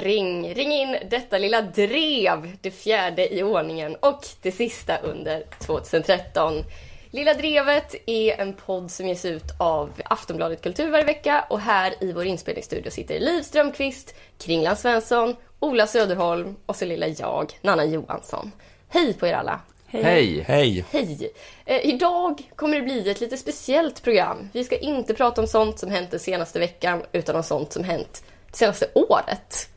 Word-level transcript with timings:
ring. 0.00 0.54
Ring 0.54 0.72
in 0.72 0.96
detta 1.10 1.38
lilla 1.38 1.62
drev, 1.62 2.56
det 2.60 2.70
fjärde 2.70 3.34
i 3.34 3.42
ordningen 3.42 3.96
och 4.00 4.26
det 4.42 4.52
sista 4.52 4.98
under 4.98 5.44
2013. 5.58 6.64
Lilla 7.12 7.34
Drevet 7.34 7.94
är 8.06 8.40
en 8.40 8.54
podd 8.54 8.90
som 8.90 9.06
ges 9.06 9.24
ut 9.24 9.44
av 9.58 9.90
Aftonbladet 10.04 10.62
Kultur 10.62 10.90
varje 10.90 11.04
vecka 11.04 11.44
och 11.50 11.60
här 11.60 11.94
i 12.00 12.12
vår 12.12 12.24
inspelningsstudio 12.24 12.90
sitter 12.90 13.20
Liv 13.20 13.42
Strömqvist, 13.42 14.14
Kringland 14.38 14.78
Svensson, 14.78 15.36
Ola 15.60 15.86
Söderholm 15.86 16.56
och 16.66 16.76
så 16.76 16.84
lilla 16.84 17.06
jag, 17.06 17.52
Nanna 17.62 17.84
Johansson. 17.84 18.52
Hej 18.88 19.14
på 19.14 19.26
er 19.26 19.34
alla! 19.34 19.60
Hej! 19.86 20.44
Hej! 20.46 20.84
Hej! 20.90 21.32
Eh, 21.64 21.86
idag 21.86 22.50
kommer 22.56 22.76
det 22.76 22.82
bli 22.82 23.10
ett 23.10 23.20
lite 23.20 23.36
speciellt 23.36 24.02
program. 24.02 24.48
Vi 24.52 24.64
ska 24.64 24.78
inte 24.78 25.14
prata 25.14 25.40
om 25.40 25.46
sånt 25.46 25.78
som 25.78 25.90
hänt 25.90 26.10
den 26.10 26.20
senaste 26.20 26.58
veckan 26.58 27.02
utan 27.12 27.36
om 27.36 27.42
sånt 27.42 27.72
som 27.72 27.84
hänt 27.84 28.24
det 28.50 28.56
senaste 28.56 28.86
året. 28.94 29.68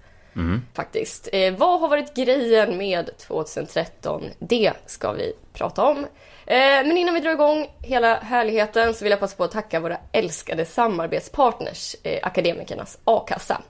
Faktiskt. 0.73 1.29
Eh, 1.31 1.53
vad 1.53 1.79
har 1.79 1.87
varit 1.87 2.13
grejen 2.13 2.77
med 2.77 3.09
2013? 3.17 4.23
Det 4.39 4.73
ska 4.85 5.11
vi 5.11 5.33
prata 5.53 5.85
om. 5.85 5.97
Eh, 6.45 6.57
men 6.57 6.97
innan 6.97 7.13
vi 7.13 7.19
drar 7.19 7.31
igång 7.31 7.67
hela 7.81 8.15
härligheten 8.15 8.93
så 8.93 9.05
vill 9.05 9.11
jag 9.11 9.19
passa 9.19 9.37
på 9.37 9.43
att 9.43 9.51
tacka 9.51 9.79
våra 9.79 9.97
älskade 10.11 10.65
samarbetspartners, 10.65 11.95
eh, 12.03 12.19
Akademikernas 12.23 12.97
A-kassa. 13.03 13.61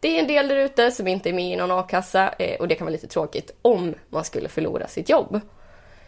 Det 0.00 0.16
är 0.16 0.20
en 0.20 0.28
del 0.28 0.48
där 0.48 0.56
ute 0.56 0.90
som 0.90 1.08
inte 1.08 1.28
är 1.28 1.32
med 1.32 1.52
i 1.52 1.56
någon 1.56 1.70
a-kassa 1.70 2.34
eh, 2.38 2.60
och 2.60 2.68
det 2.68 2.74
kan 2.74 2.84
vara 2.84 2.92
lite 2.92 3.06
tråkigt 3.06 3.58
om 3.62 3.94
man 4.08 4.24
skulle 4.24 4.48
förlora 4.48 4.86
sitt 4.86 5.08
jobb. 5.08 5.40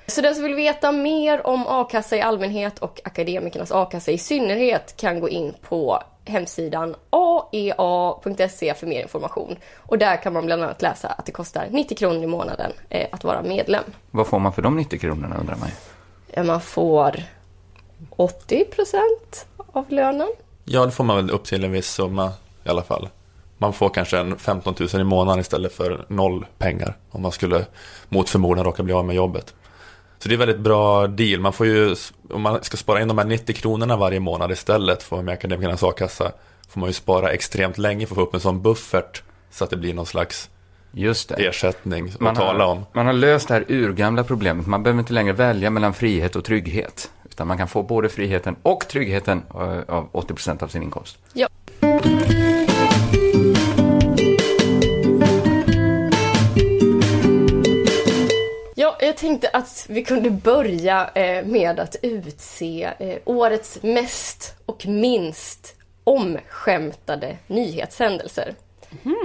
Så 0.06 0.20
den 0.20 0.34
som 0.34 0.44
vill 0.44 0.54
veta 0.54 0.92
mer 0.92 1.46
om 1.46 1.66
a-kassa 1.66 2.16
i 2.16 2.20
allmänhet 2.20 2.78
och 2.78 3.00
akademikernas 3.04 3.72
a-kassa 3.72 4.10
i 4.10 4.18
synnerhet 4.18 4.96
kan 4.96 5.20
gå 5.20 5.28
in 5.28 5.54
på 5.62 6.02
hemsidan 6.30 6.94
aea.se 7.10 8.74
för 8.74 8.86
mer 8.86 9.02
information. 9.02 9.56
Och 9.76 9.98
där 9.98 10.22
kan 10.22 10.32
man 10.32 10.46
bland 10.46 10.62
annat 10.62 10.82
läsa 10.82 11.08
att 11.08 11.26
det 11.26 11.32
kostar 11.32 11.66
90 11.70 11.96
kronor 11.96 12.22
i 12.22 12.26
månaden 12.26 12.72
eh, 12.88 13.08
att 13.12 13.24
vara 13.24 13.42
medlem. 13.42 13.84
Vad 14.10 14.26
får 14.26 14.38
man 14.38 14.52
för 14.52 14.62
de 14.62 14.76
90 14.76 14.98
kronorna 14.98 15.36
undrar 15.36 15.56
man 15.56 15.68
ju. 15.68 16.42
Man 16.42 16.60
får 16.60 17.22
80 18.10 18.64
procent 18.64 19.46
av 19.72 19.84
lönen. 19.88 20.28
Ja, 20.64 20.86
det 20.86 20.92
får 20.92 21.04
man 21.04 21.16
väl 21.16 21.30
upp 21.30 21.44
till 21.44 21.64
en 21.64 21.72
viss 21.72 21.90
summa 21.90 22.32
i 22.64 22.68
alla 22.68 22.82
fall. 22.82 23.08
Man 23.58 23.72
får 23.72 23.88
kanske 23.88 24.18
en 24.18 24.38
15 24.38 24.74
000 24.78 25.00
i 25.00 25.04
månaden 25.04 25.40
istället 25.40 25.72
för 25.72 26.04
noll 26.08 26.46
pengar 26.58 26.96
om 27.10 27.22
man 27.22 27.32
skulle 27.32 27.66
mot 28.08 28.28
förmodan 28.28 28.64
råka 28.64 28.82
bli 28.82 28.94
av 28.94 29.04
med 29.04 29.16
jobbet. 29.16 29.54
Så 30.22 30.28
det 30.28 30.34
är 30.34 30.38
väldigt 30.38 30.58
bra 30.60 31.06
deal. 31.06 31.40
Man 31.40 31.52
får 31.52 31.66
ju, 31.66 31.96
om 32.30 32.42
man 32.42 32.64
ska 32.64 32.76
spara 32.76 33.00
in 33.02 33.08
de 33.08 33.18
här 33.18 33.24
90 33.24 33.54
kronorna 33.54 33.96
varje 33.96 34.20
månad 34.20 34.52
istället 34.52 35.02
för 35.02 35.22
med 35.22 35.34
Akademikernas 35.34 35.82
a-kassa 35.82 36.32
får 36.68 36.80
man 36.80 36.88
ju 36.88 36.92
spara 36.92 37.30
extremt 37.30 37.78
länge 37.78 38.06
för 38.06 38.14
att 38.14 38.16
få 38.16 38.22
upp 38.22 38.34
en 38.34 38.40
sån 38.40 38.62
buffert 38.62 39.22
så 39.50 39.64
att 39.64 39.70
det 39.70 39.76
blir 39.76 39.94
någon 39.94 40.06
slags 40.06 40.50
Just 40.92 41.28
det. 41.28 41.34
ersättning 41.46 42.08
att 42.08 42.20
Man 42.20 42.34
tala 42.34 42.64
har, 42.64 42.72
om. 42.72 42.84
man 42.92 43.06
har 43.06 43.12
löst 43.12 43.48
det 43.48 43.54
här 43.54 43.64
urgamla 43.68 44.24
problemet. 44.24 44.66
Man 44.66 44.82
behöver 44.82 45.00
inte 45.00 45.12
längre 45.12 45.32
välja 45.32 45.70
mellan 45.70 45.94
frihet 45.94 46.36
och 46.36 46.44
trygghet. 46.44 47.10
Utan 47.30 47.46
man 47.48 47.58
kan 47.58 47.68
få 47.68 47.82
både 47.82 48.08
friheten 48.08 48.56
och 48.62 48.88
tryggheten 48.88 49.42
eh, 49.54 49.94
av 49.94 50.08
80 50.12 50.34
procent 50.34 50.62
av 50.62 50.68
sin 50.68 50.82
inkomst. 50.82 51.18
Ja. 51.32 51.48
Jag 59.02 59.16
tänkte 59.16 59.48
att 59.48 59.86
vi 59.88 60.04
kunde 60.04 60.30
börja 60.30 61.10
eh, 61.14 61.44
med 61.44 61.80
att 61.80 61.96
utse 62.02 62.90
eh, 62.98 63.16
årets 63.24 63.82
mest 63.82 64.54
och 64.66 64.86
minst 64.86 65.74
omskämtade 66.04 67.36
nyhetshändelser. 67.46 68.54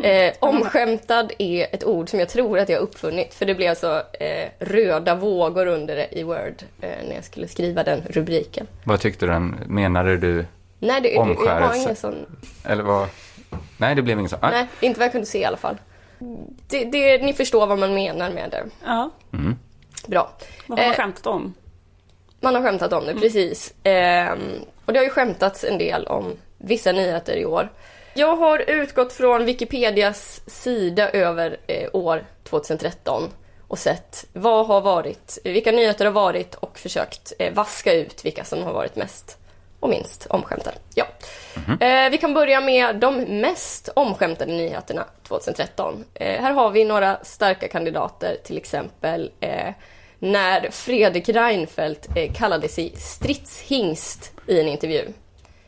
Eh, 0.03 0.33
omskämtad 0.39 1.31
är 1.39 1.67
ett 1.75 1.83
ord 1.83 2.09
som 2.09 2.19
jag 2.19 2.29
tror 2.29 2.59
att 2.59 2.69
jag 2.69 2.77
har 2.77 2.83
uppfunnit 2.83 3.33
för 3.33 3.45
det 3.45 3.55
blev 3.55 3.75
så 3.75 3.95
eh, 3.97 4.49
röda 4.59 5.15
vågor 5.15 5.65
under 5.65 5.95
det 5.95 6.19
i 6.19 6.23
Word 6.23 6.63
eh, 6.81 6.89
när 7.07 7.15
jag 7.15 7.23
skulle 7.23 7.47
skriva 7.47 7.83
den 7.83 8.01
rubriken. 8.09 8.67
Vad 8.83 8.99
tyckte 8.99 9.25
den? 9.25 9.55
Menade 9.67 10.17
du? 10.17 10.45
Nej, 10.79 11.01
det, 11.01 11.09
jag 11.09 11.21
har 11.23 11.29
Omskärelse. 11.31 11.77
ingen 11.79 11.95
sån 11.95 12.25
Eller 12.65 12.83
vad? 12.83 13.07
Nej, 13.77 13.95
det 13.95 14.01
blev 14.01 14.19
inget 14.19 14.31
så. 14.31 14.37
Ah, 14.41 14.49
Nej, 14.51 14.67
inte 14.79 14.99
vad 14.99 15.05
jag 15.05 15.11
kunde 15.11 15.27
se 15.27 15.39
i 15.39 15.45
alla 15.45 15.57
fall. 15.57 15.77
Det, 16.67 16.85
det, 16.85 17.17
ni 17.23 17.33
förstår 17.33 17.67
vad 17.67 17.79
man 17.79 17.93
menar 17.93 18.29
med 18.31 18.51
det. 18.51 18.63
Ja, 18.85 19.11
Bra. 20.07 20.29
vad 20.67 20.79
har 20.79 20.85
man 20.85 20.93
Eh, 20.93 20.97
skämtat 20.97 21.27
om? 21.27 21.53
Man 22.39 22.55
har 22.55 22.61
skämtat 22.63 22.93
om 22.93 23.05
det, 23.05 23.13
precis. 23.13 23.73
Ehm, 23.83 24.39
och 24.85 24.93
det 24.93 24.99
har 24.99 25.03
ju 25.03 25.09
skämtats 25.09 25.63
en 25.63 25.77
del 25.77 26.07
om 26.07 26.33
vissa 26.57 26.91
nyheter 26.91 27.35
i 27.37 27.45
år. 27.45 27.69
Jag 28.13 28.35
har 28.35 28.69
utgått 28.69 29.13
från 29.13 29.45
Wikipedias 29.45 30.41
sida 30.47 31.09
över 31.09 31.57
eh, 31.67 31.89
år 31.93 32.25
2013 32.43 33.29
och 33.67 33.79
sett 33.79 34.25
vad 34.33 34.67
har 34.67 34.81
varit, 34.81 35.37
vilka 35.43 35.71
nyheter 35.71 36.05
har 36.05 36.11
varit 36.11 36.55
och 36.55 36.79
försökt 36.79 37.33
eh, 37.39 37.53
vaska 37.53 37.93
ut 37.93 38.25
vilka 38.25 38.43
som 38.43 38.63
har 38.63 38.73
varit 38.73 38.95
mest 38.95 39.37
och 39.79 39.89
minst 39.89 40.25
omskämtade. 40.25 40.77
Ja. 40.95 41.05
Eh, 41.79 42.09
vi 42.09 42.17
kan 42.17 42.33
börja 42.33 42.61
med 42.61 42.95
de 42.95 43.17
mest 43.21 43.89
omskämtade 43.95 44.51
nyheterna 44.51 45.05
2013. 45.27 46.05
Eh, 46.13 46.41
här 46.41 46.51
har 46.51 46.69
vi 46.71 46.85
några 46.85 47.17
starka 47.23 47.67
kandidater, 47.67 48.37
till 48.43 48.57
exempel 48.57 49.31
eh, 49.39 49.73
när 50.19 50.69
Fredrik 50.71 51.29
Reinfeldt 51.29 52.07
eh, 52.15 52.33
kallade 52.33 52.67
sig 52.67 52.93
stridshingst 52.95 54.31
i 54.47 54.59
en 54.59 54.67
intervju. 54.67 55.07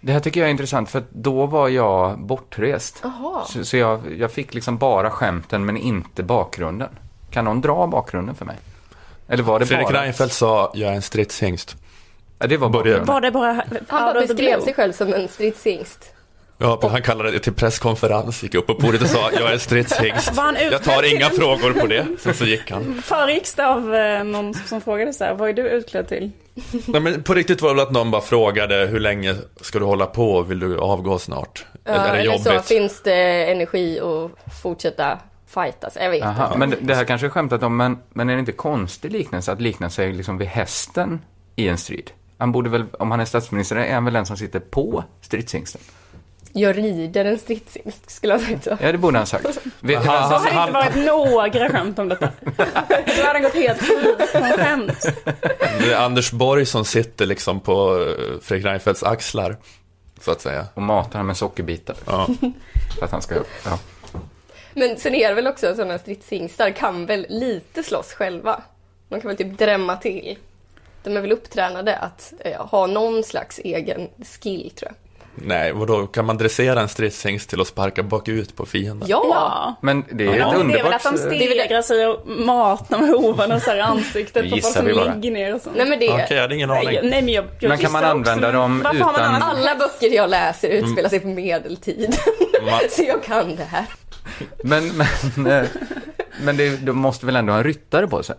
Det 0.01 0.11
här 0.11 0.19
tycker 0.19 0.39
jag 0.39 0.47
är 0.47 0.51
intressant 0.51 0.89
för 0.89 1.03
då 1.09 1.45
var 1.45 1.69
jag 1.69 2.19
bortrest. 2.19 3.03
Så, 3.47 3.65
så 3.65 3.77
jag, 3.77 4.17
jag 4.17 4.31
fick 4.31 4.53
liksom 4.53 4.77
bara 4.77 5.11
skämten 5.11 5.65
men 5.65 5.77
inte 5.77 6.23
bakgrunden. 6.23 6.89
Kan 7.31 7.45
någon 7.45 7.61
dra 7.61 7.87
bakgrunden 7.87 8.35
för 8.35 8.45
mig? 8.45 8.55
Eller 9.27 9.43
var 9.43 9.59
det 9.59 9.65
Fredrik 9.65 9.87
bara... 9.87 10.01
Reinfeldt 10.01 10.33
sa, 10.33 10.71
jag 10.75 10.91
är 10.91 10.95
en 10.95 11.01
stridshingst. 11.01 11.75
Ja, 12.39 12.47
det 12.47 12.57
var. 12.57 12.69
Var 13.03 13.21
det 13.21 13.31
bara 13.31 13.53
Han 13.87 14.13
bara 14.13 14.21
beskrev 14.21 14.61
sig 14.61 14.73
själv 14.73 14.93
som 14.93 15.13
en 15.13 15.27
stridshingst. 15.27 16.13
Ja, 16.59 16.79
han 16.91 17.01
kallade 17.01 17.31
det 17.31 17.39
till 17.39 17.53
presskonferens, 17.53 18.43
gick 18.43 18.55
upp 18.55 18.67
på 18.67 18.73
bordet 18.73 19.01
och 19.01 19.07
sa, 19.07 19.31
jag 19.31 19.49
är 19.49 19.53
en 19.53 19.59
stridshingst. 19.59 20.31
Jag 20.71 20.83
tar 20.83 21.15
inga 21.15 21.29
frågor 21.29 21.73
på 21.73 21.87
det. 21.87 22.07
Sen 22.19 22.33
så 22.33 22.45
gick 22.45 22.71
han. 22.71 23.01
Föregicks 23.03 23.53
det 23.53 23.67
av 23.67 23.95
eh, 23.95 24.23
någon 24.23 24.53
som 24.53 24.81
frågade 24.81 25.13
så 25.13 25.23
här, 25.23 25.33
vad 25.33 25.49
är 25.49 25.53
du 25.53 25.69
utklädd 25.69 26.07
till? 26.07 26.31
Nej, 26.87 27.01
men 27.01 27.23
på 27.23 27.33
riktigt 27.33 27.61
var 27.61 27.69
det 27.69 27.75
väl 27.75 27.85
att 27.85 27.91
någon 27.91 28.11
bara 28.11 28.21
frågade, 28.21 28.75
hur 28.85 28.99
länge 28.99 29.35
ska 29.61 29.79
du 29.79 29.85
hålla 29.85 30.05
på? 30.05 30.41
Vill 30.41 30.59
du 30.59 30.77
avgå 30.79 31.19
snart? 31.19 31.65
Eller 31.85 31.99
är 32.05 32.13
det 32.13 32.19
eller 32.19 32.37
så, 32.37 32.49
jobbigt? 32.49 32.65
finns 32.67 33.01
det 33.03 33.51
energi 33.51 33.99
att 33.99 34.53
fortsätta 34.61 35.19
fightas? 35.47 35.97
Jag 36.01 36.09
vet 36.09 36.23
Aha, 36.23 36.45
inte. 36.45 36.57
men 36.57 36.69
det- 36.69 36.77
det 36.81 36.95
här 36.95 37.03
kanske 37.05 37.27
är 37.27 37.31
skämtat 37.31 37.63
om, 37.63 37.77
men, 37.77 37.97
men 38.13 38.29
är 38.29 38.33
det 38.33 38.39
inte 38.39 38.51
konstig 38.51 39.11
liknelse 39.11 39.51
att 39.51 39.61
likna 39.61 39.89
sig 39.89 40.13
liksom 40.13 40.37
vid 40.37 40.47
hästen 40.47 41.21
i 41.55 41.67
en 41.67 41.77
strid? 41.77 42.11
Han 42.37 42.51
borde 42.51 42.69
väl, 42.69 42.85
om 42.99 43.11
han 43.11 43.19
är 43.19 43.25
statsminister, 43.25 43.75
är 43.75 43.93
han 43.93 44.05
väl 44.05 44.13
den 44.13 44.25
som 44.25 44.37
sitter 44.37 44.59
på 44.59 45.03
stridshingsten? 45.21 45.81
Jag 46.53 46.77
rider 46.77 47.25
en 47.25 47.37
stridshingst, 47.37 48.09
skulle 48.09 48.33
jag 48.33 48.41
sagt 48.41 48.63
så. 48.63 48.77
Ja, 48.81 48.91
det 48.91 48.97
borde 48.97 49.17
han 49.17 49.27
sagt. 49.27 49.45
Vet 49.45 49.59
du 49.81 49.87
Det 49.87 49.95
har 49.95 50.61
inte 50.61 50.73
varit 50.73 50.95
några 50.95 51.69
skämt 51.69 51.99
om 51.99 52.09
detta. 52.09 52.29
Då 52.57 53.23
hade 53.23 53.33
han 53.33 53.41
gått 53.43 53.53
helt 53.53 53.77
fri 53.77 54.15
skämt. 54.57 55.05
Det 55.79 55.91
är 55.93 55.97
Anders 56.05 56.31
Borg 56.31 56.65
som 56.65 56.85
sitter 56.85 57.25
liksom 57.25 57.59
på 57.59 58.05
eh, 58.09 58.39
Fredrik 58.41 58.65
Reinfeldts 58.65 59.03
axlar, 59.03 59.57
så 60.21 60.31
att 60.31 60.41
säga. 60.41 60.65
Och 60.73 60.81
matar 60.81 61.19
han 61.19 61.27
med 61.27 61.37
sockerbitar 61.37 61.95
Ja. 62.05 62.27
för 62.99 63.05
att 63.05 63.11
han 63.11 63.21
ska... 63.21 63.35
Ja. 63.65 63.79
Men 64.73 64.97
sen 64.97 65.15
är 65.15 65.29
det 65.29 65.35
väl 65.35 65.47
också 65.47 65.67
att 65.67 65.75
sådana 65.75 65.97
stridshingstar 65.97 66.69
kan 66.71 67.05
väl 67.05 67.25
lite 67.29 67.83
slåss 67.83 68.13
själva. 68.13 68.61
De 69.09 69.21
kan 69.21 69.27
väl 69.27 69.37
typ 69.37 69.57
drämma 69.57 69.95
till. 69.95 70.37
De 71.03 71.17
är 71.17 71.21
väl 71.21 71.31
upptränade 71.31 71.95
att 71.97 72.33
eh, 72.39 72.65
ha 72.65 72.87
någon 72.87 73.23
slags 73.23 73.59
egen 73.59 74.07
skill 74.41 74.71
tror 74.75 74.91
jag. 74.91 75.06
Nej, 75.45 75.71
vadå, 75.73 76.07
kan 76.07 76.25
man 76.25 76.37
dressera 76.37 76.81
en 76.81 76.89
stridshingst 76.89 77.49
till 77.49 77.61
att 77.61 77.67
sparka 77.67 78.03
bakut 78.03 78.55
på 78.55 78.65
fienden? 78.65 79.09
Ja! 79.09 79.75
Men 79.81 80.03
det 80.11 80.23
är 80.27 80.35
Ja, 80.35 80.51
ett 80.51 80.57
men 80.57 80.67
Det 80.67 80.73
är 80.73 80.83
väl 80.83 80.83
underbart... 80.83 80.93
att 80.93 81.03
de 81.03 81.17
stegrar 81.17 81.81
sig 81.81 82.07
och 82.07 82.27
matar 82.27 82.97
med 82.99 83.09
hovarna 83.09 83.59
så 83.59 83.69
här 83.69 83.77
i 83.77 83.81
ansiktet 83.81 84.49
på 84.49 84.57
folk 84.57 84.73
som 84.73 84.85
ligger 84.87 85.31
ner 85.31 85.55
och 85.55 85.61
sånt. 85.61 85.77
Nej 85.77 85.89
men 85.89 85.99
det 85.99 86.09
Okej, 86.09 86.25
jag 86.29 86.41
hade 86.41 86.55
ingen 86.55 86.69
Nej, 86.69 86.77
aning. 86.85 86.95
jag- 86.95 87.05
nej 87.05 87.21
men 87.21 87.33
jag, 87.33 87.45
jag 87.59 87.69
Men 87.69 87.77
kan 87.77 87.91
man 87.91 88.03
använda 88.03 88.47
också, 88.47 88.57
dem 88.57 88.81
man 88.83 88.95
utan- 88.95 89.15
annars- 89.15 89.43
alla 89.43 89.75
böcker 89.75 90.15
jag 90.15 90.29
läser 90.29 90.69
utspelar 90.69 91.09
sig 91.09 91.19
på 91.19 91.27
medeltid. 91.27 92.17
Ma- 92.61 92.87
Så 92.89 93.03
jag 93.03 93.23
kan 93.23 93.55
det 93.55 93.63
här. 93.63 93.85
Men, 94.63 94.87
men, 95.35 95.47
eh, 95.63 95.67
men 96.43 96.57
det, 96.57 96.77
de 96.77 96.91
måste 96.97 97.25
väl 97.25 97.35
ändå 97.35 97.53
ha 97.53 97.57
en 97.57 97.63
ryttare 97.63 98.07
på 98.07 98.23
sig? 98.23 98.35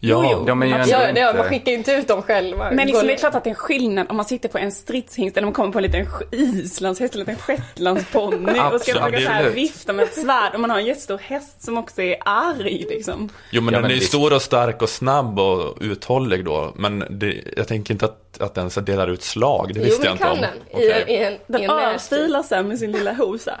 Ja, 0.00 0.22
Jo, 0.24 0.28
jo. 0.32 0.44
De 0.46 0.62
är 0.62 0.66
ju 0.66 0.72
ändå 0.72 0.86
Ja, 0.90 0.98
det, 0.98 1.08
inte... 1.08 1.32
man 1.36 1.44
skickar 1.48 1.72
ju 1.72 1.78
inte 1.78 1.92
ut 1.92 2.08
dem 2.08 2.22
själva. 2.22 2.70
Men 2.70 2.86
liksom, 2.86 3.06
det 3.06 3.12
är 3.12 3.16
klart 3.16 3.34
att 3.34 3.44
det 3.44 3.48
är 3.48 3.52
en 3.52 3.56
skillnad 3.56 4.06
om 4.10 4.16
man 4.16 4.24
sitter 4.26 4.48
på 4.48 4.58
en 4.58 4.72
stridshingst 4.72 5.36
eller 5.36 5.44
om 5.46 5.48
man 5.48 5.54
kommer 5.54 5.72
på 5.72 5.78
en 5.78 5.82
liten 5.82 6.06
islandshäst 6.32 7.14
eller 7.14 7.24
en 7.24 7.30
liten 7.30 7.42
shetlandsponny 7.42 8.60
och 8.72 8.80
ska 8.80 8.92
försöka 8.92 9.20
så 9.20 9.28
här 9.28 9.50
vifta 9.50 9.92
med 9.92 10.02
ett 10.04 10.14
svärd. 10.14 10.54
Om 10.54 10.60
man 10.60 10.70
har 10.70 10.78
en 10.78 10.86
jättestor 10.86 11.18
häst 11.18 11.62
som 11.64 11.78
också 11.78 12.02
är 12.02 12.16
arg 12.24 12.86
liksom. 12.88 13.28
Jo 13.50 13.62
men 13.62 13.74
Ja, 13.74 13.78
den 13.78 13.82
men 13.82 13.90
är 13.90 13.94
ju 13.94 14.00
visst. 14.00 14.12
stor 14.12 14.32
och 14.32 14.42
stark 14.42 14.82
och 14.82 14.88
snabb 14.88 15.38
och 15.38 15.78
uthållig 15.80 16.44
då. 16.44 16.72
Men 16.76 17.04
det, 17.10 17.36
jag 17.56 17.68
tänker 17.68 17.94
inte 17.94 18.04
att, 18.04 18.40
att 18.40 18.54
den 18.54 18.70
så 18.70 18.80
delar 18.80 19.08
ut 19.08 19.22
slag, 19.22 19.70
det 19.74 19.80
Jo 19.80 19.84
visste 19.84 20.06
jag 20.06 20.18
men 20.20 20.32
inte 20.34 20.44
kan 20.44 20.50
om. 20.50 20.58
den. 20.72 20.82
I, 20.82 20.88
Okej. 20.88 21.04
i 21.08 21.16
en, 21.24 21.32
i 21.32 21.38
Den 21.46 21.62
en 21.62 21.70
örfilar 21.70 22.42
sen 22.42 22.68
med 22.68 22.78
sin 22.78 22.92
lilla 22.92 23.12
hosa. 23.12 23.60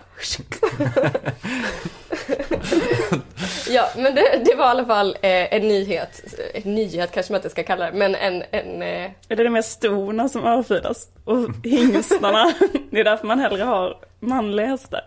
Ja, 3.70 3.88
men 3.96 4.14
det, 4.14 4.42
det 4.44 4.54
var 4.54 4.64
i 4.66 4.68
alla 4.68 4.84
fall 4.84 5.16
eh, 5.22 5.54
en 5.54 5.68
nyhet. 5.68 6.22
En 6.54 6.74
nyhet 6.74 7.12
kanske 7.12 7.32
man 7.32 7.38
inte 7.38 7.50
ska 7.50 7.62
kalla 7.62 7.90
det, 7.90 7.92
men 7.98 8.14
en... 8.14 8.42
en 8.50 8.82
eh, 8.82 9.10
Är 9.28 9.36
det 9.36 9.42
det 9.42 9.50
med 9.50 9.64
stona 9.64 10.28
som 10.28 10.44
örfilas? 10.44 11.08
Och 11.24 11.48
hingstarna, 11.64 12.52
det 12.90 13.00
är 13.00 13.04
därför 13.04 13.26
man 13.26 13.38
hellre 13.38 13.62
har 13.62 13.96
manliga 14.20 14.66
hästar. 14.66 15.00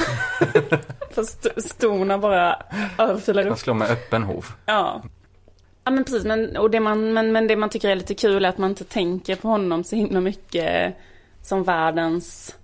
För 1.10 1.22
st- 1.22 1.60
stona 1.62 2.18
bara 2.18 2.62
örfilar 2.98 3.46
upp. 3.46 3.58
slår 3.58 3.74
med 3.74 3.90
öppen 3.90 4.22
hov. 4.22 4.46
Ja. 4.66 5.02
Ja 5.84 5.90
men 5.90 6.04
precis, 6.04 6.24
men, 6.24 6.56
och 6.56 6.70
det 6.70 6.80
man, 6.80 7.12
men, 7.12 7.32
men 7.32 7.46
det 7.46 7.56
man 7.56 7.68
tycker 7.70 7.88
är 7.90 7.96
lite 7.96 8.14
kul 8.14 8.44
är 8.44 8.48
att 8.48 8.58
man 8.58 8.70
inte 8.70 8.84
tänker 8.84 9.36
på 9.36 9.48
honom 9.48 9.84
så 9.84 9.96
himla 9.96 10.20
mycket 10.20 10.94
som 11.42 11.62
världens 11.64 12.54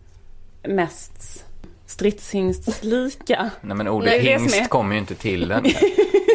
mest 0.62 1.44
stridshingslika. 1.86 3.50
Nej 3.60 3.76
men 3.76 3.88
ordet 3.88 4.06
Nej, 4.10 4.20
hingst 4.20 4.68
kommer 4.68 4.94
ju 4.94 5.00
inte 5.00 5.14
till 5.14 5.50
en. 5.50 5.64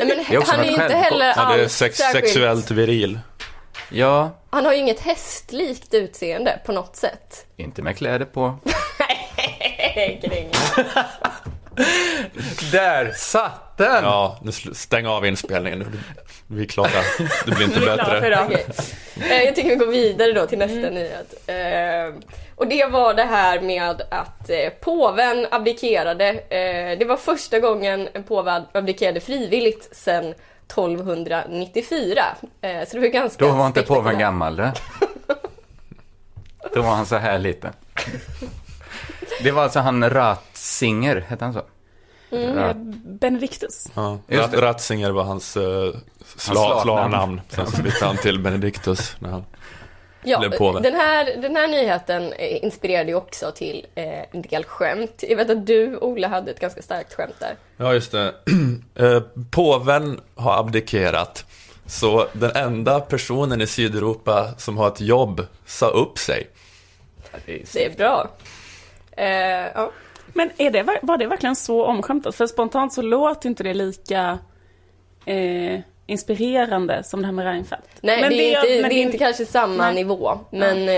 nej, 0.06 0.18
men 0.18 0.36
är 0.36 0.38
också 0.40 0.52
han 0.52 0.60
är 0.60 0.64
ju 0.66 0.72
inte 0.72 0.96
heller 0.96 1.26
Ja, 1.28 1.46
det 1.46 1.60
är 1.60 1.64
alls 1.64 1.74
sex, 1.76 1.98
särskilt- 1.98 2.26
sexuellt 2.26 2.72
viril. 2.72 3.20
Ja, 3.92 4.40
Han 4.50 4.66
har 4.66 4.74
ju 4.74 4.80
inget 4.80 5.00
hästlikt 5.00 5.94
utseende 5.94 6.60
på 6.66 6.72
något 6.72 6.96
sätt. 6.96 7.46
inte 7.58 7.82
med 7.82 7.98
kläder 7.98 8.26
på. 8.26 8.60
Där 12.72 13.12
satt 13.16 13.78
den! 13.78 14.04
Ja, 14.04 14.40
nu 14.44 14.52
stäng 14.52 15.08
av 15.08 15.26
inspelningen 15.26 15.80
nu. 15.80 15.86
Vi 16.48 16.62
är 16.62 16.66
klara. 16.68 16.90
Det 17.46 17.52
blir 17.52 17.66
inte 17.66 17.80
bättre. 17.80 18.40
Okej. 18.46 18.66
Eh, 19.32 19.44
Jag 19.44 19.56
tycker 19.56 19.70
vi 19.70 19.76
går 19.76 19.88
vidare 19.88 20.34
då 20.34 20.46
till 20.48 20.58
nästa 20.58 20.90
nyhet. 20.90 21.34
Eh, 21.48 22.14
Och 22.56 22.68
det 22.68 22.86
var 22.86 23.14
det 23.14 23.24
här 23.24 23.62
med 23.62 24.02
att 24.12 24.50
eh, 24.50 24.70
påven 24.82 25.48
abdikerade. 25.52 26.32
Det 27.00 27.06
var 27.06 27.18
första 27.18 27.60
gången 27.60 28.10
en 28.14 28.24
påve 28.24 28.64
abdikerade 28.72 29.20
frivilligt 29.20 29.90
sedan 29.96 30.34
1294. 30.68 32.22
Eh, 32.62 32.88
Så 32.88 32.94
det 32.96 33.00
var 33.00 33.08
ganska 33.08 33.46
Då 33.46 33.52
var 33.52 33.68
inte 33.68 33.82
påven 33.82 34.20
gammal 34.20 34.56
det. 34.56 34.74
Då 36.74 36.82
var 36.82 36.90
han 36.96 37.06
så 37.06 37.16
här 37.16 37.40
liten. 37.40 37.74
Det 39.44 39.52
var 39.52 39.64
alltså 39.64 39.80
han 39.80 40.10
Ratzinger, 40.10 41.26
hette 41.28 41.46
han 41.46 41.54
så? 41.54 41.62
Rat- 42.32 42.78
Benedictus. 43.20 43.88
Ja, 43.96 44.20
Just 44.28 44.52
det. 44.52 44.62
Ratzinger 44.62 45.12
var 45.12 45.24
hans 45.24 45.58
uh, 45.58 45.64
slavnamn. 46.36 46.74
sla, 46.76 46.82
slavnamn. 46.82 47.42
Sen 47.50 47.68
så 47.68 47.82
bytte 47.82 48.06
han 48.06 48.18
till 48.18 48.40
Benedictus. 48.40 49.16
När 49.20 49.30
han... 49.30 49.46
Ja, 50.24 50.40
blev 50.40 50.58
påve. 50.58 50.80
den 50.80 50.96
här, 50.96 51.38
den 51.42 51.56
här 51.56 51.68
nyheten 51.68 52.34
eh, 52.34 52.64
inspirerade 52.64 53.10
ju 53.10 53.16
också 53.16 53.52
till 53.52 53.86
eh, 53.96 54.20
en 54.32 54.42
del 54.42 54.64
skämt. 54.64 55.24
Jag 55.30 55.38
vet 55.38 55.50
att 55.50 55.66
du, 55.66 55.98
Ola, 55.98 56.28
hade 56.28 56.52
ett 56.52 56.60
ganska 56.60 56.82
starkt 56.82 57.14
skämt 57.14 57.36
där. 57.40 57.56
Ja, 57.78 57.94
just 57.94 58.12
det. 58.12 58.34
Eh, 58.96 59.22
Påven 59.52 60.22
har 60.36 60.60
abdikerat. 60.60 61.46
Så 61.86 62.28
den 62.34 62.52
enda 62.56 63.00
personen 63.00 63.62
i 63.62 63.68
Sydeuropa 63.68 64.48
som 64.58 64.78
har 64.78 64.88
ett 64.88 65.02
jobb 65.02 65.46
sa 65.66 65.88
upp 65.88 66.18
sig. 66.18 66.48
Det 67.46 67.86
är 67.86 67.98
bra. 67.98 68.30
Eh, 69.20 69.72
ja. 69.76 69.92
Men 70.34 70.50
är 70.58 70.72
det, 70.72 70.84
var 71.02 71.18
det 71.18 71.28
verkligen 71.28 71.56
så 71.56 71.86
omskämtat? 71.86 72.36
För 72.36 72.48
spontant 72.48 72.94
så 72.94 73.02
låter 73.02 73.50
inte 73.50 73.64
det 73.64 73.74
lika 73.74 74.40
eh, 75.26 75.80
inspirerande 76.06 77.04
som 77.04 77.22
det 77.22 77.28
här 77.28 77.34
med 77.34 77.46
Reinfeldt. 77.46 77.88
Nej, 78.02 78.22
Men 78.22 78.30
det, 78.30 78.54
är 78.56 78.62
det- 78.62 78.70
inte, 78.70 78.82
men 78.82 78.90
det 78.90 78.96
är 78.96 79.04
inte 79.04 79.18
kanske 79.18 79.46
samma 79.46 79.84
Nej. 79.86 79.96
nivå. 79.96 80.40
Men 80.52 80.90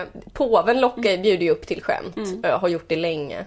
eh, 0.00 0.06
påven 0.32 0.80
lockar, 0.80 1.16
bjuder 1.22 1.44
ju 1.44 1.50
upp 1.50 1.66
till 1.66 1.82
skämt. 1.82 2.16
Mm. 2.16 2.40
Jag 2.42 2.58
har 2.58 2.68
gjort 2.68 2.88
det 2.88 2.96
länge. 2.96 3.44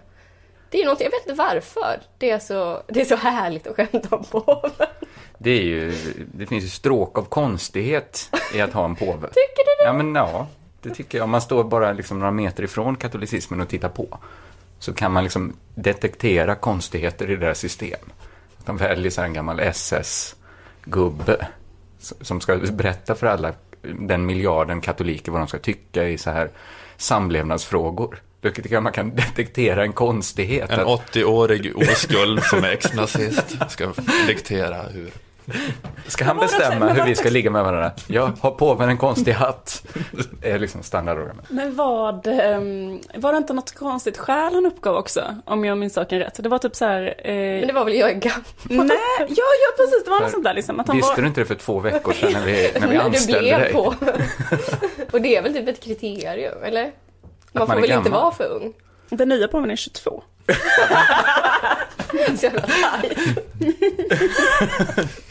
Det 0.69 0.81
är 0.81 0.85
något, 0.85 1.01
jag 1.01 1.11
vet 1.11 1.21
inte 1.27 1.33
varför. 1.43 1.99
Det 2.17 2.29
är 2.29 2.39
så, 2.39 2.81
det 2.87 3.01
är 3.01 3.05
så 3.05 3.15
härligt 3.15 3.67
att 3.67 3.75
skämta 3.75 4.15
om 4.15 4.23
påven. 4.23 4.71
Det 5.37 5.49
är 5.51 5.63
ju, 5.63 5.93
det 6.33 6.45
finns 6.45 6.63
ju 6.63 6.69
stråk 6.69 7.17
av 7.17 7.21
konstighet 7.23 8.29
i 8.55 8.61
att 8.61 8.73
ha 8.73 8.85
en 8.85 8.95
påve. 8.95 9.27
Tycker 9.27 9.57
du 9.65 9.83
det? 9.83 9.85
Ja, 9.85 9.93
men 9.93 10.15
ja, 10.15 10.47
det 10.81 10.89
tycker 10.89 11.17
jag. 11.17 11.23
Om 11.25 11.29
man 11.31 11.41
står 11.41 11.63
bara 11.63 11.93
liksom 11.93 12.19
några 12.19 12.31
meter 12.31 12.63
ifrån 12.63 12.95
katolicismen 12.95 13.61
och 13.61 13.69
tittar 13.69 13.89
på, 13.89 14.19
så 14.79 14.93
kan 14.93 15.11
man 15.11 15.23
liksom 15.23 15.53
detektera 15.75 16.55
konstigheter 16.55 17.29
i 17.31 17.35
deras 17.35 17.59
system. 17.59 17.99
De 18.65 18.77
väljer 18.77 19.11
så 19.11 19.21
en 19.21 19.33
gammal 19.33 19.59
SS-gubbe 19.59 21.47
som 21.99 22.41
ska 22.41 22.55
berätta 22.57 23.15
för 23.15 23.27
alla, 23.27 23.53
den 23.99 24.25
miljarden 24.25 24.81
katoliker, 24.81 25.31
vad 25.31 25.41
de 25.41 25.47
ska 25.47 25.59
tycka 25.59 26.03
i 26.07 26.17
så 26.17 26.29
här 26.31 26.49
samlevnadsfrågor. 26.97 28.21
Då 28.41 28.49
tycker 28.51 28.73
jag 28.73 28.83
man 28.83 28.93
kan 28.93 29.09
detektera 29.15 29.83
en 29.83 29.93
konstighet. 29.93 30.69
En 30.69 30.79
att- 30.79 30.87
80-årig 31.15 31.75
oskuld 31.77 32.43
som 32.43 32.63
är 32.63 32.69
ex-nazist 32.71 33.57
ska 33.69 33.93
diktera 34.27 34.81
hur. 34.83 35.11
Ska 36.07 36.25
han 36.25 36.37
bestämma 36.37 36.89
hur 36.89 37.03
vi 37.05 37.15
ska 37.15 37.29
ligga 37.29 37.51
med 37.51 37.63
varandra? 37.63 37.91
Ja, 38.07 38.31
har 38.41 38.51
påven 38.51 38.89
en 38.89 38.97
konstig 38.97 39.31
hatt? 39.31 39.83
Det 40.41 40.49
är 40.51 40.59
liksom 40.59 40.83
standardordet. 40.83 41.35
Men 41.49 41.75
vad, 41.75 42.27
ehm, 42.27 42.99
var 43.15 43.31
det 43.31 43.37
inte 43.37 43.53
något 43.53 43.75
konstigt 43.75 44.17
skäl 44.17 44.53
han 44.53 44.65
uppgav 44.65 44.95
också? 44.95 45.35
Om 45.45 45.65
jag 45.65 45.77
minns 45.77 45.93
saken 45.93 46.19
rätt. 46.19 46.43
Det 46.43 46.49
var 46.49 46.57
typ 46.57 46.75
så 46.75 46.85
här... 46.85 47.15
Eh, 47.23 47.33
Men 47.33 47.67
det 47.67 47.73
var 47.73 47.85
väl 47.85 47.93
jag 47.95 48.09
är 48.09 48.13
gammal. 48.13 48.87
Nej, 48.87 48.97
ja, 49.19 49.25
ja 49.35 49.73
precis. 49.77 50.03
Det 50.05 50.11
var 50.11 50.19
något 50.19 50.31
sånt 50.31 50.43
där 50.43 50.53
liksom. 50.53 50.79
Att 50.79 50.87
han 50.87 50.95
Visste 50.97 51.11
var, 51.15 51.21
du 51.21 51.27
inte 51.27 51.41
det 51.41 51.45
för 51.45 51.55
två 51.55 51.79
veckor 51.79 52.13
sedan 52.13 52.31
när 52.33 52.45
vi, 52.45 52.71
när 52.79 52.87
vi 52.87 52.97
anställde 52.97 53.39
blev 53.39 53.59
dig? 53.59 53.73
på. 53.73 53.93
Och 55.11 55.21
det 55.21 55.35
är 55.35 55.41
väl 55.41 55.53
typ 55.53 55.67
ett 55.67 55.83
kriterium, 55.83 56.63
eller? 56.63 56.83
Man, 56.83 56.91
man 57.53 57.67
får 57.67 57.75
väl 57.75 57.83
inte 57.83 57.93
gammal. 58.09 58.11
vara 58.21 58.31
för 58.31 58.51
ung? 58.51 58.73
Den 59.09 59.29
nya 59.29 59.47
påven 59.47 59.71
är 59.71 59.75
22. 59.75 60.23
Så 62.37 62.45
jävla 62.45 62.61
tajt. 62.61 63.17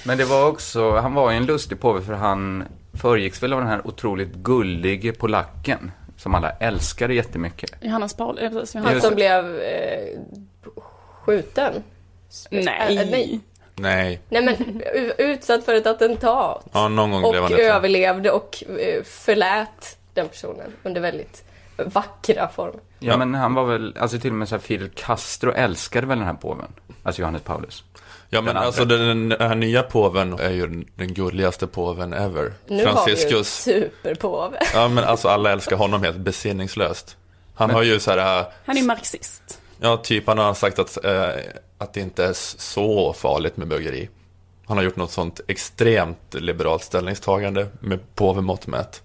Men 0.05 0.19
det 0.19 0.25
var 0.25 0.49
också, 0.49 0.97
han 0.97 1.15
var 1.15 1.31
ju 1.31 1.37
en 1.37 1.47
lustig 1.47 1.81
påve 1.81 2.03
för 2.03 2.13
han 2.13 2.65
föregicks 2.95 3.43
väl 3.43 3.53
av 3.53 3.61
den 3.61 3.69
här 3.69 3.87
otroligt 3.87 4.35
gullige 4.35 5.13
polacken 5.13 5.91
som 6.17 6.35
alla 6.35 6.51
älskade 6.51 7.15
jättemycket. 7.15 7.71
Johannes 7.81 8.15
Paul, 8.15 8.39
ja 8.43 8.49
precis. 8.51 8.75
Han 8.75 8.83
Johannes. 8.83 8.95
Just 8.95 9.07
som 9.07 9.15
blev 9.15 9.61
eh, 9.61 10.19
skjuten. 11.25 11.83
Nej. 12.51 12.97
Äh, 12.99 13.11
nej. 13.11 13.41
Nej, 13.79 14.21
Nej 14.29 14.43
men 14.45 14.83
utsatt 15.19 15.65
för 15.65 15.75
ett 15.75 15.87
attentat. 15.87 16.67
ja, 16.73 16.89
någon 16.89 17.11
gång 17.11 17.31
blev 17.31 17.43
han 17.43 17.53
och 17.53 17.59
det. 17.59 17.65
överlevde 17.65 18.31
och 18.31 18.65
eh, 18.79 19.03
förlät 19.03 19.99
den 20.15 20.29
personen 20.29 20.73
under 20.83 21.01
väldigt 21.01 21.45
vackra 21.77 22.49
former. 22.49 22.81
Ja, 22.99 23.13
Ja. 23.13 23.17
men 23.17 23.35
han 23.35 23.55
var 23.55 23.65
väl, 23.65 23.97
alltså 23.99 24.19
till 24.19 24.31
och 24.31 24.37
med 24.37 24.49
så 24.49 24.55
här 24.55 24.61
Fidel 24.63 24.89
Castro 24.95 25.53
älskade 25.53 26.07
väl 26.07 26.19
den 26.19 26.27
här 26.27 26.35
påven. 26.35 26.69
Alltså 27.03 27.21
Johannes 27.23 27.43
Paulus. 27.43 27.85
Ja, 28.31 28.41
men 28.41 28.55
Den 28.55 28.65
alltså 28.65 28.85
den, 28.85 29.29
den 29.29 29.41
här 29.49 29.55
nya 29.55 29.83
påven 29.83 30.33
är 30.39 30.51
ju 30.51 30.85
den, 30.95 31.15
gulligaste 31.15 31.67
påven 31.67 32.13
ever. 32.13 32.53
Nu 32.69 32.75
har 32.87 33.05
vi 33.07 33.11
ju 33.11 33.17
Franciscus. 33.17 33.63
superpåve. 33.63 34.59
Ja, 34.75 34.89
men 34.89 35.05
alltså 35.05 35.29
alla 35.29 35.53
älskar 35.53 35.77
honom 35.77 36.03
helt 36.03 36.17
besinningslöst. 36.17 37.17
Han 37.55 37.71
har 37.71 37.83
ju 37.83 38.01
så 38.01 38.11
här, 38.11 38.41
äh, 38.41 38.47
Han 38.65 38.77
är 38.77 38.81
ju 38.81 38.87
marxist. 38.87 39.61
ja 39.81 39.97
typ 39.97 40.27
han 40.27 40.39
har 40.39 40.55
sagt 40.55 40.79
att, 40.79 41.05
eh, 41.05 41.29
att 41.79 41.95
det 41.95 42.01
inte 42.01 42.25
är 42.25 42.33
så 42.59 43.13
farligt 43.13 43.57
med 43.57 43.69
bögeri. 43.69 44.09
Han 44.67 44.77
har 44.77 44.85
gjort 44.85 44.97
något 44.97 45.11
sånt 45.11 45.41
extremt 45.49 46.35
liberalt 46.35 46.83
ställningstagande 46.85 47.67
med 47.81 48.15
påvemått 48.15 48.67
mätt. 48.67 49.03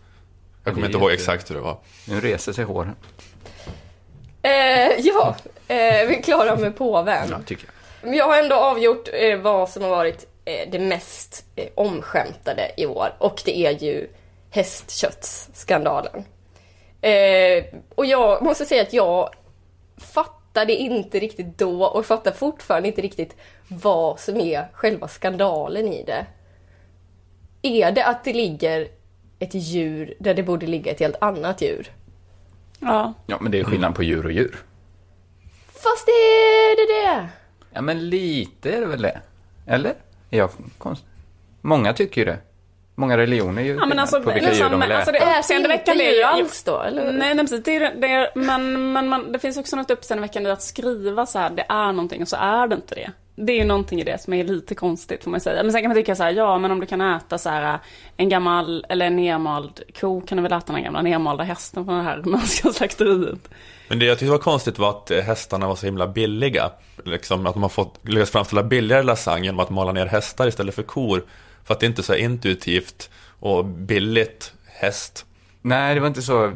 Jag 0.63 0.74
kommer 0.74 0.88
inte 0.88 1.00
ihåg 1.00 1.12
exakt 1.12 1.50
hur 1.50 1.55
det 1.55 1.62
var. 1.62 1.77
Nu 2.07 2.21
reser 2.21 2.53
sig 2.53 2.65
håren. 2.65 2.95
Eh, 4.41 4.51
ja, 5.00 5.36
eh, 5.67 6.07
vi 6.07 6.17
är 6.17 6.21
klara 6.21 6.55
med 6.55 6.75
påven. 6.75 7.27
Ja, 7.29 7.39
tycker 7.45 7.65
jag. 7.65 7.74
Men 8.10 8.17
Jag 8.17 8.25
har 8.25 8.38
ändå 8.38 8.55
avgjort 8.55 9.10
eh, 9.13 9.38
vad 9.38 9.69
som 9.69 9.83
har 9.83 9.89
varit 9.89 10.27
eh, 10.45 10.69
det 10.71 10.79
mest 10.79 11.45
eh, 11.55 11.67
omskämtade 11.75 12.71
i 12.77 12.86
år 12.86 13.15
och 13.17 13.41
det 13.45 13.57
är 13.57 13.83
ju 13.83 14.07
hästköttsskandalen. 14.50 16.25
Eh, 17.01 17.63
och 17.95 18.05
jag 18.05 18.41
måste 18.43 18.65
säga 18.65 18.81
att 18.81 18.93
jag 18.93 19.29
fattade 19.98 20.74
inte 20.75 21.19
riktigt 21.19 21.57
då 21.57 21.86
och 21.86 22.05
fattar 22.05 22.31
fortfarande 22.31 22.88
inte 22.88 23.01
riktigt 23.01 23.36
vad 23.67 24.19
som 24.19 24.38
är 24.38 24.67
själva 24.74 25.07
skandalen 25.07 25.88
i 25.88 26.03
det. 26.03 26.25
Är 27.62 27.91
det 27.91 28.05
att 28.05 28.24
det 28.24 28.33
ligger 28.33 28.88
ett 29.39 29.53
djur 29.53 30.13
där 30.19 30.33
det 30.33 30.43
borde 30.43 30.67
ligga 30.67 30.91
ett 30.91 31.00
helt 31.00 31.21
annat 31.21 31.62
djur? 31.62 31.91
Ja. 32.81 33.13
Ja, 33.25 33.38
men 33.41 33.51
det 33.51 33.59
är 33.59 33.63
skillnad 33.63 33.95
på 33.95 34.03
djur 34.03 34.25
och 34.25 34.31
djur. 34.31 34.55
Fast 35.73 36.07
är 36.07 36.75
det 36.75 36.93
det? 36.93 37.29
Ja, 37.73 37.81
men 37.81 38.09
lite 38.09 38.71
är 38.71 38.81
det 38.81 38.88
väl 38.88 39.01
det? 39.01 39.21
Eller? 39.67 39.93
Är 40.29 40.38
jag 40.38 40.50
konst? 40.77 41.05
Många 41.61 41.93
tycker 41.93 42.21
ju 42.21 42.25
det. 42.25 42.38
Många 42.95 43.17
religioner 43.17 43.61
är 43.61 43.65
ju 43.65 43.75
Ja 43.75 43.85
men 43.85 44.00
alltså, 44.00 44.21
på 44.21 44.31
vilka 44.31 44.53
djur 44.53 44.59
de 44.59 44.63
liksom, 44.63 44.81
vill 44.81 44.91
alltså 44.91 45.11
det 45.11 45.38
uppseendeväckande 45.39 46.03
är 46.03 46.17
ju... 46.17 46.23
alls 46.23 46.63
då, 46.63 46.81
eller? 46.81 47.11
Nej, 47.11 47.35
nej 47.35 47.38
precis, 47.38 47.63
det 47.63 47.75
är, 47.75 47.95
det 47.95 48.07
är, 48.07 48.31
men, 48.35 48.93
men 48.93 49.09
man, 49.09 49.31
det 49.31 49.39
finns 49.39 49.57
också 49.57 49.75
något 49.75 49.91
uppseendeväckande 49.91 50.50
i 50.50 50.53
att 50.53 50.61
skriva 50.61 51.25
så 51.25 51.39
här, 51.39 51.50
det 51.50 51.65
är 51.69 51.91
någonting 51.91 52.21
och 52.21 52.27
så 52.27 52.35
är 52.35 52.67
det 52.67 52.75
inte 52.75 52.95
det. 52.95 53.11
Det 53.35 53.53
är 53.53 53.57
ju 53.57 53.63
någonting 53.63 54.01
i 54.01 54.03
det 54.03 54.21
som 54.21 54.33
är 54.33 54.43
lite 54.43 54.75
konstigt 54.75 55.23
får 55.23 55.31
man 55.31 55.39
säga. 55.39 55.63
Men 55.63 55.71
sen 55.71 55.81
kan 55.81 55.89
man 55.89 55.97
tycka 55.97 56.15
så 56.15 56.23
här, 56.23 56.31
ja 56.31 56.57
men 56.57 56.71
om 56.71 56.79
du 56.79 56.85
kan 56.85 57.01
äta 57.01 57.38
så 57.38 57.50
här 57.50 57.79
en 58.17 58.29
gammal, 58.29 58.85
eller 58.89 59.05
en 59.05 59.15
nermald 59.15 59.81
ko 60.00 60.21
kan 60.21 60.38
du 60.38 60.41
väl 60.41 60.53
äta 60.53 60.65
den 60.65 60.75
här 60.75 60.83
gamla 60.83 61.01
nermalda 61.01 61.43
hästen 61.43 61.85
från 61.85 61.97
det 61.97 62.03
här 62.03 62.21
norska 62.25 62.69
slakteriet. 62.73 63.50
Men 63.88 64.00
det 64.00 64.05
jag 64.05 64.19
tyckte 64.19 64.31
var 64.31 64.38
konstigt 64.38 64.79
var 64.79 64.89
att 64.89 65.11
hästarna 65.25 65.67
var 65.67 65.75
så 65.75 65.85
himla 65.85 66.07
billiga. 66.07 66.71
Liksom 67.05 67.45
att 67.45 67.53
de 67.53 67.63
har 67.63 67.69
fått 67.69 68.00
lyckats 68.09 68.31
framställa 68.31 68.63
billigare 68.63 69.03
lasagne 69.03 69.45
genom 69.45 69.59
att 69.59 69.69
mala 69.69 69.91
ner 69.91 70.05
hästar 70.05 70.47
istället 70.47 70.75
för 70.75 70.83
kor. 70.83 71.23
För 71.63 71.73
att 71.73 71.79
det 71.79 71.85
inte 71.85 72.01
är 72.01 72.03
så 72.03 72.15
intuitivt 72.15 73.09
och 73.39 73.65
billigt 73.65 74.53
häst. 74.65 75.25
Nej, 75.62 75.96
det 75.96 76.01
var 76.01 76.08
inte 76.08 76.22
så. 76.22 76.51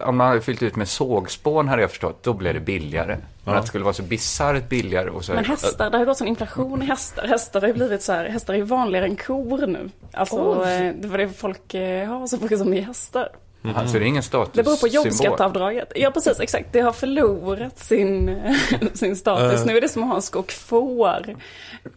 Om 0.00 0.16
man 0.16 0.28
hade 0.28 0.40
fyllt 0.40 0.62
ut 0.62 0.76
med 0.76 0.88
sågspån 0.88 1.68
hade 1.68 1.82
jag 1.82 1.90
förstått, 1.90 2.22
då 2.22 2.32
blev 2.32 2.54
det 2.54 2.60
billigare. 2.60 3.18
Men 3.44 3.54
att 3.54 3.62
det 3.62 3.68
skulle 3.68 3.84
vara 3.84 3.94
så 3.94 4.02
bisarrt 4.02 4.68
billigare 4.68 5.10
och 5.10 5.24
så... 5.24 5.32
Men 5.32 5.44
hästar, 5.44 5.90
det 5.90 5.98
har 5.98 6.04
gått 6.04 6.18
sån 6.18 6.28
inflation 6.28 6.82
i 6.82 6.86
hästar. 6.86 7.26
Hästar 7.26 7.60
har 7.60 7.68
ju 7.68 7.74
blivit 7.74 8.02
så 8.02 8.12
här, 8.12 8.24
hästar 8.24 8.54
är 8.54 8.58
ju 8.58 8.64
vanligare 8.64 9.06
än 9.06 9.16
kor 9.16 9.66
nu. 9.66 9.90
Alltså, 10.12 10.60
Oj. 10.62 10.72
eh, 10.72 10.94
det 10.94 11.08
var 11.08 11.18
det 11.18 11.28
folk 11.28 11.74
eh, 11.74 12.08
har 12.08 12.26
så 12.26 12.36
mycket 12.36 12.58
som 12.58 12.74
är 12.74 12.82
hästar. 12.82 13.28
Alltså 13.76 13.98
det 13.98 14.04
är 14.04 14.06
ingen 14.08 14.22
status 14.22 14.52
Det 14.54 14.62
beror 14.62 14.76
på 14.76 14.88
jobbskatteavdraget. 14.88 15.92
Ja 15.94 16.10
precis, 16.10 16.40
exakt. 16.40 16.66
Det 16.72 16.80
har 16.80 16.92
förlorat 16.92 17.78
sin, 17.78 18.40
sin 18.94 19.16
status. 19.16 19.60
Eh. 19.60 19.66
Nu 19.66 19.76
är 19.76 19.80
det 19.80 19.88
som 19.88 20.02
att 20.02 20.08
ha 20.08 20.16
en 20.16 20.22
skock 20.22 20.52
får. 20.52 21.36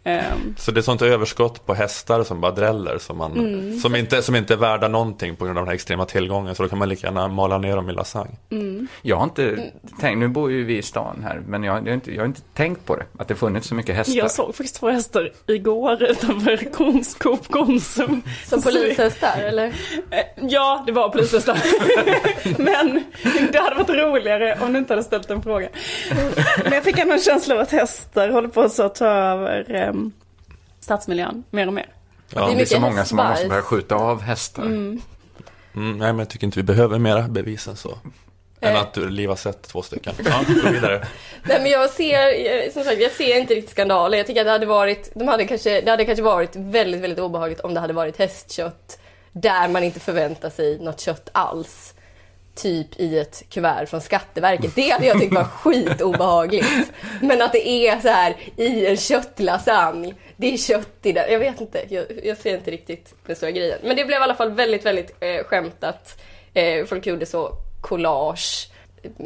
Ehm, 0.04 0.54
Så 0.58 0.70
det 0.70 0.80
är 0.80 0.82
sånt 0.82 1.02
överskott 1.02 1.66
på 1.66 1.74
hästar 1.74 2.24
som 2.24 2.40
bara 2.40 2.52
dräller 2.52 2.98
som, 2.98 3.18
man, 3.18 3.32
Mm. 3.32 3.78
som, 3.78 3.96
inte, 3.96 4.22
som 4.22 4.36
inte 4.36 4.54
är 4.54 4.58
värda 4.58 4.88
någonting 4.88 5.36
på 5.36 5.44
grund 5.44 5.58
av 5.58 5.62
den 5.64 5.68
här 5.68 5.74
extrema 5.74 6.04
tillgången. 6.04 6.54
Så 6.54 6.62
då 6.62 6.68
kan 6.68 6.78
man 6.78 6.88
lika 6.88 7.06
gärna 7.06 7.28
mala 7.28 7.58
ner 7.58 7.76
dem 7.76 7.90
i 7.90 7.92
lasagne. 7.92 8.36
Jag 9.02 9.16
har 9.16 9.24
inte 9.24 9.70
tänkt, 10.00 10.18
nu 10.18 10.28
bor 10.28 10.50
ju 10.50 10.64
vi 10.64 10.78
i 10.78 10.82
stan 10.82 11.20
här, 11.24 11.42
men 11.46 11.62
jag, 11.64 11.76
jag, 11.76 11.82
har 11.82 11.94
inte, 11.94 12.12
jag 12.14 12.20
har 12.20 12.26
inte 12.26 12.40
tänkt 12.54 12.84
på 12.86 12.96
det. 12.96 13.04
Att 13.18 13.28
det 13.28 13.34
funnits 13.34 13.68
så 13.68 13.74
mycket 13.74 13.96
hästar. 13.96 14.14
jag 14.16 14.30
såg 14.30 14.46
faktiskt 14.54 14.76
två 14.76 14.90
hästar 14.90 15.32
igår 15.46 16.02
utanför 16.02 16.56
Kons, 16.72 17.14
Coop 17.14 17.48
Konsum. 17.50 18.22
Som 18.46 18.62
polishästar 18.62 19.38
eller? 19.40 19.66
Eh, 19.66 19.72
Ja, 20.42 20.82
det 20.86 20.92
var 20.92 21.08
polishästar. 21.08 21.57
Men 22.58 23.04
det 23.52 23.58
hade 23.58 23.74
varit 23.76 23.88
roligare 23.90 24.58
om 24.60 24.72
du 24.72 24.78
inte 24.78 24.92
hade 24.92 25.02
ställt 25.04 25.30
en 25.30 25.42
fråga. 25.42 25.68
Men 26.64 26.72
jag 26.72 26.84
fick 26.84 26.98
ändå 26.98 27.14
en 27.14 27.20
känsla 27.20 27.54
av 27.54 27.60
att 27.60 27.70
hästar 27.72 28.28
håller 28.28 28.48
på 28.48 28.68
så 28.68 28.82
att 28.82 28.94
ta 28.94 29.06
över 29.06 29.88
um, 29.88 30.12
stadsmiljön 30.80 31.44
mer 31.50 31.66
och 31.66 31.72
mer. 31.72 31.86
Ja, 32.34 32.40
Det 32.40 32.44
är 32.44 32.46
det 32.46 32.52
är 32.52 32.56
mycket 32.56 32.68
så 32.68 32.80
många 32.80 33.04
som 33.04 33.16
man 33.16 33.30
måste 33.30 33.48
börja 33.48 33.62
skjuta 33.62 33.94
av 33.94 34.22
hästar. 34.22 34.62
mm, 34.62 35.00
nej, 35.74 35.96
men 35.98 36.18
jag 36.18 36.28
tycker 36.28 36.46
inte 36.46 36.58
vi 36.58 36.62
behöver 36.62 36.98
mera 36.98 37.22
bevis 37.22 37.68
än 37.68 37.76
så. 37.76 37.98
Än 38.60 38.74
Eh. 38.76 38.80
att 38.80 38.94
du 38.94 39.10
Liv 39.10 39.28
har 39.28 39.36
sett 39.36 39.62
två 39.62 39.82
stycken. 39.82 40.14
Ja, 40.24 40.40
gå 40.64 40.70
vidare. 40.72 41.06
Nej 41.44 41.60
men 41.62 41.70
jag 41.70 41.90
ser, 41.90 42.28
eh, 42.66 42.72
som 42.72 42.84
sagt, 42.84 43.00
jag 43.00 43.12
ser 43.12 43.36
inte 43.38 43.54
riktigt 43.54 43.70
skandalen. 43.70 44.18
Jag 44.18 44.26
tycker 44.26 44.40
att 44.40 44.46
det 44.46 44.50
hade 44.50 44.66
varit, 44.66 45.10
de 45.14 45.28
hade 45.28 45.44
kanske, 45.46 45.80
det 45.80 45.90
hade 45.90 46.04
kanske 46.04 46.22
varit 46.22 46.50
väldigt, 46.56 47.00
väldigt 47.00 47.18
obehagligt 47.18 47.60
om 47.60 47.74
det 47.74 47.80
hade 47.80 47.92
varit 47.92 48.18
hästkött 48.18 48.98
där 49.32 49.68
man 49.68 49.84
inte 49.84 50.00
förväntar 50.00 50.50
sig 50.50 50.78
något 50.78 51.00
kött 51.00 51.28
alls. 51.32 51.94
Typ 52.54 53.00
i 53.00 53.18
ett 53.18 53.42
kuvert 53.48 53.86
från 53.86 54.00
Skatteverket. 54.00 54.74
Det 54.74 54.90
hade 54.90 55.06
jag 55.06 55.20
tyckt 55.20 55.34
var 55.34 55.44
skitobehagligt. 55.44 56.92
Men 57.20 57.42
att 57.42 57.52
det 57.52 57.68
är 57.68 58.00
så 58.00 58.08
här 58.08 58.36
i 58.56 58.86
en 58.86 58.96
köttlasagne. 58.96 60.14
Det 60.36 60.52
är 60.54 60.56
kött 60.56 60.98
i 61.02 61.12
den. 61.12 61.32
Jag 61.32 61.38
vet 61.38 61.60
inte. 61.60 61.82
Jag, 61.88 62.24
jag 62.24 62.36
ser 62.36 62.54
inte 62.54 62.70
riktigt 62.70 63.14
den 63.26 63.36
stora 63.36 63.50
grejen. 63.50 63.78
Men 63.82 63.96
det 63.96 64.04
blev 64.04 64.20
i 64.20 64.22
alla 64.22 64.34
fall 64.34 64.52
väldigt, 64.52 64.86
väldigt 64.86 65.16
eh, 65.20 65.44
skämtat. 65.44 66.20
Eh, 66.54 66.84
folk 66.84 67.06
gjorde 67.06 67.26
så 67.26 67.52
collage 67.80 68.70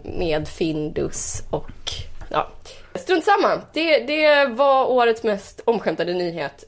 med 0.04 0.48
Findus 0.48 1.42
och 1.50 1.70
ja. 2.30 2.48
Strunt 2.94 3.24
samma. 3.24 3.60
Det, 3.72 3.98
det 3.98 4.46
var 4.46 4.86
årets 4.90 5.22
mest 5.22 5.60
omskämtade 5.64 6.14
nyhet. 6.14 6.64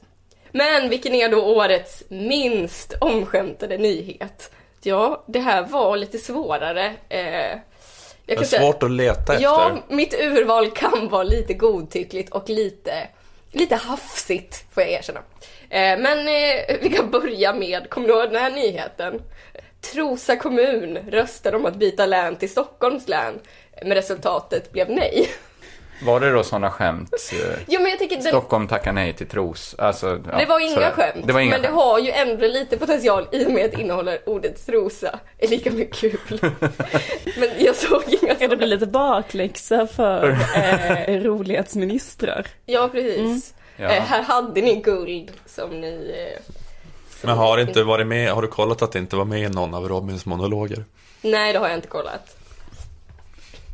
Men 0.55 0.89
vilken 0.89 1.15
är 1.15 1.29
då 1.29 1.41
årets 1.41 2.03
minst 2.07 2.93
omskämtade 3.01 3.77
nyhet? 3.77 4.51
Ja, 4.81 5.23
det 5.27 5.39
här 5.39 5.63
var 5.63 5.97
lite 5.97 6.17
svårare. 6.17 6.93
Eh, 7.09 7.19
jag 7.19 7.59
Det 8.25 8.33
är 8.33 8.43
svårt 8.43 8.83
att 8.83 8.91
leta 8.91 9.33
efter. 9.33 9.43
Ja, 9.43 9.77
mitt 9.87 10.13
urval 10.13 10.71
kan 10.71 11.09
vara 11.09 11.23
lite 11.23 11.53
godtyckligt 11.53 12.29
och 12.29 12.49
lite, 12.49 13.07
lite 13.51 13.75
hafsigt 13.75 14.65
får 14.73 14.83
jag 14.83 14.91
erkänna. 14.91 15.19
Eh, 15.69 15.99
men 15.99 16.19
eh, 16.19 16.77
vi 16.81 16.89
kan 16.89 17.11
börja 17.11 17.53
med, 17.53 17.89
kommer 17.89 18.07
du 18.07 18.13
ihåg 18.13 18.31
den 18.31 18.41
här 18.41 18.51
nyheten? 18.51 19.21
Trosa 19.93 20.35
kommun 20.35 20.97
röstade 20.97 21.57
om 21.57 21.65
att 21.65 21.75
byta 21.75 22.05
län 22.05 22.35
till 22.35 22.49
Stockholms 22.49 23.07
län, 23.07 23.39
men 23.81 23.93
resultatet 23.95 24.71
blev 24.71 24.89
nej. 24.89 25.29
Var 26.03 26.19
det 26.19 26.31
då 26.31 26.43
sådana 26.43 26.71
skämt? 26.71 27.13
eh, 27.33 27.59
Jo 27.67 27.81
men 27.81 27.89
jag 27.89 27.99
tänker, 27.99 28.15
den, 28.15 28.25
Stockholm 28.25 28.67
tackar 28.67 28.93
nej 28.93 29.13
till 29.13 29.27
tros. 29.27 29.75
Alltså, 29.77 30.19
ja, 30.31 30.37
det 30.37 30.45
var 30.45 30.59
inga 30.59 30.73
sådär. 30.73 30.91
skämt, 30.91 31.27
Det 31.27 31.33
var 31.33 31.39
inga 31.39 31.51
men 31.51 31.61
det 31.61 31.67
skämt. 31.67 31.79
har 31.79 31.99
ju 31.99 32.11
ändå 32.11 32.47
lite 32.47 32.77
potential 32.77 33.27
i 33.31 33.45
och 33.45 33.51
med 33.51 33.65
att 33.65 33.71
det 33.71 33.81
innehåller 33.81 34.19
ordet 34.29 34.65
trosa 34.65 35.19
är 35.37 35.47
lika 35.47 35.71
med 35.71 35.93
kul. 35.93 36.19
men 37.39 37.49
jag 37.59 37.75
såg 37.75 38.03
inga 38.07 38.17
Ja, 38.21 38.27
det 38.33 38.35
sådana. 38.39 38.55
blir 38.55 38.67
lite 38.67 38.85
bakläxa 38.85 39.87
för 39.87 40.29
eh, 40.55 41.21
rolighetsministrar. 41.21 42.47
Ja 42.65 42.89
precis. 42.91 43.53
Ja. 43.77 43.89
Eh, 43.89 44.03
här 44.03 44.21
hade 44.21 44.61
ni 44.61 44.75
guld 44.75 45.31
som 45.45 45.69
ni... 45.81 46.13
Eh, 46.35 46.41
som 47.21 47.29
Men 47.29 47.37
har 47.37 47.57
inte 47.57 47.83
varit 47.83 48.07
med, 48.07 48.31
har 48.31 48.41
du 48.41 48.47
kollat 48.47 48.81
att 48.81 48.91
det 48.91 48.99
inte 48.99 49.15
var 49.15 49.25
med 49.25 49.41
i 49.41 49.49
någon 49.49 49.73
av 49.73 49.87
Robins 49.89 50.25
monologer? 50.25 50.83
Nej, 51.21 51.53
det 51.53 51.59
har 51.59 51.67
jag 51.67 51.77
inte 51.77 51.87
kollat. 51.87 52.34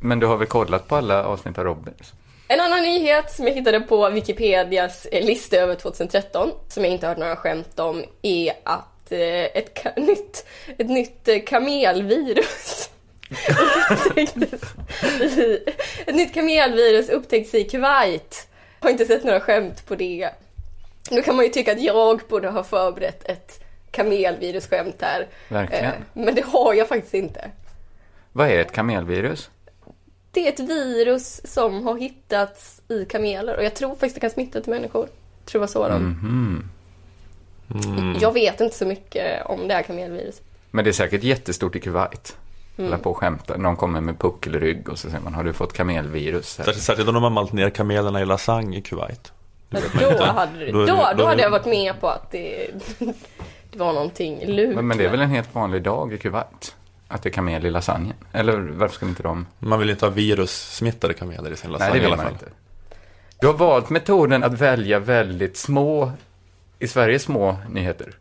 Men 0.03 0.19
du 0.19 0.25
har 0.27 0.37
väl 0.37 0.47
kollat 0.47 0.87
på 0.87 0.95
alla 0.95 1.23
avsnitt 1.23 1.57
av 1.57 1.63
Robins? 1.63 2.13
En 2.47 2.59
annan 2.59 2.81
nyhet 2.83 3.31
som 3.31 3.47
jag 3.47 3.53
hittade 3.53 3.79
på 3.81 4.09
Wikipedias 4.09 5.07
lista 5.11 5.55
över 5.57 5.75
2013, 5.75 6.51
som 6.67 6.83
jag 6.83 6.93
inte 6.93 7.07
hört 7.07 7.17
några 7.17 7.35
skämt 7.35 7.79
om, 7.79 8.03
är 8.21 8.53
att 8.63 9.11
eh, 9.11 9.19
ett, 9.43 9.83
ka- 9.83 9.99
nytt, 10.05 10.45
ett 10.77 10.89
nytt 10.89 11.27
eh, 11.27 11.39
kamelvirus 11.45 12.89
upptäcktes 13.89 14.73
i, 15.37 15.59
Ett 16.05 16.15
nytt 16.15 16.33
kamelvirus 16.33 17.09
upptäcktes 17.09 17.53
i 17.55 17.63
Kuwait. 17.63 18.47
Har 18.79 18.89
inte 18.89 19.05
sett 19.05 19.23
några 19.23 19.39
skämt 19.39 19.85
på 19.87 19.95
det. 19.95 20.29
Nu 21.11 21.21
kan 21.21 21.35
man 21.35 21.45
ju 21.45 21.51
tycka 21.51 21.71
att 21.71 21.81
jag 21.81 22.21
borde 22.29 22.49
ha 22.49 22.63
förberett 22.63 23.29
ett 23.29 23.63
kamelvirusskämt 23.91 25.01
här. 25.01 25.27
Verkligen. 25.49 25.85
Eh, 25.85 25.91
Men 26.13 26.35
det 26.35 26.45
har 26.45 26.73
jag 26.73 26.87
faktiskt 26.87 27.13
inte. 27.13 27.51
Vad 28.31 28.47
är 28.49 28.59
ett 28.59 28.71
kamelvirus? 28.71 29.49
Det 30.31 30.47
är 30.47 30.51
ett 30.53 30.59
virus 30.59 31.41
som 31.53 31.83
har 31.87 31.97
hittats 31.97 32.81
i 32.87 33.05
kameler 33.05 33.57
och 33.57 33.63
jag 33.63 33.75
tror 33.75 33.89
faktiskt 33.89 34.15
det 34.15 34.21
kan 34.21 34.29
smitta 34.29 34.61
till 34.61 34.73
människor. 34.73 35.07
Jag 35.39 35.45
tror 35.45 35.59
det 35.59 35.63
var 35.63 35.67
så 35.67 35.87
de... 35.89 36.03
Mhm. 36.03 36.69
Mm. 37.97 38.15
Jag 38.21 38.33
vet 38.33 38.61
inte 38.61 38.75
så 38.77 38.85
mycket 38.85 39.45
om 39.45 39.67
det 39.67 39.73
här 39.73 39.81
kamelviruset. 39.83 40.43
Men 40.71 40.83
det 40.83 40.89
är 40.89 40.93
säkert 40.93 41.23
jättestort 41.23 41.75
i 41.75 41.79
Kuwait. 41.79 42.37
Mm. 42.77 42.99
På 42.99 43.09
och 43.11 43.17
skämta. 43.17 43.57
Någon 43.57 43.75
kommer 43.75 44.01
med 44.01 44.19
puckelrygg 44.19 44.89
och 44.89 44.99
så 44.99 45.09
säger 45.09 45.23
man, 45.23 45.33
har 45.33 45.43
du 45.43 45.53
fått 45.53 45.73
kamelvirus? 45.73 46.49
Särskilt, 46.75 47.07
om 47.07 47.13
de 47.13 47.23
har 47.23 47.29
malt 47.29 47.53
ner 47.53 47.69
kamelerna 47.69 48.21
i 48.21 48.25
lasagne 48.25 48.77
i 48.77 48.81
Kuwait. 48.81 49.31
Då 49.69 50.23
hade, 50.23 50.65
det- 50.65 50.71
Då 50.71 50.85
då, 51.17 51.25
hade 51.25 51.41
jag 51.41 51.49
varit 51.49 51.65
med 51.65 51.99
på 52.01 52.07
att 52.07 52.31
det, 52.31 52.67
det 53.71 53.79
var 53.79 53.93
någonting 53.93 54.45
lurt. 54.45 54.75
Men, 54.75 54.87
men 54.87 54.97
det 54.97 55.05
är 55.05 55.09
väl 55.09 55.21
en 55.21 55.29
helt 55.29 55.55
vanlig 55.55 55.81
dag 55.83 56.13
i 56.13 56.17
Kuwait? 56.17 56.75
Att 57.11 57.23
det 57.23 57.29
är 57.29 57.33
kamel 57.33 57.65
i 57.65 57.71
lasagnen? 57.71 58.13
Eller 58.31 58.57
varför 58.57 58.95
skulle 58.95 59.09
inte 59.09 59.23
de... 59.23 59.47
Man 59.59 59.79
vill 59.79 59.89
inte 59.89 60.05
ha 60.05 60.11
virussmittade 60.11 61.13
kameler 61.13 61.51
i 61.51 61.55
sin 61.57 61.69
Nej, 61.71 61.79
lasagne 61.79 61.93
det 61.93 61.97
i 61.97 62.01
vill 62.01 62.07
alla 62.13 62.15
man 62.15 62.25
fall. 62.25 62.33
inte. 62.33 62.45
Du 63.39 63.47
har 63.47 63.53
valt 63.53 63.89
metoden 63.89 64.43
att 64.43 64.53
välja 64.53 64.99
väldigt 64.99 65.57
små, 65.57 66.11
i 66.79 66.87
Sverige 66.87 67.19
små 67.19 67.57
nyheter. 67.69 68.13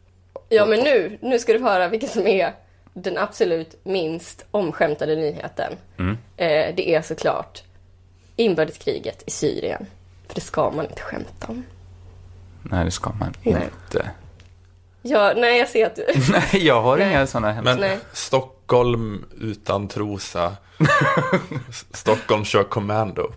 Ja 0.48 0.66
men 0.66 0.78
nu, 0.80 1.18
nu 1.22 1.38
ska 1.38 1.52
du 1.52 1.58
få 1.58 1.64
höra 1.64 1.88
vilken 1.88 2.08
som 2.08 2.26
är 2.26 2.52
den 2.94 3.18
absolut 3.18 3.80
minst 3.84 4.44
omskämtade 4.50 5.16
nyheten. 5.16 5.72
Mm. 5.98 6.18
Eh, 6.36 6.74
det 6.76 6.94
är 6.94 7.02
såklart 7.02 7.62
inbördeskriget 8.36 9.22
i 9.26 9.30
Syrien. 9.30 9.86
För 10.28 10.34
det 10.34 10.40
ska 10.40 10.70
man 10.70 10.84
inte 10.84 11.02
skämta 11.02 11.46
om. 11.48 11.62
Nej, 12.62 12.84
det 12.84 12.90
ska 12.90 13.10
man 13.10 13.34
Nej. 13.42 13.54
inte. 13.64 14.10
Ja, 15.02 15.32
nej 15.36 15.58
jag 15.58 15.68
ser 15.68 15.86
att 15.86 15.96
du... 15.96 16.06
Nej, 16.32 16.66
jag 16.66 16.82
har 16.82 16.96
Nej. 16.96 17.08
inga 17.10 17.26
sådana 17.26 17.52
hemska. 17.52 17.70
Men 17.74 17.80
Nej. 17.80 17.98
Stockholm 18.70 19.24
utan 19.40 19.88
trosa. 19.88 20.56
Stockholm 21.92 22.44
kör 22.44 22.64
commando. 22.64 23.32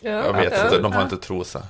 Ja, 0.00 0.10
Jag 0.10 0.32
vet 0.32 0.52
ja. 0.52 0.64
inte, 0.64 0.78
de 0.78 0.92
har 0.92 1.02
inte 1.02 1.16
trosa. 1.16 1.62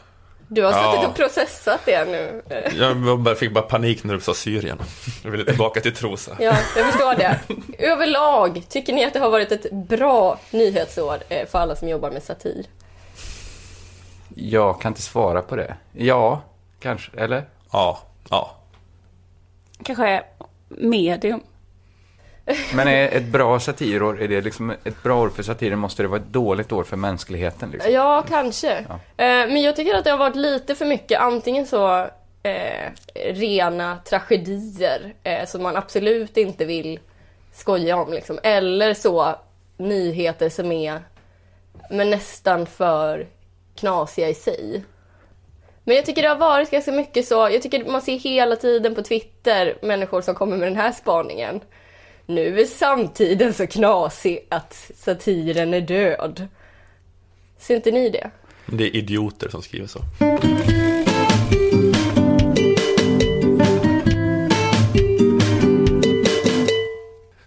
Du 0.48 0.62
har 0.64 0.72
suttit 0.72 1.02
Ja. 1.02 1.08
och 1.08 1.14
processat 1.16 1.80
det 1.84 2.04
nu. 2.04 2.42
Jag 2.78 3.18
bara- 3.20 3.34
fick 3.34 3.52
bara 3.54 3.62
panik 3.64 4.04
när 4.04 4.14
du 4.14 4.20
sa 4.20 4.34
Syrien. 4.34 4.78
Jag 5.24 5.30
ville 5.30 5.44
tillbaka 5.44 5.80
till 5.80 5.94
trosa. 5.94 6.36
Ja, 6.38 6.56
jag 6.76 6.86
förstår 6.92 7.14
det. 7.14 7.40
Överlag, 7.78 8.62
tycker 8.68 8.92
ni 8.92 9.04
att 9.04 9.12
det 9.12 9.18
har 9.18 9.30
varit 9.30 9.52
ett 9.52 9.72
bra 9.72 10.38
nyhetsår 10.50 11.18
eh, 11.28 11.46
för 11.48 11.58
alla 11.58 11.76
som 11.76 11.88
jobbar 11.88 12.10
med 12.10 12.22
satir? 12.22 12.66
Jag 14.34 14.80
kan 14.80 14.90
inte 14.90 15.02
svara 15.02 15.42
på 15.42 15.56
det. 15.56 15.76
Ja, 15.92 16.42
kanske. 16.80 17.10
Eller? 17.20 17.44
Ja, 17.72 17.98
ja. 18.30 18.56
Kanske 19.82 20.22
medium. 20.68 21.40
Men 22.74 22.88
är 22.88 23.08
ett 23.08 23.24
bra 23.24 23.60
satirår, 23.60 24.22
är 24.22 24.28
det 24.28 24.40
liksom 24.40 24.70
ett 24.70 25.02
bra 25.02 25.22
år 25.22 25.28
för 25.28 25.42
satiren 25.42 25.78
måste 25.78 26.02
det 26.02 26.08
vara 26.08 26.20
ett 26.20 26.32
dåligt 26.32 26.72
år 26.72 26.84
för 26.84 26.96
mänskligheten? 26.96 27.70
Liksom. 27.70 27.92
Ja, 27.92 28.24
kanske. 28.28 28.84
Ja. 28.88 28.94
Eh, 29.24 29.48
Men 29.48 29.62
jag 29.62 29.76
tycker 29.76 29.94
att 29.94 30.04
det 30.04 30.10
har 30.10 30.18
varit 30.18 30.36
lite 30.36 30.74
för 30.74 30.84
mycket 30.86 31.20
antingen 31.20 31.66
så 31.66 31.98
eh, 32.42 32.90
rena 33.14 33.98
tragedier 33.98 35.14
eh, 35.22 35.46
som 35.46 35.62
man 35.62 35.76
absolut 35.76 36.36
inte 36.36 36.64
vill 36.64 36.98
skoja 37.52 37.96
om 37.96 38.12
liksom. 38.12 38.38
Eller 38.42 38.94
så 38.94 39.34
nyheter 39.76 40.48
som 40.48 40.72
är 40.72 41.02
men 41.90 42.10
nästan 42.10 42.66
för 42.66 43.26
knasiga 43.76 44.28
i 44.28 44.34
sig. 44.34 44.84
Men 45.84 45.96
jag 45.96 46.06
tycker 46.06 46.22
det 46.22 46.28
har 46.28 46.36
varit 46.36 46.70
ganska 46.70 46.92
mycket 46.92 47.26
så. 47.26 47.34
Jag 47.34 47.62
tycker 47.62 47.84
man 47.84 48.02
ser 48.02 48.18
hela 48.18 48.56
tiden 48.56 48.94
på 48.94 49.02
Twitter 49.02 49.78
människor 49.82 50.20
som 50.20 50.34
kommer 50.34 50.56
med 50.56 50.68
den 50.68 50.76
här 50.76 50.92
spaningen. 50.92 51.60
Nu 52.30 52.60
är 52.60 52.64
samtiden 52.64 53.54
så 53.54 53.66
knasig 53.66 54.46
att 54.48 54.90
satiren 54.94 55.74
är 55.74 55.80
död. 55.80 56.48
Ser 57.58 57.76
inte 57.76 57.90
ni 57.90 58.10
det? 58.10 58.30
Det 58.66 58.84
är 58.84 58.96
idioter 58.96 59.48
som 59.48 59.62
skriver 59.62 59.86
så. 59.86 59.98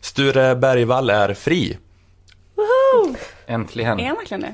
Sture 0.02 0.56
Bergvall 0.56 1.10
är 1.10 1.34
fri, 1.34 1.78
Äntligen. 3.46 4.00
Är 4.00 4.08
han 4.08 4.16
verkligen 4.16 4.42
det? 4.42 4.54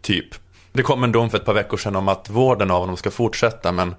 typ. 0.00 0.34
Det 0.72 0.82
kom 0.82 1.04
en 1.04 1.12
dom 1.12 1.30
för 1.30 1.38
ett 1.38 1.44
par 1.44 1.54
veckor 1.54 1.76
sedan 1.76 1.96
om 1.96 2.08
att 2.08 2.30
vården 2.30 2.70
av 2.70 2.80
honom 2.80 2.96
ska 2.96 3.10
fortsätta, 3.10 3.72
men 3.72 3.94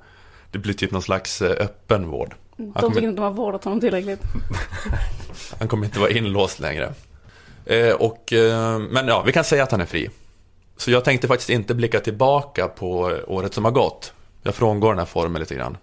det 0.51 0.57
blir 0.59 0.73
typ 0.73 0.91
någon 0.91 1.01
slags 1.01 1.41
eh, 1.41 1.51
öppen 1.65 2.07
vård. 2.07 2.35
Han 2.57 2.65
De 2.67 2.73
tycker 2.73 2.81
kommer, 2.81 3.01
inte 3.01 3.15
de 3.15 3.21
har 3.21 3.31
vårdat 3.31 3.63
honom 3.63 3.79
tillräckligt. 3.79 4.19
han 5.59 5.67
kommer 5.67 5.85
inte 5.85 5.99
vara 5.99 6.09
inlåst 6.09 6.59
längre. 6.59 6.93
Eh, 7.65 7.91
och, 7.93 8.33
eh, 8.33 8.79
men 8.79 9.07
ja, 9.07 9.23
vi 9.25 9.31
kan 9.31 9.43
säga 9.43 9.63
att 9.63 9.71
han 9.71 9.81
är 9.81 9.85
fri. 9.85 10.09
Så 10.77 10.91
jag 10.91 11.03
tänkte 11.03 11.27
faktiskt 11.27 11.49
inte 11.49 11.75
blicka 11.75 11.99
tillbaka 11.99 12.67
på 12.67 13.17
året 13.27 13.53
som 13.53 13.65
har 13.65 13.71
gått. 13.71 14.13
Jag 14.43 14.55
frångår 14.55 14.89
den 14.89 14.99
här 14.99 15.05
formen 15.05 15.39
lite 15.39 15.55
grann. 15.55 15.77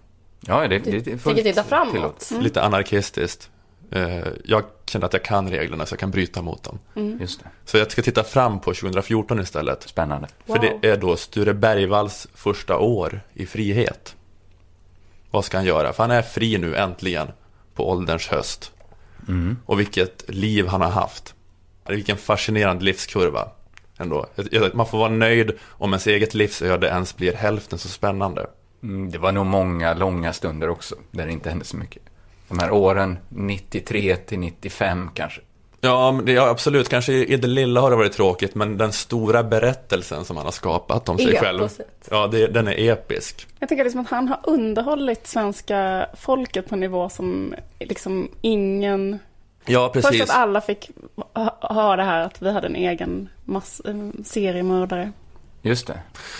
Ja, 0.47 0.67
det, 0.67 0.79
det, 0.79 0.99
det 0.99 1.11
är 1.11 1.17
fullt 1.17 1.43
titta 1.43 1.63
framåt. 1.63 1.93
tillåtet. 1.93 2.31
Lite 2.43 2.61
anarkistiskt. 2.61 3.49
Eh, 3.91 4.19
Jag 4.43 4.63
känner 4.85 5.05
att 5.05 5.13
jag 5.13 5.23
kan 5.23 5.49
reglerna 5.49 5.85
så 5.85 5.93
jag 5.93 5.99
kan 5.99 6.11
bryta 6.11 6.41
mot 6.41 6.63
dem. 6.63 6.79
Just 7.19 7.39
det. 7.43 7.49
Så 7.65 7.77
jag 7.77 7.91
ska 7.91 8.01
titta 8.01 8.23
fram 8.23 8.59
på 8.59 8.73
2014 8.73 9.39
istället. 9.39 9.83
Spännande. 9.83 10.27
För 10.45 10.59
det 10.81 10.87
är 10.89 10.97
då 10.97 11.17
Sture 11.17 11.53
Bergvalls 11.53 12.27
första 12.33 12.77
år 12.77 13.21
i 13.33 13.45
frihet. 13.45 14.15
Vad 15.35 15.45
ska 15.45 15.57
han 15.57 15.65
göra? 15.65 15.93
För 15.93 16.03
han 16.03 16.11
är 16.11 16.21
fri 16.21 16.57
nu 16.57 16.75
äntligen 16.75 17.27
på 17.73 17.89
ålderns 17.89 18.27
höst. 18.27 18.71
Och 19.65 19.79
vilket 19.79 20.29
liv 20.29 20.67
han 20.67 20.81
har 20.81 20.89
haft. 20.89 21.35
Vilken 21.87 22.17
fascinerande 22.17 22.85
livskurva. 22.85 23.49
Ändå. 23.97 24.25
Man 24.73 24.87
får 24.87 24.97
vara 24.97 25.09
nöjd 25.09 25.51
om 25.69 25.89
ens 25.89 26.07
eget 26.07 26.33
livsöde 26.33 26.87
ens 26.87 27.17
blir 27.17 27.33
hälften 27.33 27.79
så 27.79 27.87
spännande. 27.87 28.47
Mm, 28.83 29.11
det 29.11 29.17
var 29.17 29.31
nog 29.31 29.45
många 29.45 29.93
långa 29.93 30.33
stunder 30.33 30.69
också, 30.69 30.95
där 31.11 31.25
det 31.25 31.31
inte 31.31 31.49
hände 31.49 31.65
så 31.65 31.77
mycket. 31.77 32.01
De 32.47 32.59
här 32.59 32.71
åren 32.71 33.17
93 33.29 34.15
till 34.15 34.39
95 34.39 35.09
kanske. 35.13 35.41
Ja, 35.85 36.11
men 36.11 36.25
det, 36.25 36.31
ja, 36.31 36.49
absolut. 36.49 36.89
Kanske 36.89 37.13
i 37.13 37.37
det 37.37 37.47
lilla 37.47 37.81
har 37.81 37.89
det 37.89 37.95
varit 37.95 38.13
tråkigt, 38.13 38.55
men 38.55 38.77
den 38.77 38.93
stora 38.93 39.43
berättelsen 39.43 40.25
som 40.25 40.37
han 40.37 40.45
har 40.45 40.51
skapat 40.51 41.09
om 41.09 41.17
sig 41.17 41.37
själv. 41.37 41.59
Eposet. 41.59 42.07
Ja, 42.11 42.27
det, 42.27 42.47
den 42.47 42.67
är 42.67 42.91
episk. 42.91 43.47
Jag 43.59 43.69
tycker 43.69 43.83
liksom 43.83 44.01
att 44.01 44.09
han 44.09 44.27
har 44.27 44.39
underhållit 44.43 45.27
svenska 45.27 46.07
folket 46.17 46.69
på 46.69 46.75
en 46.75 46.79
nivå 46.81 47.09
som 47.09 47.53
liksom 47.79 48.31
ingen... 48.41 49.19
Ja, 49.65 49.91
Först 49.93 50.07
precis. 50.07 50.21
att 50.29 50.35
alla 50.37 50.61
fick 50.61 50.89
hö- 51.33 51.49
höra 51.61 51.95
det 51.95 52.03
här 52.03 52.19
att 52.21 52.41
vi 52.41 52.51
hade 52.51 52.67
en 52.67 52.75
egen 52.75 53.29
mass, 53.45 53.81
seriemördare. 54.25 55.11
Just 55.61 55.87
det. 55.87 55.99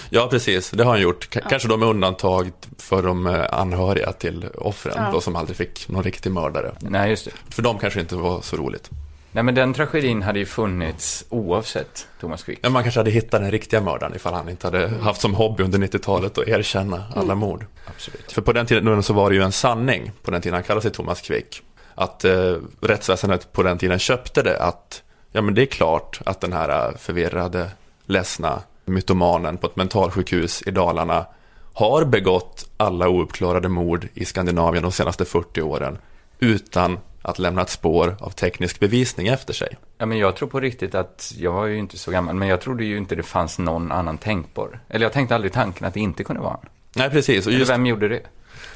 Ja, 0.09 0.27
precis. 0.31 0.69
Det 0.71 0.83
har 0.83 0.91
han 0.91 1.01
gjort. 1.01 1.33
K- 1.33 1.39
Kanske 1.49 1.67
då 1.67 1.77
med 1.77 1.87
undantag 1.89 2.51
för 2.77 3.03
de 3.03 3.27
eh, 3.27 3.45
anhöriga 3.51 4.11
till 4.11 4.45
offren, 4.57 4.93
Ja. 4.97 5.09
då, 5.13 5.21
som 5.21 5.35
aldrig 5.35 5.57
fick 5.57 5.89
någon 5.89 6.03
riktig 6.03 6.31
mördare. 6.31 6.71
Nej, 6.79 7.09
just 7.09 7.25
det. 7.25 7.31
För 7.55 7.61
dem 7.61 7.77
kanske 7.79 7.99
inte 7.99 8.15
var 8.15 8.41
så 8.41 8.55
roligt. 8.57 8.89
Nej, 9.35 9.43
men 9.43 9.55
den 9.55 9.73
tragedin 9.73 10.21
hade 10.21 10.39
ju 10.39 10.45
funnits 10.45 11.25
oavsett 11.29 12.07
Thomas 12.19 12.43
Quick. 12.43 12.59
Men 12.61 12.71
man 12.71 12.83
kanske 12.83 12.99
hade 12.99 13.11
hittat 13.11 13.41
den 13.41 13.51
riktiga 13.51 13.81
mördaren 13.81 14.15
ifall 14.15 14.33
han 14.33 14.49
inte 14.49 14.67
hade 14.67 14.87
haft 14.87 15.21
som 15.21 15.33
hobby 15.33 15.63
under 15.63 15.79
90-talet 15.79 16.37
att 16.37 16.47
erkänna 16.47 17.03
alla 17.15 17.35
mord. 17.35 17.65
Absolut. 17.85 18.31
För 18.31 18.41
på 18.41 18.53
den 18.53 18.65
tiden 18.65 19.03
så 19.03 19.13
var 19.13 19.29
det 19.29 19.35
ju 19.35 19.41
en 19.41 19.51
sanning, 19.51 20.11
på 20.23 20.31
den 20.31 20.41
tiden 20.41 20.53
han 20.53 20.63
kallade 20.63 20.81
sig 20.81 20.91
Thomas 20.91 21.21
Quick, 21.21 21.61
att 21.95 22.25
eh, 22.25 22.55
rättsväsendet 22.81 23.51
på 23.51 23.63
den 23.63 23.77
tiden 23.77 23.99
köpte 23.99 24.41
det 24.41 24.59
att, 24.59 25.03
ja 25.31 25.41
men 25.41 25.53
det 25.53 25.61
är 25.61 25.65
klart 25.65 26.19
att 26.25 26.41
den 26.41 26.53
här 26.53 26.89
eh, 26.89 26.97
förvirrade, 26.97 27.69
ledsna 28.05 28.61
mytomanen 28.85 29.57
på 29.57 29.67
ett 29.67 29.75
mentalsjukhus 29.75 30.63
i 30.65 30.71
Dalarna 30.71 31.25
har 31.73 32.05
begått 32.05 32.69
alla 32.77 33.09
ouppklarade 33.09 33.69
mord 33.69 34.07
i 34.13 34.25
Skandinavien 34.25 34.83
de 34.83 34.91
senaste 34.91 35.25
40 35.25 35.61
åren 35.61 35.97
utan 36.39 36.99
att 37.21 37.39
lämna 37.39 37.61
ett 37.61 37.69
spår 37.69 38.17
av 38.19 38.29
teknisk 38.29 38.79
bevisning 38.79 39.27
efter 39.27 39.53
sig. 39.53 39.77
Ja, 39.97 40.05
men 40.05 40.17
jag 40.17 40.35
tror 40.35 40.49
på 40.49 40.59
riktigt 40.59 40.95
att, 40.95 41.33
jag 41.37 41.51
var 41.51 41.65
ju 41.65 41.77
inte 41.77 41.97
så 41.97 42.11
gammal, 42.11 42.35
men 42.35 42.47
jag 42.47 42.61
trodde 42.61 42.85
ju 42.85 42.97
inte 42.97 43.15
det 43.15 43.23
fanns 43.23 43.59
någon 43.59 43.91
annan 43.91 44.17
tänkbar. 44.17 44.79
Eller 44.89 45.05
jag 45.05 45.13
tänkte 45.13 45.35
aldrig 45.35 45.53
tanken 45.53 45.87
att 45.87 45.93
det 45.93 45.99
inte 45.99 46.23
kunde 46.23 46.41
vara 46.41 46.51
han. 46.51 46.69
Nej, 46.95 47.09
precis. 47.09 47.45
Och 47.45 47.51
Eller 47.51 47.59
just 47.59 47.71
vem 47.71 47.85
gjorde 47.85 48.07
det? 48.07 48.21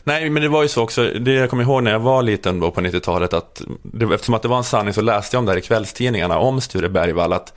Nej, 0.03 0.29
men 0.29 0.43
det 0.43 0.49
var 0.49 0.61
ju 0.61 0.67
så 0.67 0.83
också, 0.83 1.03
det 1.03 1.33
jag 1.33 1.49
kommer 1.49 1.63
ihåg 1.63 1.83
när 1.83 1.91
jag 1.91 1.99
var 1.99 2.23
liten 2.23 2.59
då 2.59 2.71
på 2.71 2.81
90-talet, 2.81 3.33
att 3.33 3.61
det, 3.81 4.13
eftersom 4.13 4.35
att 4.35 4.41
det 4.41 4.47
var 4.47 4.57
en 4.57 4.63
sanning 4.63 4.93
så 4.93 5.01
läste 5.01 5.35
jag 5.35 5.39
om 5.39 5.45
det 5.45 5.51
här 5.51 5.57
i 5.57 5.61
kvällstidningarna 5.61 6.37
om 6.37 6.61
Sture 6.61 6.89
Bergvall, 6.89 7.33
att 7.33 7.53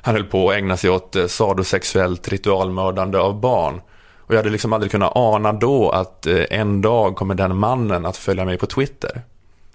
han 0.00 0.14
höll 0.14 0.24
på 0.24 0.50
att 0.50 0.56
ägna 0.56 0.76
sig 0.76 0.90
åt 0.90 1.16
eh, 1.16 1.26
sadosexuellt 1.26 2.28
ritualmördande 2.28 3.18
av 3.18 3.40
barn. 3.40 3.80
Och 4.16 4.34
jag 4.34 4.38
hade 4.38 4.50
liksom 4.50 4.72
aldrig 4.72 4.90
kunnat 4.90 5.12
ana 5.14 5.52
då 5.52 5.90
att 5.90 6.26
eh, 6.26 6.44
en 6.50 6.82
dag 6.82 7.16
kommer 7.16 7.34
den 7.34 7.56
mannen 7.56 8.06
att 8.06 8.16
följa 8.16 8.44
mig 8.44 8.58
på 8.58 8.66
Twitter. 8.66 9.22